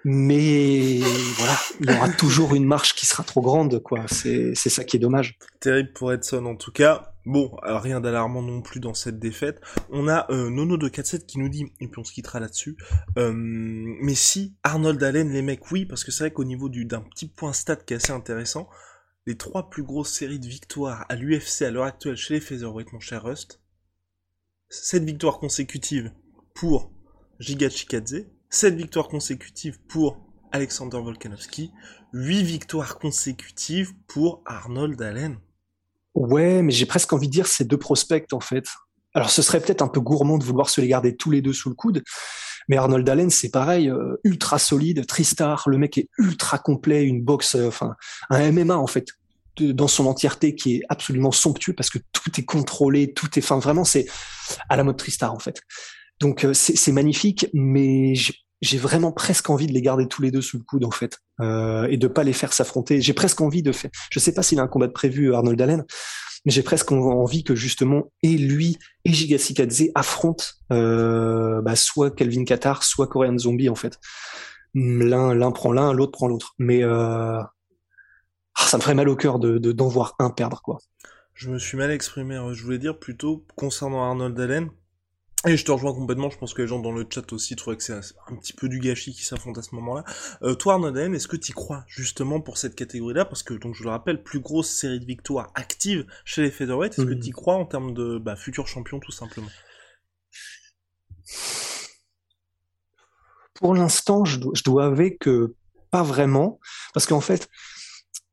mais 0.05 0.99
voilà, 0.99 1.57
il 1.81 1.91
y 1.91 1.97
aura 1.97 2.09
toujours 2.11 2.55
une 2.55 2.67
marche 2.67 2.95
qui 2.95 3.07
sera 3.07 3.23
trop 3.23 3.41
grande, 3.41 3.83
quoi. 3.83 4.05
C'est 4.09 4.55
ça 4.55 4.85
qui 4.85 4.97
est 4.97 5.01
dommage. 5.01 5.39
Terrible 5.61 5.93
pour 5.93 6.13
Edson 6.13 6.45
en 6.47 6.57
tout 6.57 6.73
cas. 6.73 7.15
Bon, 7.27 7.57
rien 7.63 8.03
d'alarmant 8.03 8.43
non 8.43 8.61
plus 8.61 8.81
dans 8.81 8.93
cette 8.93 9.19
défaite. 9.19 9.63
On 9.89 10.09
a 10.09 10.31
euh, 10.31 10.51
Nono 10.51 10.77
de 10.77 10.91
4-7 10.91 11.25
qui 11.25 11.39
nous 11.39 11.49
dit, 11.49 11.73
et 11.81 11.89
puis 11.89 11.99
on 11.99 12.05
se 12.05 12.13
quittera 12.13 12.39
là-dessus, 12.39 12.77
euh, 13.17 13.33
mais 13.35 14.15
si 14.15 14.55
Arnold 14.63 15.03
Allen, 15.03 15.31
les 15.31 15.41
mecs, 15.41 15.71
oui, 15.71 15.87
parce 15.87 16.05
que 16.05 16.13
c'est 16.13 16.25
vrai 16.25 16.33
qu'au 16.33 16.45
niveau 16.45 16.69
du 16.69 16.85
d'un 16.85 17.01
petit 17.01 17.27
point 17.27 17.55
stat 17.55 17.77
qui 17.77 17.95
est 17.95 17.97
assez 17.97 18.13
intéressant, 18.13 18.69
les 19.27 19.39
trois 19.39 19.71
plus 19.71 19.85
grosses 19.85 20.13
séries 20.13 20.39
de 20.39 20.47
victoires 20.47 21.07
à 21.09 21.17
l'UFC 21.17 21.63
à 21.63 21.71
l'heure 21.71 21.85
actuelle 21.85 22.17
chez 22.17 22.35
les 22.35 22.41
Featherweight, 22.41 22.93
mon 22.93 23.01
cher 23.01 23.23
Rust, 23.23 23.63
cette 24.69 25.05
victoire 25.05 25.39
consécutive 25.39 26.13
pour 26.55 26.93
Giga 27.39 27.71
Chikadze, 27.71 28.27
7 28.55 28.77
victoires 28.77 29.09
consécutives 29.09 29.81
pour 29.89 30.21
Alexander 30.53 30.99
Volkanovski, 30.99 31.73
8 32.13 32.45
victoires 32.45 33.01
consécutives 33.01 33.95
pour 34.07 34.43
Arnold 34.47 35.03
Allen. 35.03 35.39
Ouais, 36.15 36.63
mais 36.63 36.71
j'ai 36.71 36.87
presque 36.87 37.13
envie 37.13 37.27
de 37.27 37.33
dire 37.33 37.49
ces 37.49 37.65
deux 37.65 37.77
prospects 37.79 38.33
en 38.33 38.39
fait. 38.39 38.67
Alors 39.13 39.31
ce 39.31 39.43
serait 39.43 39.61
peut-être 39.61 39.83
un 39.83 39.89
peu 39.89 39.99
gourmand 39.99 40.39
de 40.39 40.45
vouloir 40.45 40.69
se 40.69 40.81
les 40.81 40.87
garder 40.87 41.17
tous 41.17 41.33
les 41.33 41.43
deux 41.43 41.53
sous 41.53 41.69
le 41.69 41.75
coude, 41.75 42.05
mais 42.69 42.77
Arnold 42.77 43.09
Allen 43.09 43.29
c'est 43.29 43.51
pareil, 43.51 43.91
euh, 43.91 44.21
ultra 44.23 44.61
solide, 44.61 45.05
tristar, 45.05 45.65
le 45.69 45.77
mec 45.77 45.99
est 45.99 46.09
ultra 46.19 46.59
complet, 46.59 47.03
une 47.03 47.25
boxe, 47.25 47.57
euh, 47.57 47.67
enfin 47.67 47.97
un 48.31 48.53
MMA 48.53 48.77
en 48.77 48.87
fait 48.87 49.09
dans 49.59 49.89
son 49.89 50.07
entièreté 50.07 50.55
qui 50.55 50.77
est 50.77 50.83
absolument 50.89 51.33
somptueux 51.33 51.73
parce 51.73 51.91
que 51.91 51.99
tout 52.13 52.31
est 52.39 52.45
contrôlé, 52.45 53.15
tout 53.15 53.37
est, 53.37 53.43
enfin 53.43 53.59
vraiment 53.59 53.85
c'est 53.85 54.07
à 54.69 54.77
la 54.77 54.85
mode 54.85 54.97
Tristar 54.97 55.35
en 55.35 55.41
fait. 55.41 55.61
Donc 56.21 56.45
euh, 56.45 56.55
c'est 56.55 56.93
magnifique, 56.93 57.49
mais 57.53 58.15
j'ai 58.15 58.44
vraiment 58.73 59.13
presque 59.13 59.51
envie 59.51 59.67
de 59.67 59.73
les 59.73 59.83
garder 59.83 60.09
tous 60.09 60.23
les 60.23 60.31
deux 60.31 60.41
sous 60.41 60.59
le 60.59 60.65
coude 60.65 60.85
en 60.85 60.91
fait 60.91 61.19
euh, 61.41 61.87
et 61.91 61.97
de 61.97 62.07
pas 62.07 62.25
les 62.25 62.33
faire 62.33 62.53
s'affronter. 62.53 63.01
J'ai 63.01 63.13
presque 63.13 63.41
envie 63.41 63.63
de 63.63 63.73
faire. 63.73 63.91
Je 64.11 64.19
sais 64.19 64.33
pas 64.33 64.43
s'il 64.43 64.59
a 64.61 64.63
un 64.63 64.69
combat 64.69 64.87
de 64.87 64.93
prévu 64.93 65.35
Arnold 65.35 65.61
Allen, 65.61 65.85
mais 66.45 66.53
j'ai 66.53 66.63
presque 66.63 66.93
envie 66.93 67.45
que 67.45 67.55
justement 67.55 68.13
et 68.23 68.37
lui 68.37 68.79
et 69.05 69.13
Gigasikadze 69.13 69.91
affrontent 69.95 70.45
euh, 70.73 71.61
bah, 71.63 71.77
soit 71.77 72.11
Kelvin 72.11 72.45
Qatar, 72.45 72.83
soit 72.83 73.07
Korean 73.07 73.39
Zombie 73.39 73.69
en 73.69 73.75
fait. 73.75 73.99
L'un 74.75 75.35
l'un 75.35 75.53
prend 75.53 75.73
l'un, 75.73 75.93
l'autre 75.93 76.13
prend 76.13 76.27
l'autre. 76.27 76.55
Mais 76.59 76.83
euh, 76.83 77.41
ah, 77.41 78.67
ça 78.67 78.77
me 78.77 78.83
ferait 78.83 78.95
mal 78.95 79.09
au 79.09 79.17
cœur 79.17 79.39
de 79.39 79.59
d'en 79.59 79.89
voir 79.89 80.15
un 80.19 80.31
perdre 80.31 80.63
quoi. 80.63 80.79
Je 81.35 81.51
me 81.51 81.59
suis 81.59 81.77
mal 81.77 81.91
exprimé, 81.91 82.41
je 82.53 82.63
voulais 82.63 82.79
dire 82.79 82.99
plutôt 82.99 83.45
concernant 83.57 84.05
Arnold 84.05 84.39
Allen. 84.39 84.71
Et 85.47 85.59
je 85.59 85.65
te 85.65 85.71
rejoins 85.71 85.93
complètement, 85.93 86.31
je 86.31 86.39
pense 86.39 86.55
que 86.55 86.63
les 86.63 86.69
gens 86.69 86.79
dans 86.79 86.93
le 86.93 87.07
chat 87.09 87.31
aussi 87.35 87.55
trouvaient 87.55 87.77
que 87.77 87.83
c'est 87.83 87.93
un 87.93 88.37
petit 88.37 88.55
peu 88.55 88.67
du 88.69 88.79
gâchis 88.79 89.13
qui 89.13 89.25
s'affronte 89.25 89.59
à 89.59 89.63
ce 89.63 89.75
moment-là. 89.75 90.05
Euh, 90.43 90.55
toi 90.55 90.75
Allen, 90.77 91.15
est-ce 91.15 91.29
que 91.29 91.37
tu 91.37 91.53
crois 91.53 91.85
justement 91.87 92.41
pour 92.41 92.57
cette 92.57 92.75
catégorie-là? 92.75 93.27
Parce 93.27 93.43
que, 93.43 93.53
donc 93.53 93.75
je 93.75 93.83
le 93.83 93.91
rappelle, 93.91 94.23
plus 94.23 94.41
grosse 94.41 94.71
série 94.71 95.01
de 95.01 95.05
victoires 95.05 95.51
actives 95.55 96.07
chez 96.25 96.43
les 96.43 96.51
featherweight, 96.51 96.95
est-ce 96.95 97.07
que 97.07 97.15
mhm. 97.15 97.21
tu 97.21 97.33
crois 97.33 97.57
en 97.57 97.67
termes 97.67 97.93
de 97.93 98.17
bah, 98.17 98.37
futur 98.37 98.67
champion 98.67 99.01
tout 99.01 99.13
simplement? 99.13 99.51
Pour 103.55 103.75
l'instant, 103.75 104.25
je, 104.25 104.41
je 104.55 104.63
dois 104.63 104.87
avouer 104.87 105.17
que 105.17 105.55
pas 105.91 106.03
vraiment, 106.03 106.59
parce 106.95 107.07
qu'en 107.07 107.21
fait, 107.21 107.51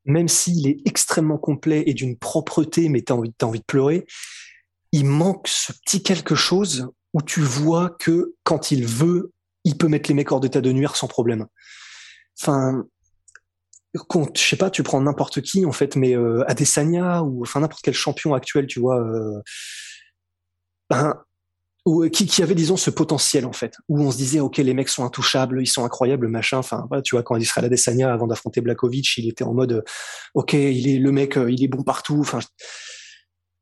même 0.06 0.30
s'il 0.30 0.66
est 0.66 0.78
extrêmement 0.86 1.38
complet 1.38 1.84
et 1.88 1.94
d'une 1.94 2.18
propreté, 2.18 2.88
mais 2.88 3.02
t'as 3.02 3.16
envie, 3.16 3.34
as 3.42 3.46
envie 3.46 3.60
de 3.60 3.66
pleurer, 3.66 4.08
il 4.94 5.06
manque 5.06 5.48
ce 5.48 5.74
petit 5.74 6.04
quelque 6.04 6.36
chose 6.36 6.90
où 7.14 7.22
tu 7.22 7.42
vois 7.42 7.96
que 8.00 8.34
quand 8.44 8.72
il 8.72 8.86
veut, 8.86 9.32
il 9.64 9.78
peut 9.78 9.88
mettre 9.88 10.10
les 10.10 10.16
mecs 10.16 10.32
hors 10.32 10.40
d'état 10.40 10.62
de 10.62 10.72
nuire 10.72 10.96
sans 10.96 11.08
problème. 11.08 11.48
Enfin, 12.40 12.86
quand, 14.08 14.38
je 14.38 14.42
sais 14.42 14.56
pas, 14.56 14.70
tu 14.70 14.84
prends 14.84 15.02
n'importe 15.02 15.42
qui 15.42 15.66
en 15.66 15.72
fait, 15.72 15.96
mais 15.96 16.16
euh, 16.16 16.50
Adesanya 16.50 17.24
ou 17.24 17.42
enfin 17.42 17.60
n'importe 17.60 17.82
quel 17.84 17.94
champion 17.94 18.34
actuel, 18.34 18.68
tu 18.68 18.80
vois, 18.80 19.00
euh, 19.02 19.42
ben, 20.90 21.16
ou, 21.86 22.08
qui, 22.10 22.28
qui, 22.28 22.44
avait 22.44 22.56
disons 22.56 22.78
ce 22.78 22.92
potentiel 22.92 23.46
en 23.46 23.54
fait, 23.54 23.76
où 23.90 24.00
on 24.00 24.12
se 24.12 24.18
disait 24.18 24.40
ok 24.40 24.58
les 24.58 24.74
mecs 24.74 24.90
sont 24.90 25.04
intouchables, 25.04 25.62
ils 25.62 25.68
sont 25.68 25.84
incroyables, 25.84 26.28
machin. 26.28 26.60
Enfin 26.60 26.86
voilà, 26.90 27.02
tu 27.02 27.16
vois 27.16 27.24
quand 27.24 27.36
Israël 27.38 27.66
Adesanya 27.66 28.14
avant 28.14 28.28
d'affronter 28.28 28.62
Blakovic, 28.62 29.18
il 29.18 29.28
était 29.28 29.44
en 29.44 29.54
mode 29.54 29.84
ok 30.36 30.54
il 30.54 30.88
est 30.88 31.00
le 31.00 31.12
mec, 31.12 31.38
euh, 31.38 31.52
il 31.52 31.64
est 31.64 31.68
bon 31.68 31.84
partout. 31.84 32.20
Enfin 32.22 32.40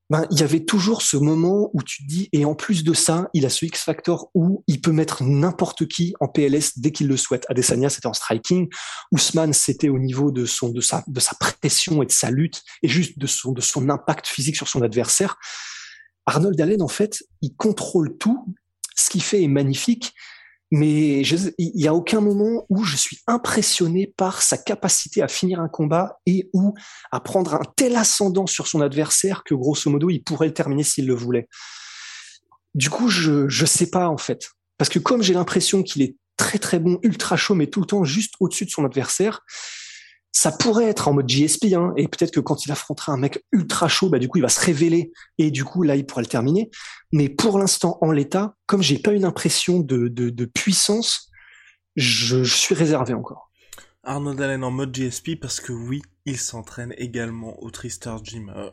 ben, 0.10 0.26
il 0.32 0.40
y 0.40 0.44
avait 0.44 0.66
toujours 0.66 1.04
ce 1.04 1.18
moment 1.18 1.70
où 1.74 1.84
tu 1.84 2.04
dis, 2.04 2.30
et 2.34 2.44
en 2.44 2.56
plus 2.56 2.84
de 2.84 2.94
ça, 2.96 3.30
il 3.36 3.46
a 3.46 3.50
ce 3.50 3.66
X 3.66 3.84
Factor 3.84 4.32
où 4.34 4.64
il 4.66 4.82
peut 4.82 4.92
mettre 4.92 5.24
n'importe 5.24 5.88
qui 5.88 6.16
en 6.20 6.28
PLS 6.28 6.80
dès 6.80 6.92
qu'il 6.92 7.08
le 7.08 7.16
souhaite. 7.16 7.46
Adesanya, 7.48 7.90
c'était 7.90 8.08
en 8.08 8.14
striking. 8.14 8.70
Ousmane, 9.12 9.54
c'était 9.54 9.90
au 9.90 10.00
niveau 10.00 10.32
de 10.32 10.46
son, 10.46 10.70
de 10.70 10.82
sa, 10.82 11.04
de 11.06 11.20
sa 11.20 11.36
pression 11.36 12.02
et 12.02 12.08
de 12.08 12.12
sa 12.12 12.32
lutte 12.32 12.64
et 12.82 12.88
juste 12.88 13.20
de 13.20 13.28
son, 13.28 13.52
de 13.52 13.62
son 13.62 13.88
impact 13.90 14.26
physique 14.26 14.56
sur 14.56 14.68
son 14.68 14.82
adversaire. 14.82 15.38
Arnold 16.26 16.60
Allen, 16.60 16.82
en 16.82 16.88
fait, 16.88 17.24
il 17.42 17.56
contrôle 17.56 18.18
tout. 18.18 18.46
Ce 18.96 19.12
qu'il 19.12 19.24
fait 19.24 19.44
est 19.44 19.48
magnifique 19.48 20.14
mais 20.72 21.22
il 21.22 21.82
y 21.82 21.88
a 21.88 21.96
aucun 21.96 22.22
moment 22.22 22.66
où 22.70 22.84
je 22.84 22.96
suis 22.96 23.20
impressionné 23.26 24.14
par 24.18 24.42
sa 24.42 24.58
capacité 24.58 25.22
à 25.22 25.28
finir 25.28 25.60
un 25.60 25.68
combat 25.68 26.20
et 26.26 26.50
ou 26.54 26.76
à 27.12 27.20
prendre 27.20 27.56
un 27.56 27.64
tel 27.76 27.96
ascendant 27.96 28.46
sur 28.46 28.68
son 28.68 28.82
adversaire 28.82 29.44
que 29.44 29.56
grosso 29.56 29.90
modo 29.90 30.10
il 30.10 30.24
pourrait 30.24 30.48
le 30.48 30.54
terminer 30.54 30.84
s'il 30.84 31.08
le 31.08 31.16
voulait. 31.16 31.48
Du 32.76 32.90
coup, 32.90 33.10
je 33.10 33.50
je 33.50 33.66
sais 33.66 33.90
pas 33.90 34.10
en 34.10 34.18
fait, 34.18 34.52
parce 34.78 34.90
que 34.90 35.00
comme 35.00 35.24
j'ai 35.24 35.34
l'impression 35.34 35.82
qu'il 35.82 36.04
est 36.04 36.16
très 36.38 36.60
très 36.60 36.80
bon, 36.80 37.00
ultra 37.04 37.36
chaud, 37.36 37.56
mais 37.56 37.68
tout 37.68 37.82
le 37.82 37.88
temps 37.88 38.04
juste 38.04 38.36
au-dessus 38.40 38.66
de 38.66 38.70
son 38.70 38.86
adversaire, 38.86 39.42
ça 40.32 40.52
pourrait 40.52 40.86
être 40.86 41.08
en 41.08 41.14
mode 41.14 41.30
JSP, 41.30 41.74
hein, 41.74 41.94
et 41.98 42.08
peut-être 42.08 42.32
que 42.32 42.40
quand 42.40 42.66
il 42.66 42.72
affrontera 42.72 43.12
un 43.12 43.18
mec 43.18 43.44
ultra 43.52 43.88
chaud, 43.88 44.10
bah 44.10 44.20
du 44.20 44.28
coup 44.28 44.38
il 44.38 44.42
va 44.42 44.50
se 44.50 44.64
révéler 44.64 45.12
et 45.38 45.52
du 45.52 45.66
coup 45.66 45.84
là 45.84 45.96
il 45.96 46.06
pourra 46.06 46.22
le 46.22 46.28
terminer. 46.28 46.70
Mais 47.12 47.30
pour 47.30 47.58
l'instant 47.58 47.98
en 48.02 48.12
l'état, 48.12 48.56
comme 48.68 48.84
j'ai 48.84 49.00
pas 49.00 49.12
une 49.12 49.26
impression 49.26 49.80
de, 49.80 50.08
de, 50.08 50.46
puissance, 50.46 51.30
je, 51.96 52.44
suis 52.44 52.76
réservé 52.76 53.14
encore. 53.14 53.52
Arnaud 54.04 54.40
Allen 54.40 54.64
en 54.64 54.72
mode 54.72 54.96
JSP 54.96 55.32
parce 55.40 55.60
que 55.60 55.74
oui, 55.74 56.02
il 56.26 56.38
s'entraîne 56.38 56.94
également 56.98 57.62
au 57.62 57.72
Tristar 57.72 58.24
Gym. 58.24 58.54
Euh, 58.56 58.70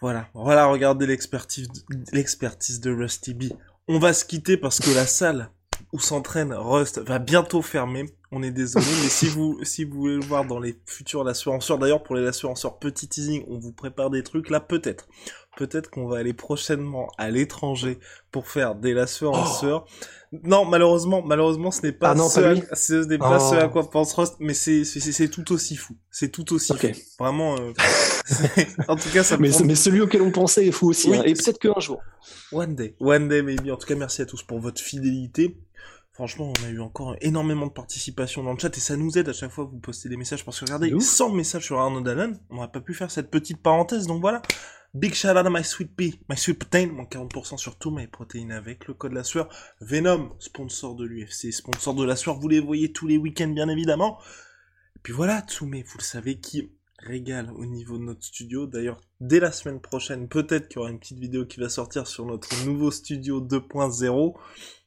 voilà, 0.00 0.28
voilà, 0.32 0.66
regardez 0.66 1.06
l'expertise 1.06 1.68
de 2.80 2.90
Rusty 2.90 3.34
B. 3.34 3.44
On 3.88 3.98
va 3.98 4.12
se 4.12 4.24
quitter 4.24 4.56
parce 4.56 4.78
que 4.78 4.90
la 4.94 5.06
salle 5.06 5.50
où 5.92 5.98
s'entraîne 5.98 6.52
Rust 6.52 6.98
va 6.98 7.18
bientôt 7.18 7.62
fermer. 7.62 8.06
On 8.30 8.42
est 8.42 8.50
désolé, 8.50 8.84
mais 9.02 9.08
si 9.08 9.26
vous 9.26 9.58
si 9.62 9.84
vous 9.84 10.00
voulez 10.00 10.16
le 10.16 10.24
voir 10.24 10.44
dans 10.44 10.60
les 10.60 10.78
futurs 10.84 11.26
assurances, 11.26 11.70
d'ailleurs 11.78 12.02
pour 12.02 12.14
les 12.14 12.26
assurances 12.26 12.66
petit 12.78 13.08
teasing, 13.08 13.44
on 13.48 13.58
vous 13.58 13.72
prépare 13.72 14.10
des 14.10 14.22
trucs 14.22 14.50
là 14.50 14.60
peut-être. 14.60 15.08
Peut-être 15.56 15.90
qu'on 15.90 16.06
va 16.06 16.18
aller 16.18 16.34
prochainement 16.34 17.08
à 17.16 17.30
l'étranger 17.30 17.98
pour 18.30 18.48
faire 18.48 18.74
des 18.74 18.96
assurances. 18.96 19.64
Non, 20.44 20.66
malheureusement, 20.66 21.22
malheureusement, 21.22 21.70
ce 21.70 21.82
n'est 21.82 21.92
pas, 21.92 22.10
ah 22.10 22.28
ce, 22.28 22.40
à, 22.40 22.76
ce 22.76 23.06
n'est 23.06 23.18
pas 23.18 23.40
ce 23.40 23.54
à 23.54 23.66
oh. 23.66 23.70
quoi 23.70 23.88
pense 23.88 24.12
Rust, 24.12 24.36
mais 24.40 24.52
c'est 24.52 24.84
c'est 24.84 25.28
tout 25.28 25.50
aussi 25.52 25.74
fou. 25.74 25.96
C'est 26.10 26.28
tout 26.28 26.52
aussi 26.52 26.76
fou. 26.76 26.86
Vraiment. 27.18 27.56
Euh, 27.56 27.72
en 28.88 28.96
tout 28.96 29.08
cas, 29.08 29.24
ça. 29.24 29.38
Mais, 29.38 29.50
mais 29.64 29.74
celui 29.74 30.02
auquel 30.02 30.20
on 30.20 30.30
pensait 30.30 30.66
est 30.66 30.72
fou 30.72 30.90
aussi. 30.90 31.14
Hein. 31.14 31.22
Et 31.24 31.32
peut-être 31.32 31.58
qu'un 31.58 31.80
jour. 31.80 32.02
One 32.52 32.74
day, 32.74 32.94
one 33.00 33.28
day 33.28 33.42
maybe. 33.42 33.70
En 33.70 33.76
tout 33.76 33.86
cas, 33.86 33.94
merci 33.94 34.20
à 34.20 34.26
tous 34.26 34.42
pour 34.42 34.60
votre 34.60 34.82
fidélité. 34.82 35.56
Franchement, 36.18 36.52
on 36.58 36.64
a 36.64 36.68
eu 36.68 36.80
encore 36.80 37.14
énormément 37.20 37.68
de 37.68 37.72
participation 37.72 38.42
dans 38.42 38.52
le 38.52 38.58
chat 38.58 38.76
et 38.76 38.80
ça 38.80 38.96
nous 38.96 39.16
aide 39.16 39.28
à 39.28 39.32
chaque 39.32 39.52
fois 39.52 39.66
que 39.66 39.70
vous 39.70 39.78
postez 39.78 40.08
des 40.08 40.16
messages 40.16 40.44
parce 40.44 40.58
que 40.58 40.64
regardez, 40.64 40.92
sans 40.98 41.30
message 41.30 41.66
sur 41.66 41.78
Arnaud 41.78 42.04
Allen, 42.08 42.36
on 42.50 42.56
n'aurait 42.56 42.72
pas 42.72 42.80
pu 42.80 42.92
faire 42.92 43.08
cette 43.08 43.30
petite 43.30 43.62
parenthèse. 43.62 44.08
Donc 44.08 44.20
voilà, 44.20 44.42
big 44.94 45.14
shout 45.14 45.28
out 45.28 45.36
à 45.36 45.48
my 45.48 45.62
sweet 45.62 45.94
pea, 45.94 46.18
my 46.28 46.36
sweet 46.36 46.58
protein, 46.58 46.88
moins 46.88 47.04
40% 47.04 47.56
sur 47.56 47.78
tout 47.78 47.92
mes 47.92 48.08
protéines 48.08 48.50
avec 48.50 48.88
le 48.88 48.94
code 48.94 49.12
la 49.12 49.22
sueur. 49.22 49.48
Venom, 49.80 50.34
sponsor 50.40 50.96
de 50.96 51.04
l'UFC, 51.04 51.52
sponsor 51.52 51.94
de 51.94 52.04
la 52.04 52.16
sueur, 52.16 52.36
vous 52.40 52.48
les 52.48 52.58
voyez 52.58 52.90
tous 52.90 53.06
les 53.06 53.16
week-ends 53.16 53.50
bien 53.50 53.68
évidemment. 53.68 54.18
Et 54.96 55.00
puis 55.04 55.12
voilà, 55.12 55.42
Tsume, 55.42 55.70
vous 55.70 55.98
le 55.98 56.02
savez, 56.02 56.40
qui 56.40 56.72
régale 56.98 57.50
au 57.52 57.64
niveau 57.64 57.98
de 57.98 58.04
notre 58.04 58.24
studio. 58.24 58.66
D'ailleurs, 58.66 59.00
dès 59.20 59.40
la 59.40 59.52
semaine 59.52 59.80
prochaine, 59.80 60.28
peut-être 60.28 60.68
qu'il 60.68 60.76
y 60.76 60.80
aura 60.80 60.90
une 60.90 60.98
petite 60.98 61.18
vidéo 61.18 61.46
qui 61.46 61.60
va 61.60 61.68
sortir 61.68 62.06
sur 62.06 62.26
notre 62.26 62.64
nouveau 62.64 62.90
studio 62.90 63.40
2.0. 63.40 64.34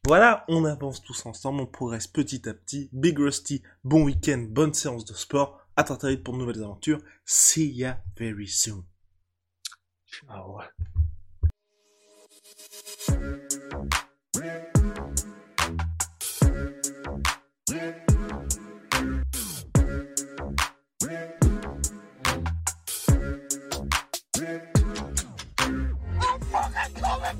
Voilà, 0.05 0.45
on 0.47 0.65
avance 0.65 1.01
tous 1.01 1.25
ensemble, 1.25 1.61
on 1.61 1.67
progresse 1.67 2.07
petit 2.07 2.47
à 2.49 2.53
petit. 2.53 2.89
Big 2.91 3.17
Rusty, 3.17 3.61
bon 3.83 4.03
week-end, 4.03 4.45
bonne 4.49 4.73
séance 4.73 5.05
de 5.05 5.13
sport. 5.13 5.59
À 5.75 5.83
très 5.83 6.11
vite 6.11 6.23
pour 6.23 6.33
de 6.33 6.39
nouvelles 6.39 6.63
aventures. 6.63 6.99
See 7.25 7.71
ya 7.71 8.03
very 8.17 8.47
soon. 8.47 8.83